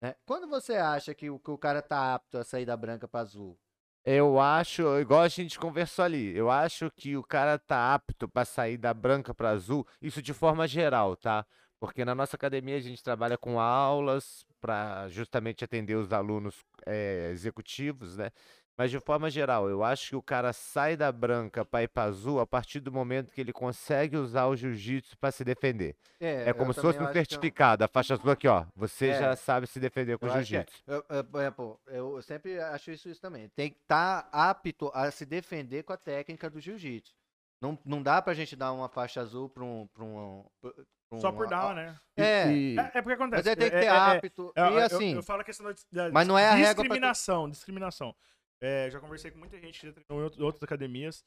[0.00, 0.14] né?
[0.24, 3.18] Quando você acha que o, que o cara tá apto a sair da branca pra
[3.18, 3.58] azul?
[4.04, 8.44] Eu acho, igual a gente conversou ali, eu acho que o cara tá apto pra
[8.44, 11.44] sair da branca pra azul, isso de forma geral, tá?
[11.80, 17.30] Porque na nossa academia a gente trabalha com aulas para justamente atender os alunos eh,
[17.32, 18.30] executivos, né?
[18.78, 22.04] Mas de forma geral, eu acho que o cara sai da branca para ir para
[22.04, 25.96] azul a partir do momento que ele consegue usar o jiu-jitsu para se defender.
[26.20, 28.64] É eu como se fosse um é certificado, a faixa azul aqui, ó.
[28.76, 29.18] Você É.
[29.18, 30.34] já sabe se defender com Eu é.
[30.36, 30.80] jiu-jitsu.
[30.86, 33.48] Eu, eu- é, pô, eu sempre acho isso, isso também.
[33.56, 37.12] Tem que estar apto a se defender com a técnica do jiu-jitsu.
[37.60, 39.88] Não, não dá pra gente dar uma faixa azul pra um.
[39.92, 40.70] Pra um, pra
[41.10, 41.96] um Só por dar, né?
[42.16, 43.40] É, E- É, é porque acontece.
[43.42, 44.52] mas aí tem que é- ter é- é- apto.
[44.54, 45.14] é- e eu- assim.
[45.14, 45.74] Eu, falo a questão da,
[46.04, 48.14] da Mas não é a regra pra- discriminação, discriminação.
[48.60, 51.24] É, já conversei com muita gente que treinou em outras academias.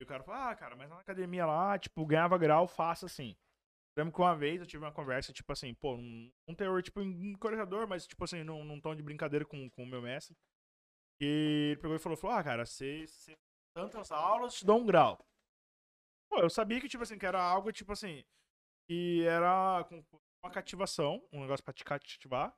[0.00, 3.36] E o cara falou, ah, cara, mas na academia lá, tipo, ganhava grau fácil assim.
[3.96, 7.00] Lembro que uma vez eu tive uma conversa, tipo assim, pô, um, um teor, tipo,
[7.00, 10.36] encorajador, mas, tipo assim, num, num tom de brincadeira com, com o meu mestre.
[11.20, 13.36] E ele pegou e falou, falou ah, cara, você, você
[13.74, 15.24] tantas aulas te dou um grau.
[16.28, 18.24] Pô, eu sabia que, tipo assim, que era algo, tipo assim,
[18.88, 19.86] que era
[20.44, 22.50] uma cativação, um negócio pra te cativar.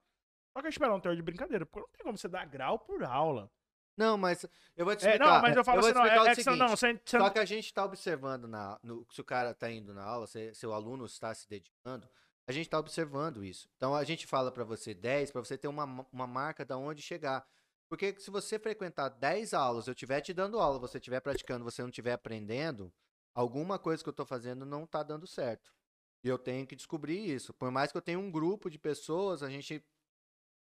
[0.57, 2.47] Só que a gente era um teor de brincadeira, porque não tem como você dar
[2.47, 3.51] grau por aula.
[3.97, 4.45] Não, mas
[4.77, 5.37] eu vou te É, explicar.
[5.37, 7.31] não, mas eu falo vou assim, não, é, o é que não, seguinte, você Só
[7.31, 10.55] que a gente está observando na, no- se o cara está indo na aula, se,
[10.55, 12.07] se o aluno está se dedicando,
[12.47, 13.69] a gente está observando isso.
[13.77, 16.77] Então a gente fala para você 10, para você ter uma, ma- uma marca da
[16.77, 17.47] onde chegar.
[17.89, 21.83] Porque se você frequentar 10 aulas, eu estiver te dando aula, você estiver praticando, você
[21.83, 22.93] não estiver aprendendo,
[23.35, 25.73] alguma coisa que eu estou fazendo não está dando certo.
[26.25, 27.55] E eu tenho que descobrir isso.
[27.55, 29.83] Por mais que eu tenha um grupo de pessoas, a gente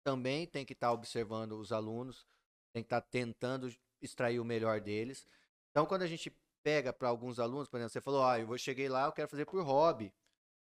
[0.04, 2.26] também tem que estar observando os alunos,
[2.74, 3.72] tem que estar tentando
[4.02, 5.24] extrair o melhor deles.
[5.70, 8.58] Então, quando a gente pega para alguns alunos, por exemplo, você falou, ah, eu vou
[8.58, 10.12] cheguei lá, eu quero fazer por hobby.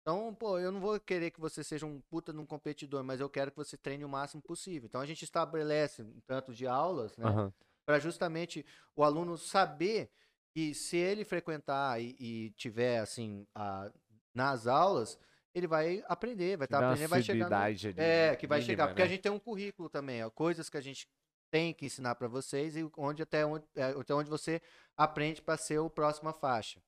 [0.00, 3.28] Então, pô, eu não vou querer que você seja um puta num competidor, mas eu
[3.28, 4.86] quero que você treine o máximo possível.
[4.86, 7.52] Então, a gente estabelece um tanto de aulas, né, Aham.
[7.84, 8.64] para justamente
[8.96, 10.10] o aluno saber
[10.54, 13.92] que se ele frequentar e, e tiver assim a-
[14.34, 15.18] nas aulas,
[15.54, 17.56] ele vai aprender, vai estar uma aprendendo, vai chegar no,
[17.96, 19.10] é que vai mínima, chegar, porque a né?
[19.12, 21.06] gente tem um currículo também, ó, coisas que a gente
[21.50, 24.60] tem que ensinar para vocês e onde até onde, é, até onde você
[24.96, 26.80] aprende para ser o próxima faixa.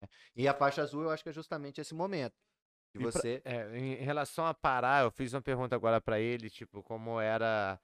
[0.00, 0.08] né.
[0.36, 2.34] E a faixa azul eu acho que é justamente esse momento
[2.94, 6.48] E pra- você É, em relação a parar, eu fiz uma pergunta agora pra ele,
[6.48, 7.78] tipo, como era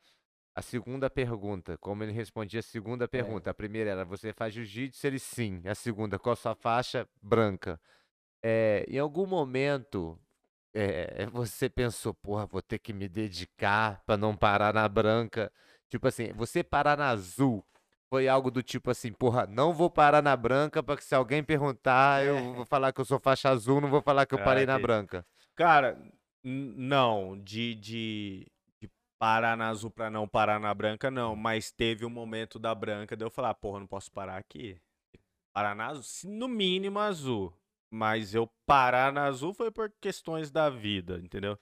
[0.54, 3.50] a segunda pergunta, como ele respondia a segunda pergunta.
[3.50, 5.06] A primeira era, você faz jiu-jitsu?
[5.06, 5.62] Ele sim.
[5.66, 7.08] A segunda, qual a sua faixa?
[7.22, 7.80] Branca.
[8.42, 10.18] É, em algum momento,
[10.74, 15.52] é, você pensou, porra, vou ter que me dedicar pra não parar na branca.
[15.90, 17.64] Tipo assim, você parar na azul
[18.08, 21.42] foi algo do tipo assim, porra, não vou parar na branca pra que se alguém
[21.44, 24.44] perguntar, eu vou falar que eu sou faixa azul, não vou falar que eu Ah,
[24.44, 25.26] parei na branca.
[25.54, 26.00] Cara,
[26.42, 28.46] não, de, de,
[28.80, 31.36] de parar na azul pra não parar na branca, não.
[31.36, 34.80] Mas teve um momento da branca de eu falar, porra, não posso parar aqui.
[35.52, 37.52] Parar na azul, no mínimo azul.
[37.92, 41.58] Mas eu parar na azul foi por questões da vida, entendeu?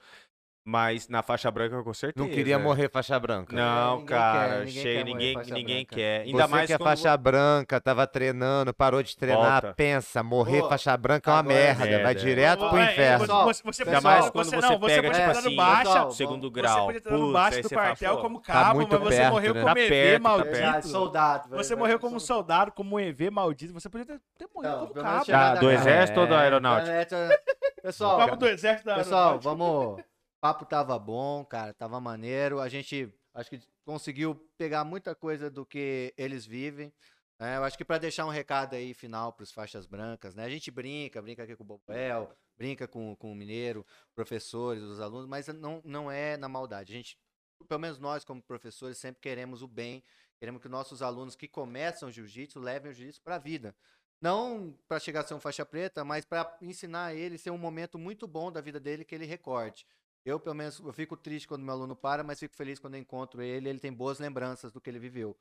[0.71, 2.23] Mas na faixa branca, com certeza.
[2.27, 3.57] Não queria morrer faixa branca.
[3.57, 5.97] Não, Ninguém quer, cara, ninguém cheio, quer ninguém, faixa ninguém branca.
[5.97, 6.21] quer.
[6.21, 9.73] Ainda Você mais que é quando faixa branca, tava treinando, parou de treinar, Volta.
[9.75, 12.15] pensa, morrer Pô, faixa branca é uma merda, vai Merda.
[12.17, 13.27] direto Ô, pro é, é, inferno.
[13.45, 16.51] Você, você Ainda podia- mais quando você não, você pega, podia tipo assim, baixa, segundo
[16.51, 16.75] grau.
[16.75, 19.01] Você podia estar Putz, baixo do você fala, quartel pô, como tá cabo, muito mas
[19.01, 19.61] você perto, morreu né?
[19.63, 20.89] como Tá EV perto, tá maldito.
[20.89, 21.49] soldado.
[21.57, 23.73] Você vai- morreu vai- como soldado, como um EV maldito.
[23.73, 25.25] Você podia ter, ter morrido como cabo.
[25.27, 26.43] da do exército ou da É.
[26.43, 27.41] aeronáutica?
[27.83, 29.49] Pessoal, Cabo do exército da Pessoal, aeronáutica.
[29.49, 30.08] vamos.
[30.39, 32.61] O papo tava bom, cara, tava maneiro.
[32.61, 36.93] A gente acho que conseguiu pegar muita coisa do que eles vivem.
[37.41, 37.57] né?
[37.57, 40.45] Eu acho que para deixar um recado aí final para os faixas brancas, né?
[40.45, 43.85] A gente brinca, brinca aqui com o Boboel, brinca com, com o Mineiro,
[44.15, 46.93] professores, os alunos, mas não, não é na maldade.
[46.93, 47.19] A gente,
[47.67, 50.05] pelo menos nós como professores, sempre queremos o bem,
[50.39, 53.75] queremos que nossos alunos que começam jiu-jitsu levem o jiu-jitsu para a vida.
[54.21, 57.99] Não para chegar a ser um faixa preta, mas para ensinar ele ser um momento
[57.99, 59.85] muito bom da vida dele que ele recorde.
[60.29, 63.01] Eu, pelo menos, eu fico triste quando meu aluno para, mas fico feliz quando eu
[63.01, 63.69] encontro ele.
[63.69, 65.35] Ele tem boas lembranças do que ele viveu,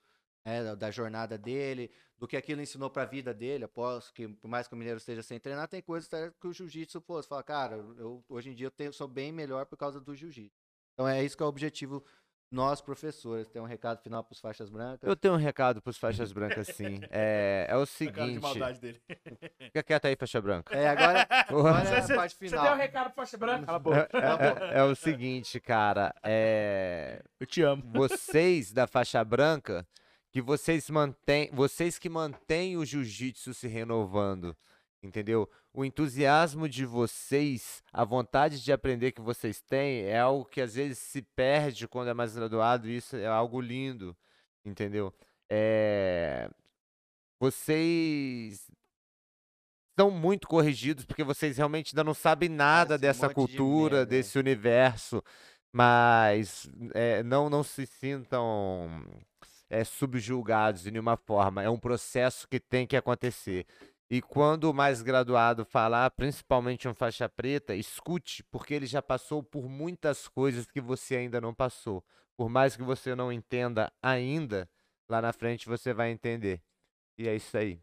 [0.45, 3.65] né, da, da jornada dele, do que aquilo ensinou para a vida dele.
[3.65, 6.09] Após que, por mais que o mineiro esteja sem treinar, tem coisas
[6.39, 9.65] que o jiu-jitsu, você fala, cara, eu, hoje em dia eu tenho, sou bem melhor
[9.65, 10.57] por causa do jiu-jitsu.
[10.93, 12.01] Então é isso que é o objetivo
[12.52, 13.48] nós, professores.
[13.49, 15.07] Tem um recado final para os faixas brancas.
[15.07, 16.99] Eu tenho um recado pros faixas brancas, sim.
[17.11, 18.40] É, é o de seguinte.
[18.40, 19.02] maldade dele.
[19.60, 20.74] Fica quieto aí, faixa branca.
[20.76, 22.64] É, agora, agora é Você- a parte Você final.
[22.64, 23.65] deu um recado pra faixa branca?
[23.65, 24.10] Cala a boca.
[24.14, 26.14] É, é- é o seguinte, cara.
[26.24, 27.84] É, Eu te amo.
[27.94, 29.86] vocês da faixa branca,
[30.32, 34.56] que vocês mantêm, vocês que mantêm o jiu-jitsu se renovando,
[35.07, 35.49] entendeu?
[35.73, 40.75] O entusiasmo de vocês, a vontade de aprender que vocês têm é algo que às
[40.75, 44.15] vezes se perde quando é mais graduado, e isso é algo lindo,
[44.65, 45.13] entendeu?
[45.49, 46.49] É,
[47.39, 48.69] vocês
[49.97, 54.15] são muito corrigidos porque vocês realmente ainda não sabem nada esse dessa de cultura, merda,
[54.15, 54.17] é.
[54.17, 55.23] desse universo,
[55.71, 59.05] mas é, não, não se sintam
[59.69, 61.63] é, subjugados de nenhuma forma.
[61.63, 63.65] É um processo que tem que acontecer.
[64.09, 69.43] E quando o mais graduado falar, principalmente um faixa preta, escute, porque ele já passou
[69.43, 72.03] por muitas coisas que você ainda não passou.
[72.38, 74.69] Por mais que você não entenda ainda,
[75.09, 76.61] lá na frente você vai entender.
[77.17, 77.81] E é isso aí.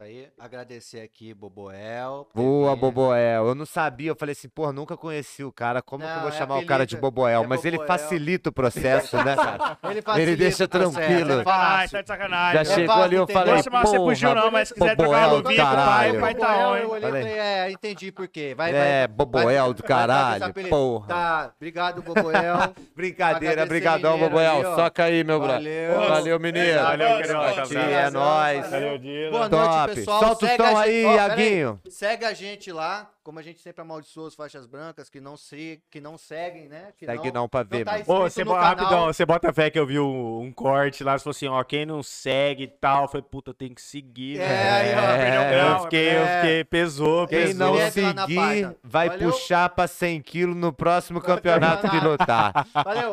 [0.00, 2.28] Aí, agradecer aqui, Boboel.
[2.34, 2.74] Boa.
[2.74, 3.46] Boboel.
[3.46, 6.20] Eu não sabia, eu falei assim, pô, nunca conheci o cara, como que eu Não,
[6.22, 7.44] vou é chamar o cara de Boboel?
[7.44, 7.98] é Mas ele Boboel.
[7.98, 9.78] facilita o processo, né, cara?
[9.84, 11.32] Ele, Ele facilita deixa o processo, tranquilo.
[11.32, 11.90] É Sacanagem, fácil.
[11.90, 12.64] tá de sacanagem.
[12.64, 13.38] Já É chegou ali, eu entender.
[13.38, 15.64] falei, Não vou chamar você pro Gil, não, mas se quiser trocar Boboel uma luvinha
[15.64, 17.32] com o pai, o pai tá on, eu olhei e Falei.
[17.38, 18.54] é, entendi por quê.
[18.56, 21.06] Vai, É, vai, Boboel vai- do vai caralho, porra.
[21.06, 22.56] Tá, obrigado, Boboel.
[22.96, 24.74] Brincadeira, brigadão, Boboel.
[24.74, 25.92] Soca aí, meu brother.
[25.94, 26.08] Valeu.
[26.10, 26.82] Valeu, mineiro.
[26.82, 27.78] Valeu, Aqui abraço.
[27.78, 28.70] é nóis.
[28.70, 29.30] Valeu, Dila.
[29.30, 29.94] Boa noite, top.
[29.94, 30.20] pessoal.
[30.20, 31.14] Solta o Segue a som gente- aí, aí.
[31.14, 31.80] Iaguinho.
[31.88, 35.80] Segue a gente lá, como a gente sempre amaldiçoa as faixas brancas que não, se,
[35.90, 36.88] que não seguem, né?
[36.98, 38.00] Que Segue não pra ver, tá mano.
[38.02, 41.16] inscrito Ô, você bota, rapidão, você bota fé que eu vi um, um corte lá,
[41.16, 44.38] você falou assim, ó, quem não segue e tal, eu falei, puta, tem que seguir,
[44.40, 44.70] É, né?
[44.70, 46.40] aí, ó, perdeu o eu fiquei, eu é.
[46.40, 47.74] fiquei, pesou, Quem pesou.
[47.78, 49.30] não seguir vai Valeu.
[49.30, 52.66] puxar pra 100 quilos no próximo campeonato que lutar.
[52.84, 53.12] Valeu!